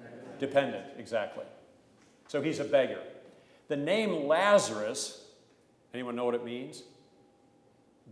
Dependent, 0.00 0.40
Dependent 0.40 0.86
exactly. 0.98 1.44
So 2.26 2.40
he's 2.40 2.58
a 2.58 2.64
beggar. 2.64 3.00
The 3.68 3.76
name 3.76 4.26
Lazarus, 4.26 5.24
anyone 5.94 6.16
know 6.16 6.24
what 6.24 6.34
it 6.34 6.44
means? 6.44 6.82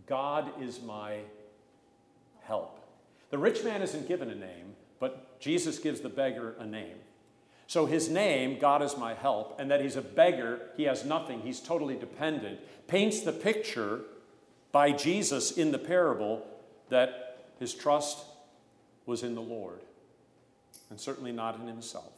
God 0.05 0.49
is 0.61 0.81
my 0.81 1.19
help. 2.43 2.79
The 3.29 3.37
rich 3.37 3.63
man 3.63 3.81
isn't 3.81 4.07
given 4.07 4.29
a 4.29 4.35
name, 4.35 4.75
but 5.01 5.39
Jesus 5.41 5.79
gives 5.79 5.99
the 5.99 6.09
beggar 6.09 6.55
a 6.59 6.65
name. 6.65 6.95
So 7.65 7.85
his 7.87 8.07
name, 8.09 8.59
God 8.59 8.81
is 8.81 8.95
my 8.97 9.15
help, 9.15 9.59
and 9.59 9.71
that 9.71 9.81
he's 9.81 9.95
a 9.95 10.01
beggar, 10.01 10.59
he 10.77 10.83
has 10.83 11.03
nothing, 11.03 11.41
he's 11.41 11.59
totally 11.59 11.95
dependent, 11.95 12.59
paints 12.87 13.21
the 13.21 13.31
picture 13.31 14.01
by 14.71 14.91
Jesus 14.91 15.51
in 15.51 15.71
the 15.71 15.79
parable 15.79 16.45
that 16.89 17.47
his 17.59 17.73
trust 17.73 18.25
was 19.05 19.23
in 19.23 19.35
the 19.35 19.41
Lord 19.41 19.79
and 20.89 20.99
certainly 20.99 21.31
not 21.31 21.59
in 21.59 21.67
himself. 21.67 22.13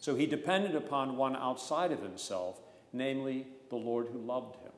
So 0.00 0.14
he 0.14 0.26
depended 0.26 0.74
upon 0.74 1.16
one 1.16 1.36
outside 1.36 1.92
of 1.92 2.02
himself, 2.02 2.60
namely 2.92 3.46
the 3.70 3.76
Lord 3.76 4.08
who 4.12 4.18
loved 4.18 4.56
him 4.56 4.72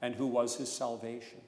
and 0.00 0.14
who 0.14 0.26
was 0.26 0.56
his 0.56 0.72
salvation. 0.72 1.40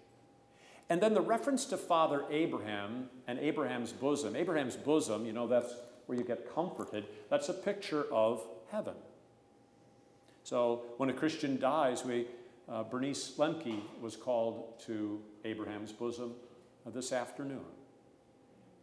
And 0.93 1.01
then 1.01 1.14
the 1.14 1.22
reference 1.22 1.64
to 1.64 1.78
Father 1.78 2.26
Abraham 2.30 3.09
and 3.26 3.38
Abraham's 3.38 3.93
bosom. 3.93 4.36
Abraham's 4.36 4.76
bosom, 4.76 5.24
you 5.24 5.32
know, 5.32 5.47
that's 5.47 5.72
where 6.05 6.18
you 6.18 6.22
get 6.22 6.55
comforted. 6.55 7.07
That's 7.30 7.49
a 7.49 7.55
picture 7.55 8.05
of 8.12 8.45
heaven. 8.70 8.93
So 10.45 10.82
when 10.99 11.09
a 11.09 11.14
Christian 11.14 11.59
dies, 11.59 12.05
we, 12.05 12.26
uh, 12.68 12.82
Bernice 12.82 13.32
Lemke 13.38 13.80
was 14.03 14.16
called 14.16 14.78
to 14.80 15.18
Abraham's 15.47 15.93
bosom 15.93 16.34
uh, 16.86 16.90
this 16.90 17.11
afternoon. 17.11 17.64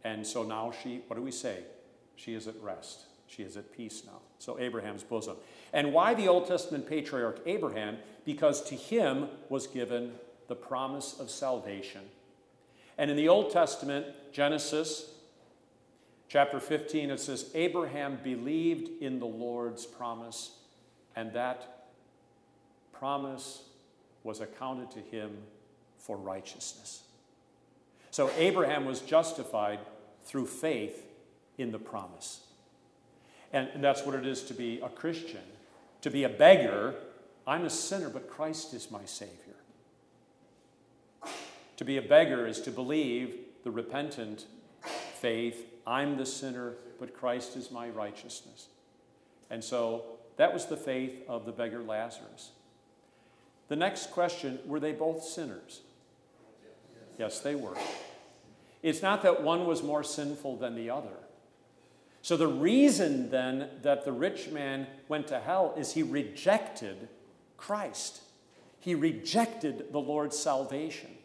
And 0.02 0.26
so 0.26 0.42
now 0.42 0.72
she, 0.82 1.02
what 1.06 1.14
do 1.14 1.22
we 1.22 1.30
say? 1.30 1.58
She 2.16 2.34
is 2.34 2.48
at 2.48 2.60
rest. 2.60 3.02
She 3.28 3.44
is 3.44 3.56
at 3.56 3.72
peace 3.72 4.02
now. 4.04 4.18
So 4.40 4.58
Abraham's 4.58 5.04
bosom. 5.04 5.36
And 5.72 5.92
why 5.92 6.14
the 6.14 6.26
Old 6.26 6.48
Testament 6.48 6.88
patriarch 6.88 7.38
Abraham? 7.46 7.98
Because 8.24 8.62
to 8.62 8.74
him 8.74 9.28
was 9.48 9.68
given 9.68 10.14
the 10.50 10.56
promise 10.56 11.14
of 11.20 11.30
salvation. 11.30 12.00
And 12.98 13.08
in 13.08 13.16
the 13.16 13.28
Old 13.28 13.52
Testament, 13.52 14.04
Genesis 14.32 15.12
chapter 16.28 16.58
15, 16.58 17.10
it 17.10 17.20
says, 17.20 17.52
Abraham 17.54 18.18
believed 18.24 19.00
in 19.00 19.20
the 19.20 19.26
Lord's 19.26 19.86
promise, 19.86 20.50
and 21.14 21.32
that 21.34 21.86
promise 22.92 23.62
was 24.24 24.40
accounted 24.40 24.90
to 24.90 24.98
him 24.98 25.30
for 25.98 26.16
righteousness. 26.16 27.04
So 28.10 28.28
Abraham 28.36 28.86
was 28.86 29.00
justified 29.00 29.78
through 30.24 30.46
faith 30.46 31.06
in 31.58 31.70
the 31.70 31.78
promise. 31.78 32.40
And, 33.52 33.68
and 33.72 33.84
that's 33.84 34.04
what 34.04 34.16
it 34.16 34.26
is 34.26 34.42
to 34.44 34.54
be 34.54 34.80
a 34.80 34.88
Christian. 34.88 35.44
To 36.00 36.10
be 36.10 36.24
a 36.24 36.28
beggar, 36.28 36.96
I'm 37.46 37.64
a 37.64 37.70
sinner, 37.70 38.08
but 38.08 38.28
Christ 38.28 38.74
is 38.74 38.90
my 38.90 39.04
Savior. 39.04 39.49
To 41.80 41.84
be 41.86 41.96
a 41.96 42.02
beggar 42.02 42.46
is 42.46 42.60
to 42.60 42.70
believe 42.70 43.38
the 43.64 43.70
repentant 43.70 44.44
faith 45.14 45.64
I'm 45.86 46.18
the 46.18 46.26
sinner, 46.26 46.74
but 46.98 47.14
Christ 47.14 47.56
is 47.56 47.70
my 47.70 47.88
righteousness. 47.88 48.66
And 49.48 49.64
so 49.64 50.04
that 50.36 50.52
was 50.52 50.66
the 50.66 50.76
faith 50.76 51.22
of 51.26 51.46
the 51.46 51.52
beggar 51.52 51.82
Lazarus. 51.82 52.50
The 53.68 53.76
next 53.76 54.10
question 54.10 54.58
were 54.66 54.78
they 54.78 54.92
both 54.92 55.24
sinners? 55.24 55.80
Yes, 57.18 57.40
they 57.40 57.54
were. 57.54 57.78
It's 58.82 59.00
not 59.00 59.22
that 59.22 59.42
one 59.42 59.64
was 59.64 59.82
more 59.82 60.04
sinful 60.04 60.58
than 60.58 60.74
the 60.74 60.90
other. 60.90 61.16
So, 62.20 62.36
the 62.36 62.46
reason 62.46 63.30
then 63.30 63.70
that 63.80 64.04
the 64.04 64.12
rich 64.12 64.50
man 64.50 64.86
went 65.08 65.28
to 65.28 65.40
hell 65.40 65.72
is 65.78 65.94
he 65.94 66.02
rejected 66.02 67.08
Christ. 67.56 68.20
He 68.78 68.94
rejected 68.94 69.90
the 69.92 69.98
Lord's 69.98 70.38
salvation. 70.38 71.16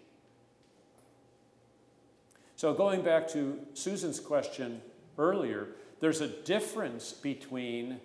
So, 2.58 2.74
going 2.74 3.02
back 3.02 3.28
to 3.30 3.60
Susan's 3.74 4.20
question 4.20 4.82
earlier, 5.18 5.68
there's 6.00 6.22
a 6.22 6.28
difference 6.28 7.12
between 7.12 8.00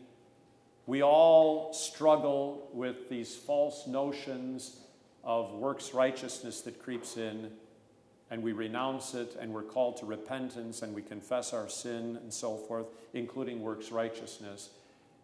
we 0.87 1.05
all 1.05 1.73
struggle 1.73 2.69
with 2.73 3.09
these 3.09 3.37
false 3.37 3.87
notions 3.87 4.81
of 5.23 5.53
works 5.53 5.95
righteousness 5.95 6.63
that 6.63 6.83
creeps 6.83 7.17
in 7.17 7.53
and 8.31 8.43
we 8.43 8.51
renounce 8.51 9.15
it 9.15 9.37
and 9.41 9.55
we're 9.55 9.63
called 9.63 9.99
to 9.99 10.07
repentance 10.07 10.83
and 10.83 10.95
we 10.95 11.03
confess 11.03 11.53
our 11.53 11.69
sin 11.69 12.19
and 12.21 12.33
so 12.33 12.57
forth, 12.57 12.87
including 13.15 13.63
works 13.63 13.93
righteousness, 13.93 14.71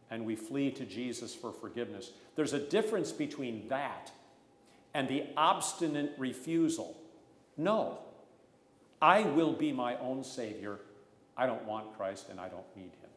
and 0.09 0.25
we 0.25 0.37
flee 0.37 0.71
to 0.71 0.85
Jesus 0.85 1.35
for 1.35 1.51
forgiveness. 1.51 2.13
There's 2.37 2.53
a 2.53 2.61
difference 2.61 3.11
between 3.11 3.67
that 3.69 4.13
and 4.95 5.09
the 5.09 5.25
obstinate 5.37 6.15
refusal. 6.17 6.97
No, 7.57 7.99
I 9.01 9.23
will 9.23 9.53
be 9.53 9.73
my 9.73 9.97
own 9.99 10.25
Savior. 10.25 10.79
I 11.37 11.47
don't 11.47 11.65
want 11.65 11.97
Christ 11.97 12.29
and 12.31 12.41
I 12.41 12.49
don't 12.49 12.77
need 12.77 12.85
Him. 12.85 13.11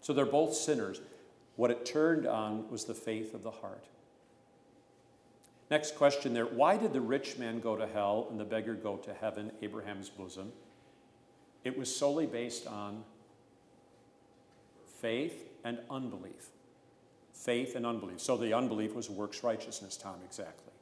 So 0.00 0.12
they're 0.12 0.24
both 0.24 0.54
sinners. 0.54 1.00
What 1.56 1.70
it 1.70 1.84
turned 1.84 2.26
on 2.26 2.70
was 2.70 2.84
the 2.84 2.94
faith 2.94 3.34
of 3.34 3.42
the 3.42 3.50
heart. 3.50 3.86
Next 5.70 5.96
question 5.96 6.32
there 6.32 6.46
why 6.46 6.76
did 6.76 6.92
the 6.92 7.00
rich 7.00 7.38
man 7.38 7.60
go 7.60 7.76
to 7.76 7.86
hell 7.86 8.28
and 8.30 8.38
the 8.38 8.44
beggar 8.44 8.74
go 8.74 8.96
to 8.98 9.12
heaven, 9.12 9.50
Abraham's 9.62 10.08
bosom? 10.08 10.52
It 11.64 11.76
was 11.76 11.94
solely 11.94 12.26
based 12.26 12.68
on 12.68 13.02
faith 15.00 15.48
and 15.64 15.78
unbelief. 15.90 16.50
Faith 17.32 17.74
and 17.74 17.84
unbelief. 17.84 18.20
So 18.20 18.36
the 18.36 18.54
unbelief 18.54 18.94
was 18.94 19.10
works 19.10 19.42
righteousness, 19.42 19.96
Tom, 19.96 20.16
exactly. 20.24 20.72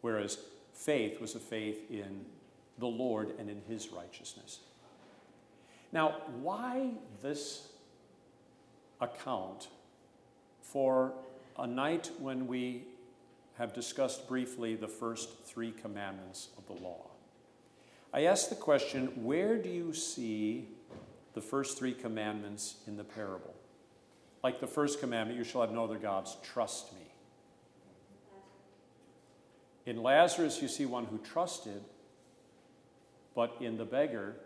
Whereas 0.00 0.38
faith 0.84 1.20
was 1.20 1.34
a 1.34 1.40
faith 1.40 1.90
in 1.90 2.24
the 2.78 2.86
Lord 2.86 3.32
and 3.38 3.48
in 3.48 3.60
his 3.68 3.88
righteousness. 3.88 4.60
Now, 5.92 6.16
why 6.40 6.92
this 7.20 7.68
account 9.00 9.68
for 10.62 11.12
a 11.58 11.66
night 11.66 12.10
when 12.18 12.46
we 12.46 12.84
have 13.58 13.74
discussed 13.74 14.28
briefly 14.28 14.74
the 14.74 14.88
first 14.88 15.44
three 15.44 15.72
commandments 15.72 16.48
of 16.56 16.66
the 16.66 16.82
law. 16.82 17.10
I 18.14 18.24
ask 18.24 18.48
the 18.48 18.54
question 18.54 19.08
where 19.22 19.58
do 19.58 19.68
you 19.68 19.92
see 19.92 20.68
the 21.34 21.40
first 21.40 21.78
three 21.78 21.92
commandments 21.92 22.76
in 22.86 22.96
the 22.96 23.04
parable? 23.04 23.54
Like 24.42 24.60
the 24.60 24.66
first 24.66 25.00
commandment, 25.00 25.38
you 25.38 25.44
shall 25.44 25.60
have 25.60 25.72
no 25.72 25.84
other 25.84 25.98
gods, 25.98 26.36
trust 26.42 26.92
me. 26.94 27.01
In 29.86 30.02
Lazarus, 30.02 30.62
you 30.62 30.68
see 30.68 30.86
one 30.86 31.06
who 31.06 31.18
trusted, 31.18 31.82
but 33.34 33.56
in 33.60 33.76
the 33.76 33.84
beggar, 33.84 34.36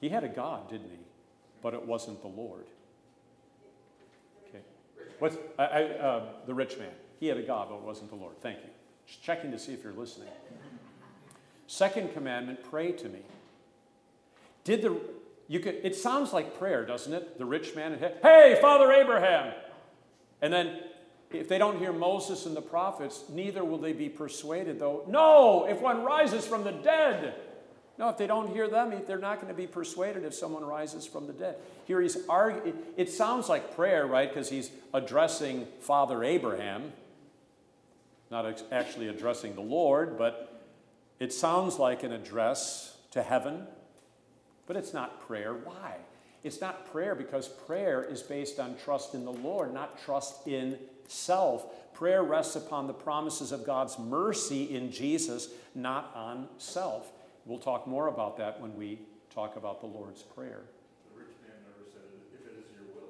he 0.00 0.08
had 0.08 0.24
a 0.24 0.28
God, 0.28 0.70
didn't 0.70 0.90
he? 0.90 0.98
But 1.62 1.74
it 1.74 1.84
wasn't 1.84 2.22
the 2.22 2.28
Lord. 2.28 2.64
Okay. 4.48 4.62
What's 5.18 5.36
I, 5.58 5.64
I, 5.64 5.82
uh, 5.82 6.24
the 6.46 6.54
rich 6.54 6.78
man? 6.78 6.92
He 7.18 7.26
had 7.26 7.36
a 7.36 7.42
God, 7.42 7.68
but 7.68 7.76
it 7.76 7.82
wasn't 7.82 8.08
the 8.08 8.16
Lord. 8.16 8.40
Thank 8.40 8.58
you. 8.60 8.70
Just 9.06 9.22
checking 9.22 9.50
to 9.50 9.58
see 9.58 9.74
if 9.74 9.84
you're 9.84 9.92
listening. 9.92 10.28
Second 11.66 12.14
commandment, 12.14 12.64
pray 12.68 12.92
to 12.92 13.08
me. 13.08 13.20
Did 14.64 14.82
the 14.82 15.00
you 15.48 15.60
could 15.60 15.80
it 15.82 15.94
sounds 15.94 16.32
like 16.32 16.58
prayer, 16.58 16.86
doesn't 16.86 17.12
it? 17.12 17.38
The 17.38 17.44
rich 17.44 17.74
man, 17.74 17.98
hey, 18.22 18.58
Father 18.60 18.90
Abraham. 18.92 19.52
And 20.40 20.52
then 20.52 20.80
if 21.32 21.48
they 21.48 21.58
don't 21.58 21.78
hear 21.78 21.92
Moses 21.92 22.46
and 22.46 22.56
the 22.56 22.62
prophets, 22.62 23.24
neither 23.28 23.64
will 23.64 23.78
they 23.78 23.92
be 23.92 24.08
persuaded, 24.08 24.78
though. 24.78 25.04
No, 25.06 25.66
if 25.66 25.80
one 25.80 26.04
rises 26.04 26.46
from 26.46 26.64
the 26.64 26.72
dead. 26.72 27.34
No, 27.98 28.08
if 28.08 28.16
they 28.16 28.26
don't 28.26 28.52
hear 28.52 28.68
them, 28.68 28.94
they're 29.06 29.18
not 29.18 29.36
going 29.40 29.52
to 29.52 29.56
be 29.56 29.66
persuaded 29.66 30.24
if 30.24 30.34
someone 30.34 30.64
rises 30.64 31.06
from 31.06 31.26
the 31.26 31.32
dead. 31.32 31.56
Here 31.86 32.00
he's 32.00 32.16
arguing, 32.28 32.74
it 32.96 33.10
sounds 33.10 33.48
like 33.48 33.76
prayer, 33.76 34.06
right? 34.06 34.28
Because 34.28 34.48
he's 34.48 34.70
addressing 34.92 35.66
Father 35.80 36.24
Abraham 36.24 36.92
not 38.30 38.62
actually 38.70 39.08
addressing 39.08 39.54
the 39.54 39.60
Lord, 39.60 40.16
but 40.16 40.62
it 41.18 41.32
sounds 41.32 41.78
like 41.78 42.02
an 42.04 42.12
address 42.12 42.96
to 43.10 43.22
heaven, 43.22 43.66
but 44.66 44.76
it's 44.76 44.94
not 44.94 45.20
prayer. 45.26 45.52
Why? 45.52 45.96
It's 46.44 46.60
not 46.60 46.90
prayer 46.90 47.14
because 47.14 47.48
prayer 47.48 48.04
is 48.04 48.22
based 48.22 48.60
on 48.60 48.76
trust 48.84 49.14
in 49.14 49.24
the 49.24 49.32
Lord, 49.32 49.74
not 49.74 50.00
trust 50.02 50.46
in 50.46 50.78
self. 51.10 51.92
Prayer 51.92 52.22
rests 52.22 52.56
upon 52.56 52.86
the 52.86 52.94
promises 52.94 53.52
of 53.52 53.66
God's 53.66 53.98
mercy 53.98 54.74
in 54.74 54.90
Jesus, 54.90 55.48
not 55.74 56.12
on 56.14 56.48
self. 56.58 57.12
We'll 57.44 57.58
talk 57.58 57.86
more 57.86 58.06
about 58.06 58.36
that 58.38 58.60
when 58.60 58.76
we 58.76 59.00
talk 59.34 59.56
about 59.56 59.80
the 59.80 59.86
Lord's 59.86 60.22
Prayer. 60.22 60.62
The 61.12 61.18
rich 61.18 61.28
man 61.42 61.56
never 61.64 61.90
said, 61.90 62.02
if 62.32 62.46
it 62.46 62.58
is 62.58 62.64
your 62.74 62.94
will. 62.94 63.08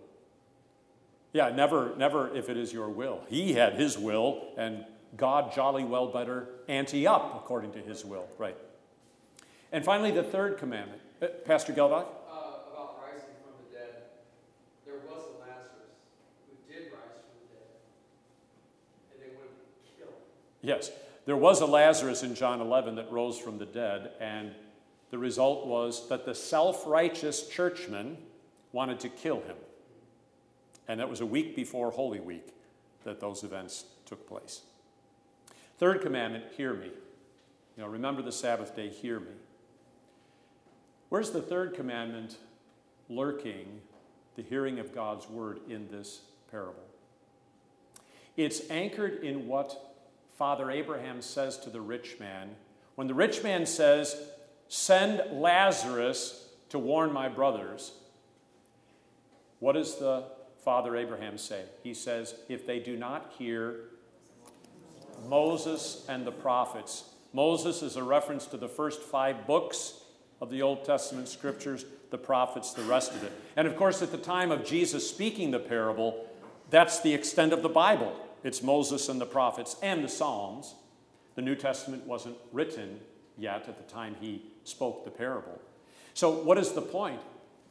Yeah, 1.32 1.54
never, 1.54 1.94
never 1.96 2.34
if 2.36 2.48
it 2.48 2.56
is 2.56 2.72
your 2.72 2.88
will. 2.88 3.22
He 3.28 3.52
had 3.52 3.74
his 3.74 3.96
will, 3.98 4.48
and 4.56 4.84
God 5.16 5.52
jolly 5.52 5.84
well 5.84 6.06
better 6.08 6.48
ante 6.68 7.06
up 7.06 7.34
according 7.36 7.72
to 7.72 7.80
his 7.80 8.04
will. 8.04 8.26
Right. 8.38 8.56
And 9.72 9.84
finally, 9.84 10.10
the 10.10 10.22
third 10.22 10.58
commandment. 10.58 11.00
Uh, 11.22 11.26
Pastor 11.44 11.72
Gelbach? 11.72 12.06
Uh, 12.30 12.72
about 12.72 12.98
rising 13.02 13.34
from 13.42 13.54
the 13.62 13.78
dead. 13.78 14.02
There 14.86 14.96
was 15.06 15.22
a 15.22 15.34
Lazarus 15.40 15.94
who 16.48 16.72
did 16.72 16.90
rise 16.90 17.22
from 17.22 17.38
the 17.38 17.54
dead, 17.54 17.70
and 19.12 19.22
they 19.22 19.30
went 19.36 19.50
to 19.50 19.90
kill 19.98 20.08
him. 20.08 20.26
Yes. 20.62 20.90
There 21.26 21.36
was 21.36 21.60
a 21.60 21.66
Lazarus 21.66 22.22
in 22.22 22.34
John 22.34 22.60
11 22.60 22.96
that 22.96 23.12
rose 23.12 23.38
from 23.38 23.58
the 23.58 23.66
dead, 23.66 24.12
and 24.20 24.52
the 25.10 25.18
result 25.18 25.66
was 25.66 26.08
that 26.08 26.24
the 26.24 26.34
self 26.34 26.86
righteous 26.86 27.48
churchmen 27.48 28.16
wanted 28.72 29.00
to 29.00 29.08
kill 29.08 29.40
him. 29.40 29.56
And 30.88 30.98
that 30.98 31.08
was 31.08 31.20
a 31.20 31.26
week 31.26 31.54
before 31.54 31.90
Holy 31.90 32.20
Week 32.20 32.54
that 33.04 33.20
those 33.20 33.44
events 33.44 33.84
took 34.06 34.26
place. 34.28 34.62
Third 35.78 36.02
commandment, 36.02 36.44
hear 36.56 36.74
me. 36.74 36.90
You 37.76 37.84
know, 37.84 37.88
remember 37.88 38.22
the 38.22 38.32
Sabbath 38.32 38.74
day, 38.74 38.88
hear 38.88 39.20
me. 39.20 39.32
Where's 41.08 41.30
the 41.30 41.42
third 41.42 41.74
commandment 41.74 42.36
lurking, 43.08 43.80
the 44.36 44.42
hearing 44.42 44.78
of 44.78 44.94
God's 44.94 45.28
word 45.28 45.60
in 45.68 45.88
this 45.88 46.20
parable? 46.50 46.84
It's 48.36 48.68
anchored 48.70 49.24
in 49.24 49.46
what 49.46 49.89
Father 50.40 50.70
Abraham 50.70 51.20
says 51.20 51.58
to 51.58 51.68
the 51.68 51.82
rich 51.82 52.16
man. 52.18 52.56
When 52.94 53.06
the 53.06 53.12
rich 53.12 53.42
man 53.42 53.66
says, 53.66 54.16
Send 54.68 55.20
Lazarus 55.38 56.48
to 56.70 56.78
warn 56.78 57.12
my 57.12 57.28
brothers, 57.28 57.92
what 59.58 59.72
does 59.72 59.98
the 59.98 60.24
Father 60.64 60.96
Abraham 60.96 61.36
say? 61.36 61.64
He 61.82 61.92
says, 61.92 62.36
If 62.48 62.66
they 62.66 62.78
do 62.78 62.96
not 62.96 63.34
hear 63.36 63.80
Moses 65.28 66.06
and 66.08 66.26
the 66.26 66.32
prophets, 66.32 67.04
Moses 67.34 67.82
is 67.82 67.96
a 67.96 68.02
reference 68.02 68.46
to 68.46 68.56
the 68.56 68.66
first 68.66 69.02
five 69.02 69.46
books 69.46 69.92
of 70.40 70.48
the 70.48 70.62
Old 70.62 70.86
Testament 70.86 71.28
scriptures, 71.28 71.84
the 72.10 72.16
prophets, 72.16 72.72
the 72.72 72.82
rest 72.84 73.12
of 73.12 73.22
it. 73.24 73.32
And 73.56 73.68
of 73.68 73.76
course, 73.76 74.00
at 74.00 74.10
the 74.10 74.16
time 74.16 74.52
of 74.52 74.64
Jesus 74.64 75.06
speaking 75.06 75.50
the 75.50 75.58
parable, 75.58 76.26
that's 76.70 77.00
the 77.00 77.12
extent 77.12 77.52
of 77.52 77.60
the 77.60 77.68
Bible. 77.68 78.16
It's 78.42 78.62
Moses 78.62 79.08
and 79.08 79.20
the 79.20 79.26
prophets 79.26 79.76
and 79.82 80.02
the 80.02 80.08
Psalms. 80.08 80.74
The 81.34 81.42
New 81.42 81.54
Testament 81.54 82.06
wasn't 82.06 82.36
written 82.52 83.00
yet 83.36 83.68
at 83.68 83.76
the 83.76 83.92
time 83.92 84.16
he 84.20 84.42
spoke 84.64 85.04
the 85.04 85.10
parable. 85.10 85.60
So, 86.14 86.30
what 86.30 86.58
is 86.58 86.72
the 86.72 86.82
point? 86.82 87.20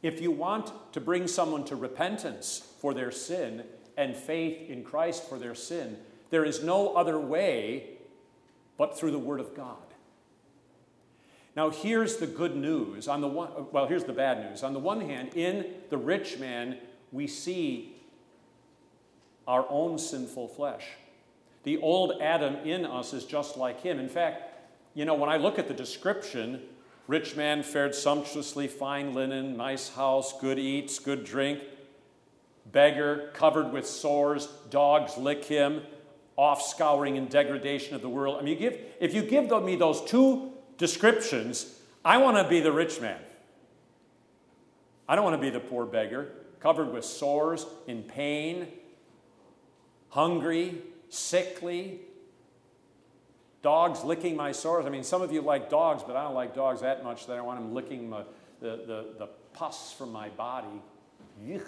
If 0.02 0.20
you 0.20 0.30
want 0.30 0.72
to 0.92 1.00
bring 1.00 1.26
someone 1.26 1.64
to 1.64 1.76
repentance 1.76 2.66
for 2.80 2.94
their 2.94 3.10
sin 3.10 3.64
and 3.96 4.16
faith 4.16 4.70
in 4.70 4.82
Christ 4.82 5.28
for 5.28 5.38
their 5.38 5.54
sin, 5.54 5.98
there 6.30 6.44
is 6.44 6.62
no 6.62 6.94
other 6.94 7.18
way 7.18 7.98
but 8.78 8.98
through 8.98 9.10
the 9.10 9.18
Word 9.18 9.40
of 9.40 9.54
God. 9.54 9.76
Now, 11.54 11.70
here's 11.70 12.16
the 12.16 12.26
good 12.26 12.56
news. 12.56 13.08
On 13.08 13.20
the 13.20 13.28
one, 13.28 13.50
well, 13.72 13.86
here's 13.86 14.04
the 14.04 14.12
bad 14.12 14.48
news. 14.48 14.62
On 14.62 14.72
the 14.72 14.78
one 14.78 15.00
hand, 15.00 15.34
in 15.34 15.66
the 15.90 15.98
rich 15.98 16.38
man, 16.38 16.78
we 17.12 17.26
see 17.26 17.96
our 19.50 19.66
own 19.68 19.98
sinful 19.98 20.46
flesh. 20.46 20.84
The 21.64 21.78
old 21.78 22.22
Adam 22.22 22.54
in 22.64 22.84
us 22.84 23.12
is 23.12 23.24
just 23.24 23.56
like 23.56 23.82
him. 23.82 23.98
In 23.98 24.08
fact, 24.08 24.44
you 24.94 25.04
know, 25.04 25.14
when 25.14 25.28
I 25.28 25.38
look 25.38 25.58
at 25.58 25.66
the 25.66 25.74
description, 25.74 26.62
rich 27.08 27.34
man 27.34 27.64
fared 27.64 27.92
sumptuously, 27.92 28.68
fine 28.68 29.12
linen, 29.12 29.56
nice 29.56 29.88
house, 29.88 30.40
good 30.40 30.56
eats, 30.56 31.00
good 31.00 31.24
drink, 31.24 31.58
beggar, 32.70 33.32
covered 33.34 33.72
with 33.72 33.88
sores, 33.88 34.46
dogs 34.70 35.18
lick 35.18 35.44
him, 35.44 35.82
off 36.36 36.62
scouring 36.62 37.18
and 37.18 37.28
degradation 37.28 37.96
of 37.96 38.02
the 38.02 38.08
world. 38.08 38.36
I 38.38 38.42
mean, 38.42 38.54
you 38.54 38.70
give, 38.70 38.78
if 39.00 39.14
you 39.14 39.22
give 39.22 39.50
me 39.64 39.74
those 39.74 40.00
two 40.04 40.52
descriptions, 40.78 41.74
I 42.04 42.18
want 42.18 42.36
to 42.36 42.48
be 42.48 42.60
the 42.60 42.70
rich 42.70 43.00
man. 43.00 43.18
I 45.08 45.16
don't 45.16 45.24
want 45.24 45.34
to 45.34 45.42
be 45.42 45.50
the 45.50 45.58
poor 45.58 45.86
beggar, 45.86 46.30
covered 46.60 46.92
with 46.92 47.04
sores, 47.04 47.66
in 47.88 48.04
pain, 48.04 48.68
hungry, 50.10 50.82
sickly, 51.08 52.00
dogs 53.62 54.04
licking 54.04 54.36
my 54.36 54.52
sores. 54.52 54.86
I 54.86 54.90
mean, 54.90 55.02
some 55.02 55.22
of 55.22 55.32
you 55.32 55.40
like 55.40 55.70
dogs, 55.70 56.02
but 56.06 56.16
I 56.16 56.22
don't 56.22 56.34
like 56.34 56.54
dogs 56.54 56.82
that 56.82 57.02
much 57.02 57.26
that 57.26 57.36
I 57.36 57.40
want 57.40 57.58
them 57.58 57.74
licking 57.74 58.10
the, 58.10 58.24
the, 58.60 59.06
the 59.18 59.28
pus 59.52 59.92
from 59.92 60.12
my 60.12 60.28
body. 60.30 60.82
Yuck. 61.44 61.66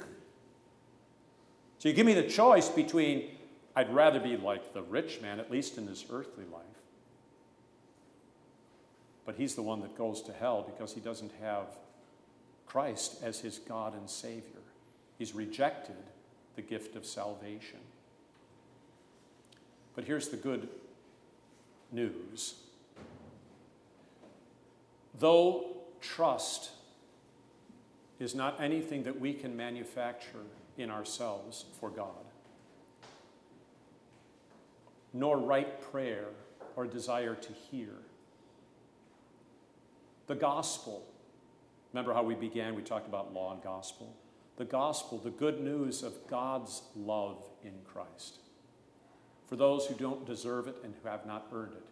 So 1.78 1.88
you 1.88 1.95
give 1.95 2.07
me 2.07 2.14
the 2.14 2.28
choice 2.28 2.68
between 2.68 3.28
I'd 3.74 3.93
rather 3.93 4.20
be 4.20 4.36
like 4.36 4.74
the 4.74 4.82
rich 4.82 5.20
man, 5.20 5.40
at 5.40 5.51
least 5.51 5.78
in 5.78 5.86
this 5.86 6.05
earthly 6.11 6.45
life. 6.53 6.62
But 9.24 9.36
he's 9.36 9.55
the 9.55 9.62
one 9.62 9.80
that 9.80 9.97
goes 9.97 10.20
to 10.22 10.32
hell 10.32 10.62
because 10.62 10.95
he 10.95 11.01
doesn't 11.01 11.32
have 11.40 11.66
Christ 12.66 13.22
as 13.22 13.40
his 13.40 13.59
God 13.59 13.95
and 13.95 14.09
Savior. 14.11 14.61
He's 15.18 15.34
rejected 15.34 15.97
the 16.57 16.62
gift 16.62 16.97
of 16.97 17.07
salvation. 17.07 17.78
But 19.95 20.05
here's 20.05 20.28
the 20.28 20.36
good 20.36 20.68
news. 21.90 22.55
Though 25.18 25.76
trust 26.01 26.70
is 28.18 28.34
not 28.34 28.61
anything 28.61 29.03
that 29.05 29.20
we 29.20 29.34
can 29.34 29.57
manufacture 29.57 30.45
in 30.78 30.90
ourselves 30.90 31.66
for 31.78 31.90
God, 31.90 32.24
nor 35.12 35.36
right 35.36 35.80
prayer 35.93 36.28
or 36.76 36.86
desire 36.86 37.34
to 37.34 37.53
hear. 37.53 37.90
The 40.28 40.34
gospel, 40.34 41.05
remember 41.93 42.14
how 42.14 42.22
we 42.22 42.34
began? 42.34 42.74
We 42.74 42.82
talked 42.82 43.07
about 43.07 43.34
law 43.34 43.53
and 43.53 43.62
gospel. 43.62 44.16
The 44.57 44.64
gospel, 44.64 45.18
the 45.18 45.30
good 45.30 45.61
news 45.61 46.03
of 46.03 46.14
God's 46.28 46.82
love 46.97 47.43
in 47.62 47.74
Christ 47.84 48.41
for 49.53 49.57
those 49.57 49.84
who 49.84 49.92
don't 49.92 50.24
deserve 50.24 50.66
it 50.66 50.76
and 50.82 50.94
who 50.94 51.09
have 51.11 51.26
not 51.26 51.46
earned 51.53 51.74
it. 51.74 51.84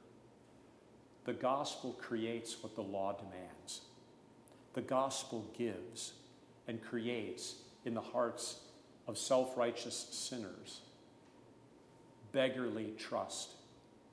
The 1.27 1.35
gospel 1.35 1.95
creates 2.01 2.63
what 2.63 2.75
the 2.75 2.81
law 2.81 3.13
demands. 3.13 3.83
The 4.73 4.81
gospel 4.81 5.45
gives 5.59 6.15
and 6.67 6.83
creates 6.83 7.57
in 7.85 7.93
the 7.93 8.01
hearts 8.01 8.61
of 9.07 9.19
self 9.19 9.59
righteous 9.59 10.07
sinners 10.11 10.81
beggarly 12.33 12.95
trust 12.97 13.51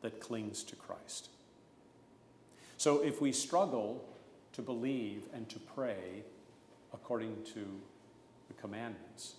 that 0.01 0.19
clings 0.19 0.61
to 0.63 0.75
Christ. 0.75 1.29
So 2.75 3.01
if 3.01 3.21
we 3.21 3.31
struggle 3.31 4.03
to 4.51 4.61
believe 4.61 5.29
and 5.33 5.47
to 5.47 5.59
pray 5.59 6.25
according 6.93 7.45
to 7.53 7.65
the 8.49 8.55
commandments, 8.55 9.35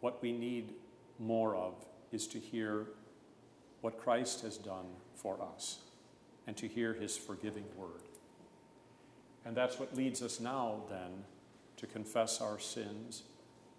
what 0.00 0.20
we 0.20 0.32
need 0.32 0.74
more 1.18 1.56
of 1.56 1.72
is 2.12 2.26
to 2.28 2.38
hear 2.38 2.86
what 3.80 3.98
Christ 3.98 4.42
has 4.42 4.56
done 4.56 4.86
for 5.14 5.38
us 5.42 5.78
and 6.46 6.56
to 6.56 6.68
hear 6.68 6.92
his 6.92 7.16
forgiving 7.16 7.64
word. 7.76 8.02
And 9.44 9.56
that's 9.56 9.78
what 9.78 9.96
leads 9.96 10.22
us 10.22 10.38
now, 10.38 10.82
then, 10.88 11.24
to 11.78 11.86
confess 11.86 12.40
our 12.40 12.58
sins 12.58 13.22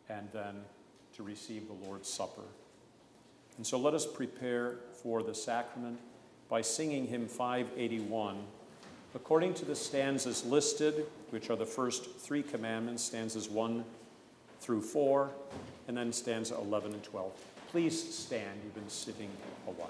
and 0.10 0.28
then 0.34 0.56
to 1.16 1.24
receive 1.24 1.68
the 1.68 1.88
Lord's 1.88 2.10
Supper. 2.10 2.42
And 3.58 3.66
so 3.66 3.78
let 3.78 3.94
us 3.94 4.06
prepare 4.06 4.78
for 5.02 5.24
the 5.24 5.34
sacrament 5.34 6.00
by 6.50 6.62
singing 6.62 7.08
hymn 7.08 7.28
581 7.28 8.38
according 9.16 9.54
to 9.54 9.66
the 9.66 9.76
stanzas 9.76 10.44
listed, 10.46 11.06
which 11.30 11.50
are 11.50 11.56
the 11.56 11.66
first 11.66 12.18
three 12.20 12.42
commandments, 12.42 13.04
stanzas 13.04 13.48
1 13.48 13.86
through 14.60 14.82
4, 14.82 15.30
and 15.88 15.96
then 15.96 16.12
stanza 16.12 16.56
11 16.56 16.94
and 16.94 17.04
12. 17.04 17.32
Please 17.74 18.14
stand. 18.14 18.60
You've 18.64 18.76
been 18.76 18.88
sitting 18.88 19.32
a 19.68 19.72
while. 19.72 19.90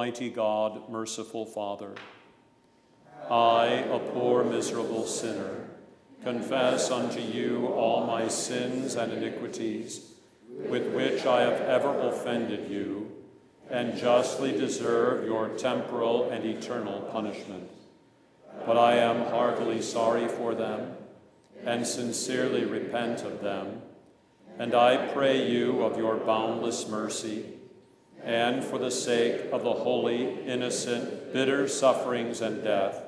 Almighty 0.11 0.29
God, 0.29 0.89
merciful 0.89 1.45
Father, 1.45 1.93
I, 3.29 3.85
a 3.89 3.97
poor, 3.97 4.43
miserable 4.43 5.05
sinner, 5.05 5.69
confess 6.21 6.91
unto 6.91 7.21
you 7.21 7.67
all 7.67 8.05
my 8.05 8.27
sins 8.27 8.95
and 8.95 9.13
iniquities 9.13 10.11
with 10.67 10.93
which 10.93 11.25
I 11.25 11.43
have 11.43 11.61
ever 11.61 11.97
offended 12.09 12.69
you, 12.69 13.09
and 13.69 13.97
justly 13.97 14.51
deserve 14.51 15.25
your 15.25 15.47
temporal 15.47 16.29
and 16.29 16.43
eternal 16.43 17.03
punishment 17.03 17.71
but 18.65 18.77
I 18.77 18.97
am 18.97 19.31
heartily 19.31 19.81
sorry 19.81 20.27
for 20.27 20.53
them 20.53 20.97
and 21.65 21.87
sincerely 21.87 22.65
repent 22.65 23.21
of 23.21 23.41
them. 23.41 23.81
And 24.59 24.75
I 24.75 25.07
pray 25.13 25.49
you 25.49 25.83
of 25.83 25.97
your 25.97 26.17
boundless 26.17 26.87
mercy, 26.87 27.50
and 28.23 28.63
for 28.63 28.77
the 28.77 28.91
sake 28.91 29.51
of 29.51 29.63
the 29.63 29.73
holy, 29.73 30.43
innocent, 30.45 31.33
bitter 31.33 31.67
sufferings 31.67 32.41
and 32.41 32.63
death 32.63 33.03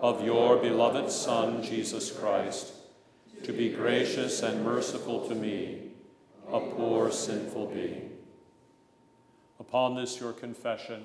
of 0.00 0.24
your 0.24 0.56
beloved 0.56 1.10
Son, 1.10 1.62
Jesus 1.62 2.10
Christ, 2.10 2.72
to 3.42 3.52
be 3.52 3.68
gracious 3.68 4.42
and 4.42 4.64
merciful 4.64 5.28
to 5.28 5.34
me, 5.34 5.90
a 6.50 6.60
poor, 6.60 7.10
sinful 7.10 7.66
being. 7.66 8.10
Upon 9.60 9.96
this, 9.96 10.20
your 10.20 10.32
confession, 10.32 11.04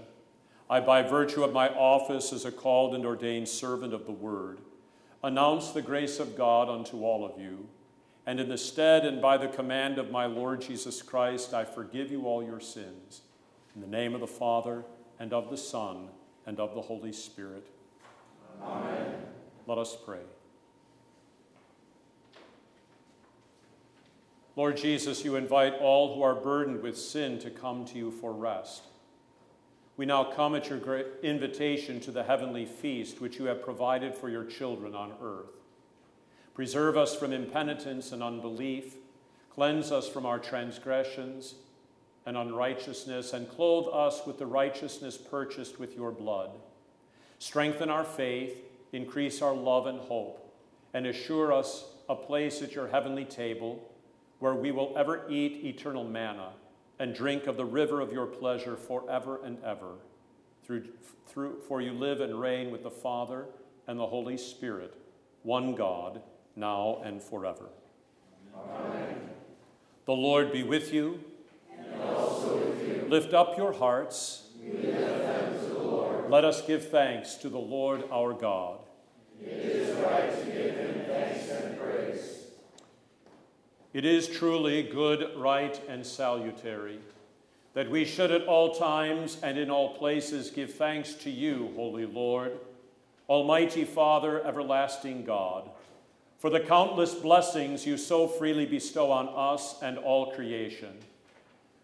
I, 0.70 0.80
by 0.80 1.02
virtue 1.02 1.44
of 1.44 1.54
my 1.54 1.70
office 1.70 2.32
as 2.32 2.46
a 2.46 2.52
called 2.52 2.96
and 2.96 3.06
ordained 3.06 3.50
servant 3.50 3.94
of 3.94 4.06
the 4.06 4.12
word, 4.12 4.60
announce 5.24 5.72
the 5.72 5.82
grace 5.82 6.20
of 6.20 6.38
God 6.38 6.70
unto 6.70 7.04
all 7.04 7.26
of 7.26 7.40
you. 7.40 7.68
And 8.26 8.40
in 8.40 8.48
the 8.48 8.58
stead 8.58 9.06
and 9.06 9.22
by 9.22 9.38
the 9.38 9.50
command 9.50 9.98
of 9.98 10.12
my 10.12 10.26
Lord 10.26 10.62
Jesus 10.62 11.02
Christ, 11.02 11.54
I 11.54 11.66
forgive 11.66 12.10
you 12.10 12.26
all 12.26 12.42
your 12.42 12.62
sins. 12.62 13.22
In 13.76 13.82
the 13.82 13.88
name 13.88 14.14
of 14.14 14.22
the 14.22 14.28
Father, 14.28 14.84
and 15.20 15.34
of 15.34 15.50
the 15.50 15.58
Son, 15.58 16.10
and 16.46 16.60
of 16.60 16.76
the 16.76 16.82
Holy 16.82 17.12
Spirit. 17.12 17.66
Amen. 18.62 19.16
Let 19.66 19.78
us 19.78 19.98
pray. 20.06 20.20
Lord 24.56 24.78
Jesus, 24.78 25.26
you 25.26 25.36
invite 25.36 25.74
all 25.80 26.14
who 26.14 26.22
are 26.22 26.36
burdened 26.36 26.84
with 26.84 26.98
sin 26.98 27.40
to 27.40 27.50
come 27.50 27.86
to 27.86 27.98
you 27.98 28.12
for 28.12 28.32
rest. 28.32 28.84
We 29.98 30.06
now 30.06 30.24
come 30.24 30.56
at 30.56 30.70
your 30.70 31.06
invitation 31.24 32.00
to 32.02 32.12
the 32.12 32.24
heavenly 32.24 32.66
feast 32.66 33.22
which 33.22 33.40
you 33.40 33.46
have 33.46 33.64
provided 33.64 34.14
for 34.16 34.30
your 34.30 34.44
children 34.44 34.94
on 34.94 35.14
earth. 35.22 35.50
Preserve 36.54 36.98
us 36.98 37.16
from 37.16 37.34
impenitence 37.34 38.12
and 38.12 38.22
unbelief, 38.22 38.96
cleanse 39.50 39.92
us 39.92 40.08
from 40.08 40.26
our 40.26 40.38
transgressions 40.38 41.56
and 42.26 42.38
unrighteousness, 42.38 43.34
and 43.34 43.50
clothe 43.50 43.88
us 43.94 44.26
with 44.26 44.38
the 44.38 44.46
righteousness 44.46 45.18
purchased 45.18 45.80
with 45.80 45.96
your 45.96 46.12
blood. 46.12 46.52
Strengthen 47.40 47.90
our 47.90 48.06
faith, 48.06 48.64
increase 48.94 49.42
our 49.42 49.54
love 49.54 49.88
and 49.88 50.00
hope, 50.00 50.54
and 50.94 51.06
assure 51.06 51.52
us 51.52 51.86
a 52.08 52.16
place 52.16 52.62
at 52.62 52.74
your 52.74 52.88
heavenly 52.88 53.26
table 53.26 53.90
where 54.40 54.54
we 54.54 54.72
will 54.72 54.94
ever 54.98 55.24
eat 55.30 55.64
eternal 55.64 56.04
manna 56.04 56.50
and 57.00 57.16
drink 57.16 57.48
of 57.48 57.58
the 57.58 57.66
river 57.66 58.02
of 58.02 58.12
your 58.12 58.26
pleasure 58.26 58.76
forever 58.76 59.40
and 59.44 59.58
ever. 59.64 59.96
Through, 60.66 60.88
through, 61.28 61.62
for 61.68 61.82
you 61.82 61.92
live 61.92 62.22
and 62.22 62.40
reign 62.40 62.72
with 62.72 62.84
the 62.84 62.92
Father 62.92 63.46
and 63.88 64.00
the 64.00 64.06
Holy 64.06 64.38
Spirit, 64.38 64.94
one 65.44 65.76
God, 65.76 66.22
now 66.56 67.02
and 67.04 67.22
forever. 67.22 67.70
Amen. 68.56 69.30
The 70.06 70.14
Lord 70.14 70.52
be 70.52 70.64
with 70.64 70.94
you. 70.94 71.20
And 71.78 72.02
also 72.02 72.58
with 72.58 72.88
you. 72.88 73.03
Lift 73.14 73.36
up 73.36 73.58
your 73.60 73.74
hearts. 73.74 74.42
Let 76.30 76.44
us 76.44 76.66
give 76.66 76.90
thanks 76.90 77.36
to 77.36 77.48
the 77.48 77.60
Lord 77.60 78.06
our 78.12 78.34
God. 78.34 78.80
It 79.40 79.50
is 79.50 79.96
right 80.00 80.32
to 80.32 80.46
give 80.52 80.76
him 80.76 81.06
thanks 81.06 81.48
and 81.52 81.80
praise. 81.80 82.48
It 83.94 84.04
is 84.04 84.28
truly 84.28 84.82
good, 84.82 85.30
right, 85.38 85.80
and 85.88 86.04
salutary 86.04 86.98
that 87.76 87.88
we 87.88 88.04
should 88.04 88.32
at 88.32 88.48
all 88.48 88.74
times 88.74 89.38
and 89.44 89.60
in 89.60 89.70
all 89.70 89.94
places 89.94 90.50
give 90.50 90.74
thanks 90.74 91.14
to 91.14 91.30
you, 91.30 91.72
Holy 91.76 92.08
Lord, 92.08 92.54
Almighty 93.30 93.86
Father, 93.86 94.44
everlasting 94.44 95.24
God, 95.24 95.70
for 96.40 96.50
the 96.50 96.62
countless 96.62 97.14
blessings 97.14 97.86
you 97.86 97.96
so 97.96 98.28
freely 98.28 98.66
bestow 98.66 99.12
on 99.12 99.30
us 99.30 99.80
and 99.84 100.00
all 100.00 100.32
creation. 100.32 100.98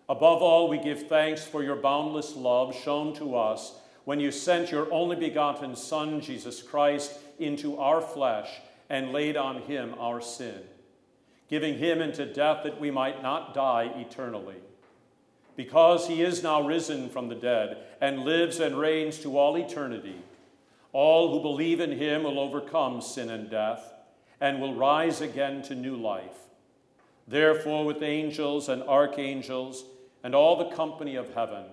Above 0.10 0.42
all, 0.42 0.68
we 0.68 0.78
give 0.78 1.08
thanks 1.08 1.46
for 1.46 1.64
your 1.64 1.76
boundless 1.76 2.36
love 2.36 2.76
shown 2.76 3.14
to 3.14 3.38
us 3.38 3.76
when 4.04 4.20
you 4.20 4.32
sent 4.32 4.72
your 4.72 4.92
only 4.92 5.16
begotten 5.16 5.76
Son, 5.76 6.20
Jesus 6.20 6.62
Christ, 6.62 7.20
into 7.38 7.78
our 7.78 8.02
flesh 8.02 8.50
and 8.90 9.14
laid 9.14 9.38
on 9.38 9.62
him 9.62 9.94
our 10.00 10.20
sin 10.20 10.64
giving 11.50 11.80
him 11.80 12.00
into 12.00 12.32
death 12.32 12.64
that 12.64 12.80
we 12.80 12.92
might 12.92 13.24
not 13.24 13.54
die 13.54 13.92
eternally. 13.96 14.58
Because 15.56 16.08
he 16.08 16.22
is 16.22 16.44
now 16.44 16.66
risen 16.66 17.10
from 17.10 17.28
the 17.28 17.36
dead 17.36 17.78
and 18.00 18.20
lives 18.20 18.60
and 18.60 18.80
reigns 18.80 19.18
to 19.20 19.38
all 19.38 19.58
eternity, 19.58 20.22
all 20.94 21.32
who 21.32 21.42
believe 21.42 21.82
in 21.82 21.92
him 21.92 22.24
will 22.24 22.40
overcome 22.40 23.02
sin 23.02 23.30
and 23.30 23.50
death 23.50 23.94
and 24.40 24.62
will 24.62 24.76
rise 24.76 25.20
again 25.20 25.62
to 25.64 25.76
new 25.76 25.96
life. 25.96 26.38
Therefore, 27.28 27.84
with 27.84 28.02
angels 28.02 28.70
and 28.70 28.82
archangels 28.84 29.84
and 30.24 30.36
all 30.36 30.56
the 30.58 30.76
company 30.76 31.16
of 31.16 31.34
heaven, 31.34 31.66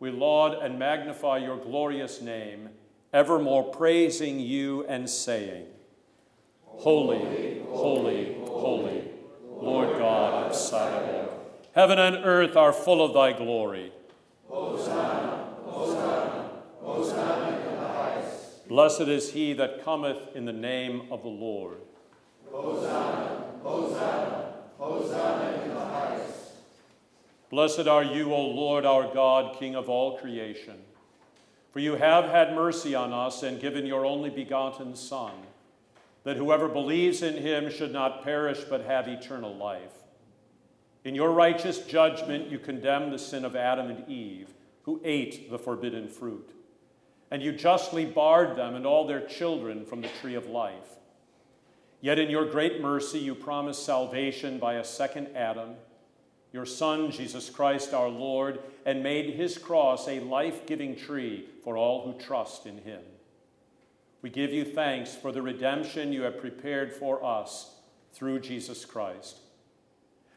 we 0.00 0.10
laud 0.10 0.54
and 0.62 0.78
magnify 0.78 1.38
your 1.38 1.56
glorious 1.56 2.20
name, 2.20 2.70
evermore 3.12 3.64
praising 3.64 4.40
you 4.40 4.84
and 4.86 5.08
saying, 5.08 5.66
Holy, 6.64 7.62
holy, 7.70 8.34
holy, 8.44 9.04
Lord 9.48 9.98
God 9.98 10.50
of 10.50 10.56
Sabaoth. 10.56 11.30
Heaven 11.74 11.98
and 11.98 12.24
earth 12.24 12.56
are 12.56 12.72
full 12.72 13.04
of 13.04 13.14
thy 13.14 13.32
glory. 13.32 13.92
Hosanna, 14.48 15.54
Hosanna, 15.64 16.50
Hosanna 16.80 17.58
in 17.58 17.76
the 17.76 17.88
highest. 17.88 18.68
Blessed 18.68 19.00
is 19.02 19.32
he 19.32 19.52
that 19.54 19.84
cometh 19.84 20.18
in 20.34 20.44
the 20.44 20.52
name 20.52 21.08
of 21.10 21.22
the 21.22 21.28
Lord. 21.28 21.78
Hosanna, 22.50 23.44
Hosanna, 23.62 24.54
Hosanna 24.78 25.62
in 25.62 25.68
the 25.70 25.80
highest. 25.80 26.43
Blessed 27.54 27.86
are 27.86 28.02
you, 28.02 28.34
O 28.34 28.48
Lord 28.48 28.84
our 28.84 29.14
God, 29.14 29.56
King 29.60 29.76
of 29.76 29.88
all 29.88 30.18
creation. 30.18 30.74
For 31.70 31.78
you 31.78 31.94
have 31.94 32.24
had 32.24 32.52
mercy 32.52 32.96
on 32.96 33.12
us 33.12 33.44
and 33.44 33.60
given 33.60 33.86
your 33.86 34.04
only 34.04 34.28
begotten 34.28 34.96
Son 34.96 35.34
that 36.24 36.36
whoever 36.36 36.66
believes 36.66 37.22
in 37.22 37.40
him 37.40 37.70
should 37.70 37.92
not 37.92 38.24
perish 38.24 38.64
but 38.68 38.86
have 38.86 39.06
eternal 39.06 39.54
life. 39.54 39.92
In 41.04 41.14
your 41.14 41.30
righteous 41.30 41.78
judgment, 41.78 42.50
you 42.50 42.58
condemn 42.58 43.12
the 43.12 43.20
sin 43.20 43.44
of 43.44 43.54
Adam 43.54 43.88
and 43.88 44.08
Eve, 44.08 44.52
who 44.82 45.00
ate 45.04 45.48
the 45.48 45.58
forbidden 45.60 46.08
fruit. 46.08 46.50
And 47.30 47.40
you 47.40 47.52
justly 47.52 48.04
barred 48.04 48.56
them 48.56 48.74
and 48.74 48.84
all 48.84 49.06
their 49.06 49.24
children 49.24 49.84
from 49.84 50.00
the 50.00 50.10
tree 50.20 50.34
of 50.34 50.48
life. 50.48 50.98
Yet 52.00 52.18
in 52.18 52.30
your 52.30 52.46
great 52.46 52.80
mercy, 52.80 53.20
you 53.20 53.36
promised 53.36 53.86
salvation 53.86 54.58
by 54.58 54.74
a 54.74 54.84
second 54.84 55.28
Adam, 55.36 55.76
your 56.54 56.64
Son, 56.64 57.10
Jesus 57.10 57.50
Christ 57.50 57.92
our 57.92 58.08
Lord, 58.08 58.60
and 58.86 59.02
made 59.02 59.34
his 59.34 59.58
cross 59.58 60.06
a 60.06 60.20
life 60.20 60.66
giving 60.66 60.94
tree 60.94 61.48
for 61.64 61.76
all 61.76 62.04
who 62.04 62.16
trust 62.24 62.64
in 62.64 62.78
him. 62.78 63.00
We 64.22 64.30
give 64.30 64.52
you 64.52 64.64
thanks 64.64 65.16
for 65.16 65.32
the 65.32 65.42
redemption 65.42 66.12
you 66.12 66.22
have 66.22 66.38
prepared 66.38 66.92
for 66.92 67.24
us 67.24 67.74
through 68.12 68.38
Jesus 68.38 68.84
Christ. 68.84 69.40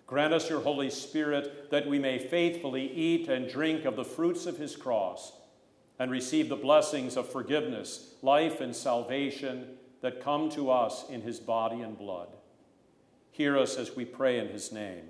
Grant 0.08 0.34
us 0.34 0.50
your 0.50 0.62
Holy 0.62 0.90
Spirit 0.90 1.70
that 1.70 1.88
we 1.88 2.00
may 2.00 2.18
faithfully 2.18 2.92
eat 2.92 3.28
and 3.28 3.48
drink 3.48 3.86
of 3.86 3.96
the 3.96 4.04
fruits 4.04 4.48
of 4.48 4.58
his 4.58 4.76
cross 4.76 5.34
and 6.00 6.10
receive 6.10 6.50
the 6.50 6.56
blessings 6.56 7.16
of 7.16 7.32
forgiveness, 7.32 8.16
life, 8.24 8.60
and 8.60 8.76
salvation 8.76 9.68
that 10.02 10.24
come 10.24 10.50
to 10.50 10.72
us 10.72 11.08
in 11.10 11.22
his 11.22 11.40
body 11.40 11.82
and 11.82 11.96
blood. 11.96 12.30
Hear 13.30 13.56
us 13.56 13.78
as 13.78 13.96
we 13.96 14.04
pray 14.04 14.40
in 14.40 14.48
his 14.48 14.72
name 14.72 15.10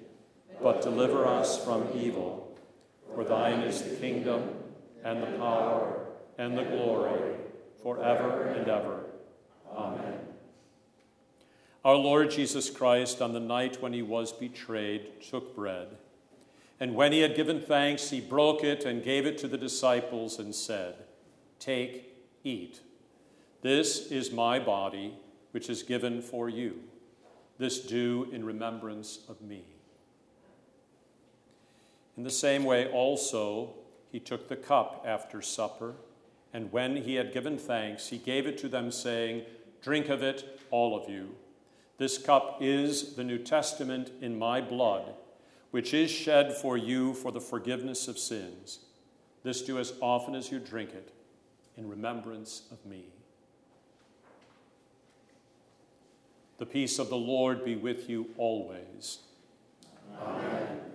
but 0.61 0.81
deliver 0.81 1.25
us 1.25 1.63
from 1.63 1.87
evil. 1.95 2.57
For 3.13 3.23
thine 3.23 3.61
is 3.61 3.81
the 3.81 3.95
kingdom, 3.95 4.49
and 5.03 5.21
the 5.21 5.37
power, 5.37 6.05
and 6.37 6.57
the 6.57 6.63
glory, 6.63 7.35
forever 7.81 8.45
and 8.45 8.67
ever. 8.69 9.05
Amen. 9.75 10.19
Our 11.83 11.95
Lord 11.95 12.29
Jesus 12.29 12.69
Christ, 12.69 13.21
on 13.21 13.33
the 13.33 13.39
night 13.39 13.81
when 13.81 13.93
he 13.93 14.03
was 14.03 14.31
betrayed, 14.31 15.21
took 15.21 15.55
bread. 15.55 15.97
And 16.79 16.95
when 16.95 17.11
he 17.11 17.21
had 17.21 17.35
given 17.35 17.61
thanks, 17.61 18.09
he 18.09 18.21
broke 18.21 18.63
it 18.63 18.85
and 18.85 19.03
gave 19.03 19.25
it 19.25 19.37
to 19.39 19.47
the 19.47 19.57
disciples 19.57 20.39
and 20.39 20.53
said, 20.53 20.95
Take, 21.59 22.15
eat. 22.43 22.81
This 23.61 24.11
is 24.11 24.31
my 24.31 24.59
body, 24.59 25.13
which 25.51 25.69
is 25.69 25.83
given 25.83 26.21
for 26.21 26.49
you. 26.49 26.79
This 27.57 27.79
do 27.79 28.27
in 28.31 28.43
remembrance 28.43 29.19
of 29.29 29.41
me. 29.41 29.65
In 32.17 32.23
the 32.23 32.29
same 32.29 32.63
way, 32.63 32.87
also, 32.87 33.73
he 34.11 34.19
took 34.19 34.47
the 34.47 34.55
cup 34.55 35.03
after 35.07 35.41
supper, 35.41 35.95
and 36.53 36.71
when 36.71 36.97
he 36.97 37.15
had 37.15 37.33
given 37.33 37.57
thanks, 37.57 38.09
he 38.09 38.17
gave 38.17 38.45
it 38.45 38.57
to 38.59 38.67
them, 38.67 38.91
saying, 38.91 39.43
Drink 39.81 40.09
of 40.09 40.21
it, 40.21 40.59
all 40.69 40.95
of 40.95 41.09
you. 41.09 41.35
This 41.97 42.17
cup 42.17 42.57
is 42.59 43.13
the 43.15 43.23
New 43.23 43.37
Testament 43.37 44.11
in 44.21 44.37
my 44.37 44.59
blood, 44.59 45.13
which 45.71 45.93
is 45.93 46.11
shed 46.11 46.55
for 46.55 46.77
you 46.77 47.13
for 47.13 47.31
the 47.31 47.39
forgiveness 47.39 48.07
of 48.07 48.19
sins. 48.19 48.79
This 49.43 49.61
do 49.61 49.79
as 49.79 49.93
often 50.01 50.35
as 50.35 50.51
you 50.51 50.59
drink 50.59 50.91
it, 50.93 51.11
in 51.77 51.87
remembrance 51.87 52.63
of 52.71 52.85
me. 52.85 53.05
The 56.57 56.65
peace 56.65 56.99
of 56.99 57.09
the 57.09 57.17
Lord 57.17 57.65
be 57.65 57.75
with 57.75 58.09
you 58.09 58.29
always. 58.37 59.19
Amen. 60.21 60.90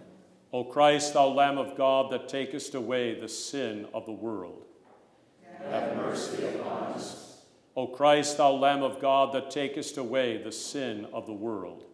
O 0.57 0.65
Christ, 0.65 1.13
thou 1.13 1.27
Lamb 1.27 1.59
of 1.59 1.77
God, 1.77 2.11
that 2.13 2.31
takest 2.31 2.75
away 2.75 3.13
the 3.21 3.29
sin 3.29 3.87
of 3.93 4.07
the 4.07 4.13
world, 4.13 4.65
have 5.69 5.95
mercy 5.99 6.47
upon 6.47 6.95
us. 6.95 7.43
O 7.77 7.87
Christ, 7.87 8.39
thou 8.39 8.53
Lamb 8.53 8.83
of 8.83 8.99
God, 8.99 9.35
that 9.35 9.51
takest 9.51 9.99
away 9.99 10.39
the 10.39 10.51
sin 10.51 11.09
of 11.13 11.27
the 11.27 11.33
world, 11.35 11.85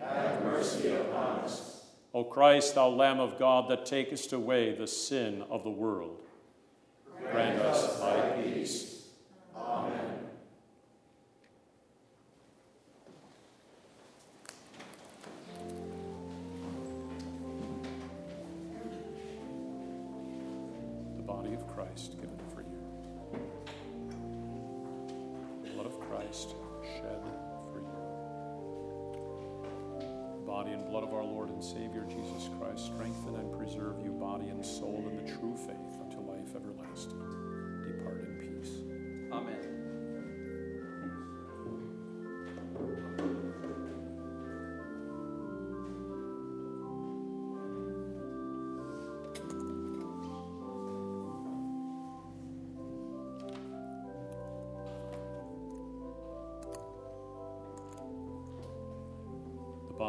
have 0.00 0.42
mercy 0.42 0.96
upon 0.96 1.38
us. 1.44 1.84
O 2.12 2.24
Christ, 2.24 2.74
thou 2.74 2.88
Lamb 2.88 3.20
of 3.20 3.38
God, 3.38 3.70
that 3.70 3.86
takest 3.86 4.32
away 4.32 4.74
the 4.74 4.88
sin 4.88 5.44
of 5.48 5.62
the 5.62 5.70
world, 5.70 6.22
grant 7.30 7.60
us 7.60 8.00
thy 8.00 8.42
peace. 8.42 8.95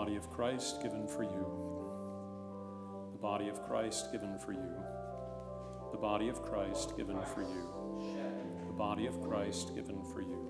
Body 0.08 0.16
of 0.16 0.30
Christ 0.30 0.82
given 0.82 1.06
for 1.06 1.24
you. 1.24 1.46
The 3.12 3.18
body 3.18 3.50
of 3.50 3.62
Christ 3.68 4.10
given 4.14 4.40
for 4.40 4.54
you. 4.54 4.74
The 5.92 5.98
body 5.98 6.30
of 6.30 6.42
Christ 6.44 6.96
given 6.96 7.22
for 7.26 7.42
you. 7.42 7.70
The 8.68 8.72
body 8.72 9.08
of 9.08 9.22
Christ 9.22 9.76
given 9.76 10.02
for 10.06 10.22
you. 10.22 10.48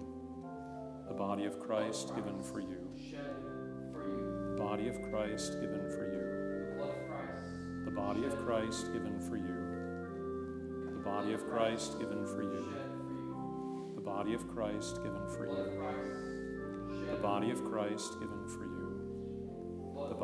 The 1.07 1.15
body 1.15 1.45
of 1.45 1.59
Christ 1.59 2.13
given 2.13 2.43
for 2.43 2.59
you. 2.59 2.85
The 4.51 4.61
body 4.61 4.89
of 4.89 5.01
Christ 5.01 5.53
given 5.59 5.89
for 5.89 6.05
you. 6.05 7.83
The 7.83 7.91
body 7.91 8.25
of 8.25 8.37
Christ 8.45 8.93
given 8.93 9.19
for 9.19 9.37
you. 9.37 10.93
The 10.93 11.01
body 11.03 11.33
of 11.33 11.49
Christ 11.49 11.97
given 11.97 12.27
for 12.27 12.43
you. 12.43 12.75
The 13.95 14.01
body 14.01 14.35
of 14.35 14.47
Christ 14.53 15.01
given 15.01 15.27
for 15.35 15.47
you. 15.47 17.07
The 17.09 17.17
body 17.23 17.49
of 17.49 17.65
Christ 17.65 18.19
given 18.19 18.47
for 18.47 18.65
you 18.65 18.76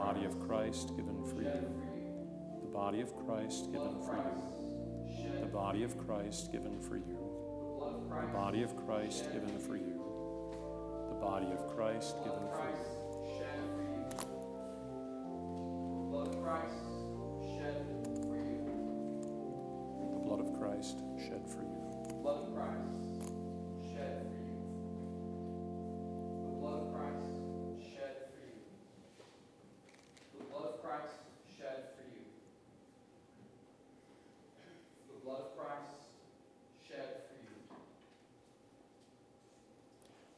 body 0.04 0.26
of 0.26 0.38
Christ 0.48 0.98
given 0.98 1.24
for 1.24 1.42
you. 1.42 1.66
The 2.62 2.68
body 2.68 3.00
of 3.00 3.16
Christ 3.26 3.72
given 3.72 4.02
for 4.02 4.18
you. 4.18 5.40
The 5.40 5.48
body 5.48 5.84
of 5.84 5.98
Christ 6.06 6.52
given 6.52 6.78
for 6.78 6.98
you. 6.98 7.18
The 8.20 8.34
body 8.34 8.64
of 8.64 8.76
Christ 8.86 9.32
given 9.32 9.58
for 9.60 9.78
you. 9.78 10.02
The 11.08 11.16
body 11.16 11.48
of 11.54 11.74
Christ 11.74 12.18
given 12.26 12.50
for 12.52 12.68
you. 12.68 12.84
Blood 16.12 16.28
of 16.28 16.44
Christ 16.44 16.84
shed 17.56 17.86
for 18.24 18.36
you. 18.36 18.66
The 20.12 20.20
blood 20.26 20.42
of 20.42 20.60
Christ 20.60 20.98
shed 21.18 21.48
for 21.48 21.62
you. 21.62 21.82
Blood 22.22 22.40
of 22.44 22.54
Christ. 22.54 23.13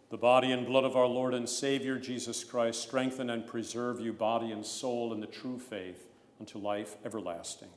The 0.10 0.18
body 0.18 0.52
and 0.52 0.68
blood 0.68 0.84
of 0.84 0.95
our 0.95 1.07
Lord 1.07 1.34
and 1.34 1.49
Savior 1.49 1.98
Jesus 1.98 2.44
Christ 2.44 2.84
strengthen 2.84 3.30
and 3.30 3.45
preserve 3.45 3.99
you, 3.99 4.14
body 4.14 4.52
and 4.52 4.65
soul, 4.65 5.14
in 5.14 5.19
the 5.19 5.27
true 5.27 5.57
faith 5.57 6.07
unto 6.40 6.60
life 6.60 6.95
everlasting. 7.03 7.69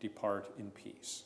Depart 0.00 0.50
in 0.58 0.70
peace. 0.70 1.24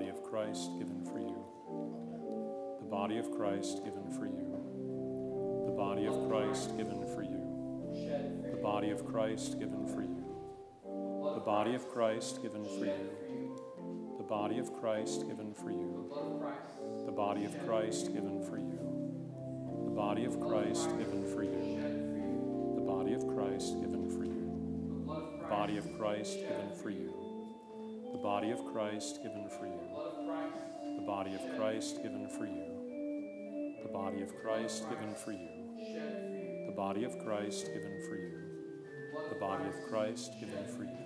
Body 0.00 0.08
of 0.08 0.22
Christ 0.22 0.70
given 0.78 1.04
for 1.04 1.18
you. 1.18 1.44
The 2.80 2.86
body 2.86 3.18
of 3.18 3.30
Christ 3.32 3.84
given 3.84 4.10
for 4.10 4.24
you. 4.24 4.56
The 5.66 5.72
body 5.72 6.06
of 6.06 6.26
Christ 6.26 6.74
given 6.78 7.04
for 7.14 7.22
you. 7.22 8.48
The 8.50 8.56
body 8.62 8.92
of 8.92 9.04
Christ 9.04 9.58
given 9.58 9.86
for 9.86 10.00
you. 10.00 10.24
The 11.34 11.40
body 11.40 11.74
of 11.74 11.86
Christ 11.90 12.40
given 12.40 12.64
for 12.64 12.86
you. 12.86 14.16
The 14.16 14.24
body 14.24 14.58
of 14.58 14.72
Christ 14.80 15.28
given 15.28 15.52
for 15.52 15.70
you. 15.70 16.10
The 17.06 17.12
body 17.12 17.44
of 17.44 17.66
Christ 17.66 18.14
given 18.14 18.42
for 18.42 18.56
you. 18.56 18.80
The 19.84 19.90
body 19.90 20.24
body 20.24 20.24
of 20.24 20.40
Christ 20.40 20.88
given 20.96 21.26
for 21.28 21.42
you. 21.42 22.74
The 22.74 22.80
body 22.80 23.12
of 23.12 23.28
Christ 23.28 23.78
given 23.82 24.08
for 24.08 24.24
you. 24.24 25.42
The 25.42 25.46
body 25.46 25.76
of 25.76 25.98
Christ 25.98 26.38
given 26.38 26.72
for 26.72 26.88
you. 26.88 27.19
The 28.20 28.26
body 28.28 28.50
of 28.50 28.62
Christ 28.66 29.22
given 29.22 29.48
for 29.48 29.64
you. 29.64 29.80
The 30.98 31.06
body 31.06 31.34
of 31.34 31.40
Christ 31.56 32.02
given 32.02 32.28
for 32.28 32.44
you. 32.44 33.78
The 33.82 33.88
body 33.88 34.20
of 34.20 34.36
Christ 34.42 34.86
given 34.90 35.14
for 35.14 35.32
you. 35.32 36.66
The 36.66 36.74
body 36.76 37.04
of 37.04 37.18
Christ 37.24 37.68
given 37.72 38.02
for 38.06 38.16
you. 38.16 38.42
The 39.30 39.36
body 39.36 39.64
of 39.66 39.88
Christ 39.88 40.32
given 40.38 40.66
for 40.66 40.82
you. 40.82 40.99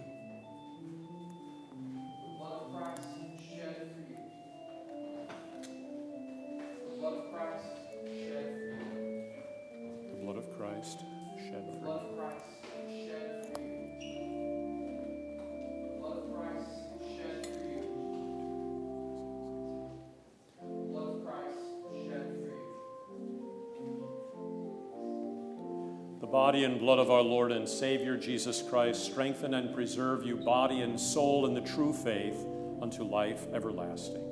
Body 26.55 26.63
and 26.63 26.79
blood 26.79 27.01
of 27.01 27.11
our 27.11 27.21
Lord 27.21 27.51
and 27.51 27.69
Savior 27.69 28.17
Jesus 28.17 28.63
Christ 28.63 29.05
strengthen 29.05 29.55
and 29.55 29.75
preserve 29.75 30.25
you, 30.25 30.37
body 30.37 30.83
and 30.83 31.01
soul, 31.01 31.47
in 31.47 31.55
the 31.55 31.61
true 31.61 31.93
faith 31.93 32.47
unto 32.81 33.03
life 33.03 33.49
everlasting. 33.53 34.23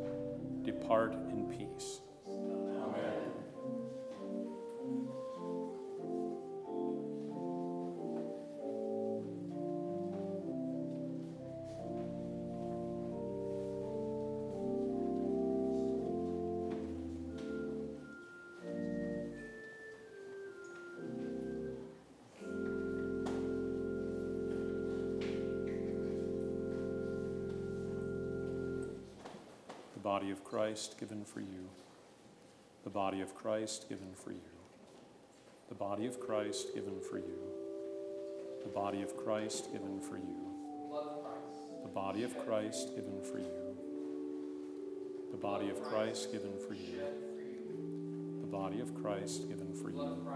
Depart 0.62 1.14
in 1.14 1.48
peace. 1.50 1.98
Christ 30.72 30.98
given 30.98 31.22
for 31.22 31.40
you. 31.40 31.68
The 32.84 32.88
body 32.88 33.20
of 33.20 33.34
Christ 33.34 33.90
given 33.90 34.14
for 34.14 34.30
you. 34.32 34.38
The 35.68 35.74
body 35.74 36.06
of 36.06 36.18
Christ 36.18 36.74
given 36.74 36.98
for 36.98 37.18
you. 37.18 37.38
The 38.62 38.70
body 38.70 39.02
of 39.02 39.14
Christ 39.14 39.70
given 39.70 40.00
for 40.00 40.16
you. 40.16 40.48
The 41.82 41.90
body 41.90 42.24
of 42.24 42.38
Christ 42.46 42.96
given 42.96 43.22
for 43.22 43.38
you. 43.38 43.76
The 45.30 45.36
body 45.36 45.68
of 45.68 45.84
Christ 45.84 46.32
given 46.32 46.54
for 46.66 46.72
you. 46.72 47.02
The 48.40 48.46
body 48.46 48.80
of 48.80 48.94
Christ 48.94 49.50
given 49.50 49.74
for 49.74 49.90
you. 49.90 50.26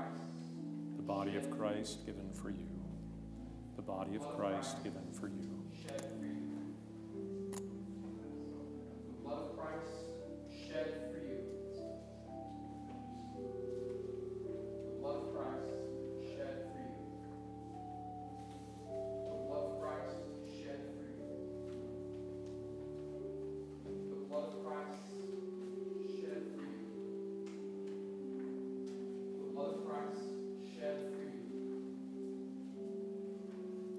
The 0.98 1.02
body 1.02 1.36
of 1.36 1.50
Christ 1.50 2.04
given 2.04 2.30
for 2.34 2.50
you. 2.50 2.68
The 3.76 3.82
body 3.82 4.16
of 4.16 4.36
Christ 4.36 4.84
given 4.84 5.10
for 5.18 5.28
you. 5.28 5.55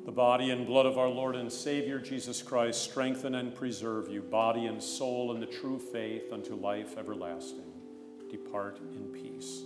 The 0.08 0.14
body 0.14 0.52
and 0.52 0.66
blood 0.66 0.86
of 0.86 0.98
our 0.98 1.10
Lord 1.10 1.36
and 1.36 1.52
Savior 1.52 2.00
Jesus 2.00 2.42
Christ 2.42 2.82
strengthen 2.82 3.36
and 3.36 3.54
preserve 3.54 4.08
you, 4.08 4.22
body 4.22 4.68
and 4.68 4.82
soul, 4.82 5.34
in 5.34 5.42
the 5.42 5.46
true 5.46 5.78
faith 5.78 6.32
unto 6.32 6.56
life 6.56 6.98
everlasting. 6.98 7.74
Depart 8.32 8.80
in 8.96 9.08
peace. 9.08 9.64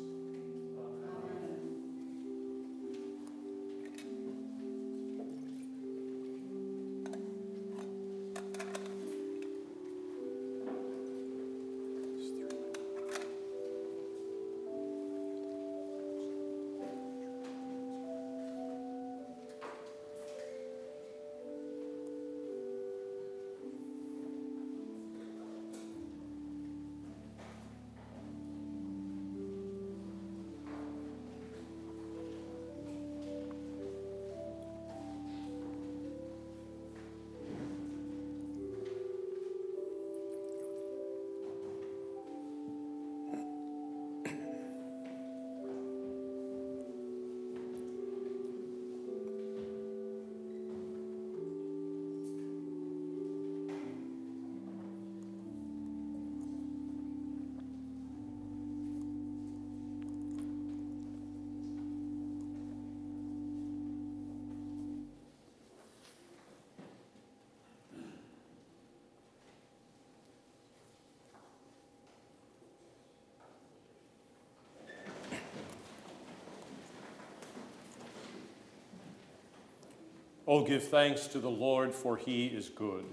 Oh, 80.53 80.65
give 80.65 80.83
thanks 80.83 81.27
to 81.27 81.39
the 81.39 81.49
Lord, 81.49 81.93
for 81.93 82.17
he 82.17 82.47
is 82.47 82.67
good. 82.67 83.05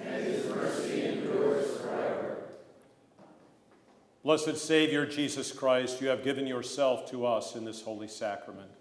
And 0.00 0.24
his 0.24 0.44
mercy 0.46 1.04
endures 1.04 1.76
forever. 1.76 2.38
Blessed 4.24 4.56
Savior 4.56 5.06
Jesus 5.06 5.52
Christ, 5.52 6.00
you 6.00 6.08
have 6.08 6.24
given 6.24 6.48
yourself 6.48 7.08
to 7.12 7.24
us 7.24 7.54
in 7.54 7.64
this 7.64 7.82
holy 7.82 8.08
sacrament. 8.08 8.72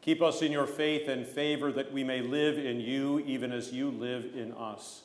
Keep 0.00 0.22
us 0.22 0.40
in 0.40 0.50
your 0.50 0.66
faith 0.66 1.08
and 1.08 1.26
favor 1.26 1.70
that 1.72 1.92
we 1.92 2.04
may 2.04 2.22
live 2.22 2.56
in 2.56 2.80
you 2.80 3.18
even 3.26 3.52
as 3.52 3.70
you 3.70 3.90
live 3.90 4.30
in 4.34 4.54
us. 4.54 5.02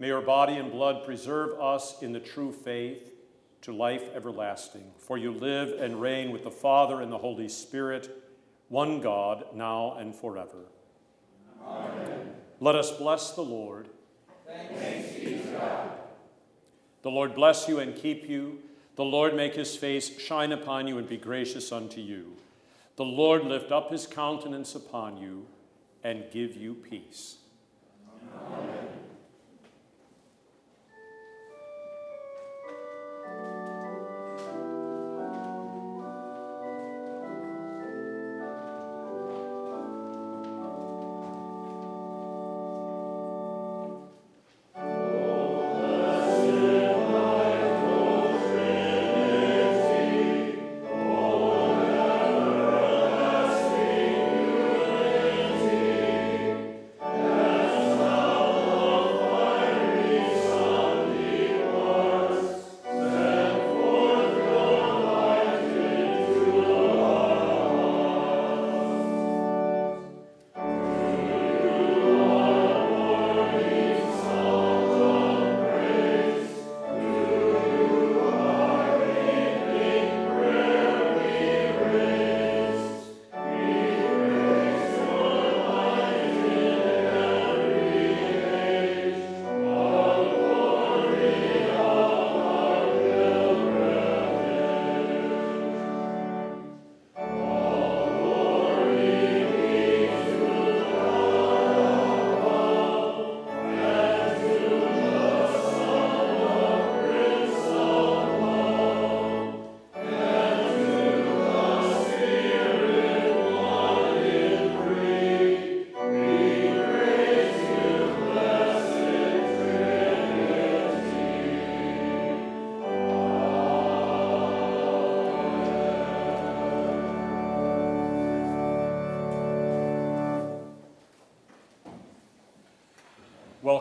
May 0.00 0.08
your 0.08 0.20
body 0.20 0.54
and 0.54 0.72
blood 0.72 1.06
preserve 1.06 1.60
us 1.60 2.02
in 2.02 2.12
the 2.12 2.18
true 2.18 2.50
faith 2.50 3.12
to 3.60 3.72
life 3.72 4.10
everlasting. 4.16 4.90
For 4.98 5.16
you 5.16 5.30
live 5.30 5.80
and 5.80 6.02
reign 6.02 6.32
with 6.32 6.42
the 6.42 6.50
Father 6.50 7.02
and 7.02 7.12
the 7.12 7.18
Holy 7.18 7.48
Spirit, 7.48 8.24
one 8.68 9.00
God, 9.00 9.46
now 9.54 9.94
and 9.98 10.14
forever. 10.14 10.66
Amen. 11.66 12.32
Let 12.60 12.74
us 12.74 12.90
bless 12.90 13.32
the 13.32 13.42
Lord. 13.42 13.88
The 17.02 17.10
Lord 17.10 17.34
bless 17.34 17.68
you 17.68 17.78
and 17.78 17.94
keep 17.94 18.28
you. 18.28 18.58
The 18.96 19.04
Lord 19.04 19.34
make 19.34 19.54
his 19.54 19.76
face 19.76 20.18
shine 20.18 20.52
upon 20.52 20.88
you 20.88 20.98
and 20.98 21.08
be 21.08 21.16
gracious 21.16 21.70
unto 21.70 22.00
you. 22.00 22.32
The 22.96 23.04
Lord 23.04 23.44
lift 23.44 23.70
up 23.70 23.92
his 23.92 24.06
countenance 24.06 24.74
upon 24.74 25.18
you 25.18 25.46
and 26.02 26.24
give 26.32 26.56
you 26.56 26.74
peace. 26.74 27.36
Amen. 28.34 28.97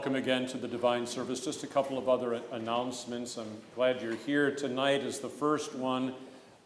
Welcome 0.07 0.23
again 0.23 0.47
to 0.47 0.57
the 0.57 0.69
Divine 0.69 1.05
Service. 1.05 1.43
Just 1.43 1.65
a 1.65 1.67
couple 1.67 1.97
of 1.97 2.07
other 2.07 2.39
announcements. 2.53 3.37
I'm 3.37 3.51
glad 3.75 4.01
you're 4.01 4.15
here 4.15 4.49
tonight. 4.55 5.01
As 5.03 5.19
the 5.19 5.27
first 5.27 5.75
one 5.75 6.13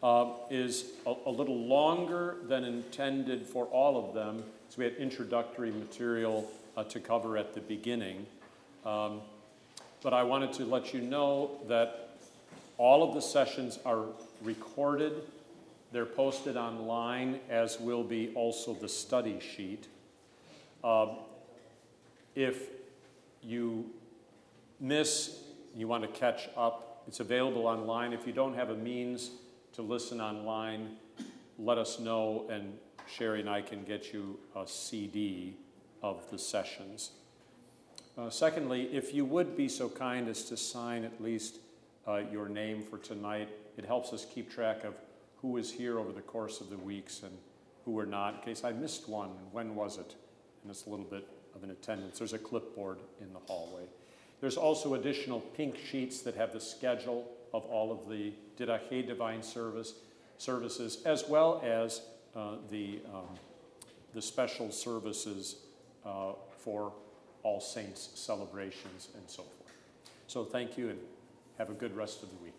uh, 0.00 0.26
is 0.48 0.92
a, 1.04 1.14
a, 1.26 1.30
little 1.30 1.58
longer 1.58 2.36
than 2.44 2.62
intended 2.62 3.44
for 3.44 3.64
all 3.64 3.98
of 3.98 4.14
them, 4.14 4.44
so 4.68 4.76
we 4.78 4.84
had 4.84 4.94
introductory 4.94 5.72
material 5.72 6.48
uh, 6.76 6.84
to 6.84 7.00
cover 7.00 7.36
at 7.36 7.52
the 7.52 7.60
beginning. 7.60 8.26
Um, 8.86 9.20
but 10.04 10.14
I 10.14 10.22
wanted 10.22 10.52
to 10.52 10.64
let 10.64 10.94
you 10.94 11.00
know 11.00 11.50
that 11.66 12.10
all 12.78 13.02
of 13.02 13.12
the 13.12 13.22
sessions 13.22 13.76
are 13.84 14.04
recorded. 14.44 15.14
They're 15.90 16.06
posted 16.06 16.56
online, 16.56 17.40
as 17.50 17.80
will 17.80 18.04
be 18.04 18.30
also 18.36 18.72
the 18.72 18.88
study 18.88 19.40
sheet. 19.40 19.88
Uh, 20.84 21.08
if 22.36 22.71
you 23.42 23.90
miss, 24.80 25.38
you 25.74 25.88
want 25.88 26.02
to 26.02 26.08
catch 26.08 26.48
up, 26.56 27.02
it's 27.08 27.20
available 27.20 27.66
online. 27.66 28.12
If 28.12 28.26
you 28.26 28.32
don't 28.32 28.54
have 28.54 28.70
a 28.70 28.76
means 28.76 29.30
to 29.74 29.82
listen 29.82 30.20
online, 30.20 30.96
let 31.58 31.78
us 31.78 31.98
know, 31.98 32.46
and 32.50 32.78
Sherry 33.06 33.40
and 33.40 33.50
I 33.50 33.62
can 33.62 33.84
get 33.84 34.12
you 34.12 34.38
a 34.56 34.66
CD 34.66 35.56
of 36.02 36.28
the 36.30 36.38
sessions. 36.38 37.10
Uh, 38.16 38.30
secondly, 38.30 38.88
if 38.92 39.14
you 39.14 39.24
would 39.24 39.56
be 39.56 39.68
so 39.68 39.88
kind 39.88 40.28
as 40.28 40.44
to 40.44 40.56
sign 40.56 41.04
at 41.04 41.22
least 41.22 41.58
uh, 42.06 42.16
your 42.30 42.48
name 42.48 42.82
for 42.82 42.98
tonight, 42.98 43.48
it 43.76 43.84
helps 43.84 44.12
us 44.12 44.26
keep 44.32 44.50
track 44.50 44.84
of 44.84 44.94
who 45.40 45.56
is 45.56 45.72
here 45.72 45.98
over 45.98 46.12
the 46.12 46.20
course 46.20 46.60
of 46.60 46.70
the 46.70 46.76
weeks 46.76 47.22
and 47.22 47.36
who 47.84 47.98
are 47.98 48.06
not, 48.06 48.34
in 48.34 48.40
case 48.40 48.64
I 48.64 48.72
missed 48.72 49.08
one, 49.08 49.30
and 49.30 49.52
when 49.52 49.74
was 49.74 49.98
it? 49.98 50.14
And 50.62 50.70
it's 50.70 50.86
a 50.86 50.90
little 50.90 51.04
bit 51.04 51.26
of 51.54 51.62
an 51.62 51.70
attendance. 51.70 52.18
There's 52.18 52.32
a 52.32 52.38
clipboard 52.38 52.98
in 53.20 53.32
the 53.32 53.38
hallway. 53.46 53.84
There's 54.40 54.56
also 54.56 54.94
additional 54.94 55.40
pink 55.40 55.76
sheets 55.78 56.20
that 56.22 56.34
have 56.34 56.52
the 56.52 56.60
schedule 56.60 57.28
of 57.54 57.64
all 57.66 57.92
of 57.92 58.08
the 58.08 58.32
Didache 58.58 59.06
Divine 59.06 59.42
Service 59.42 59.94
services, 60.38 60.98
as 61.04 61.24
well 61.28 61.62
as 61.64 62.02
uh, 62.34 62.56
the, 62.70 63.00
um, 63.14 63.28
the 64.14 64.22
special 64.22 64.72
services 64.72 65.56
uh, 66.04 66.32
for 66.58 66.92
All 67.42 67.60
Saints 67.60 68.10
celebrations 68.14 69.08
and 69.14 69.22
so 69.28 69.42
forth. 69.42 69.72
So 70.26 70.44
thank 70.44 70.76
you 70.76 70.90
and 70.90 70.98
have 71.58 71.70
a 71.70 71.74
good 71.74 71.94
rest 71.94 72.22
of 72.22 72.30
the 72.30 72.42
week. 72.42 72.58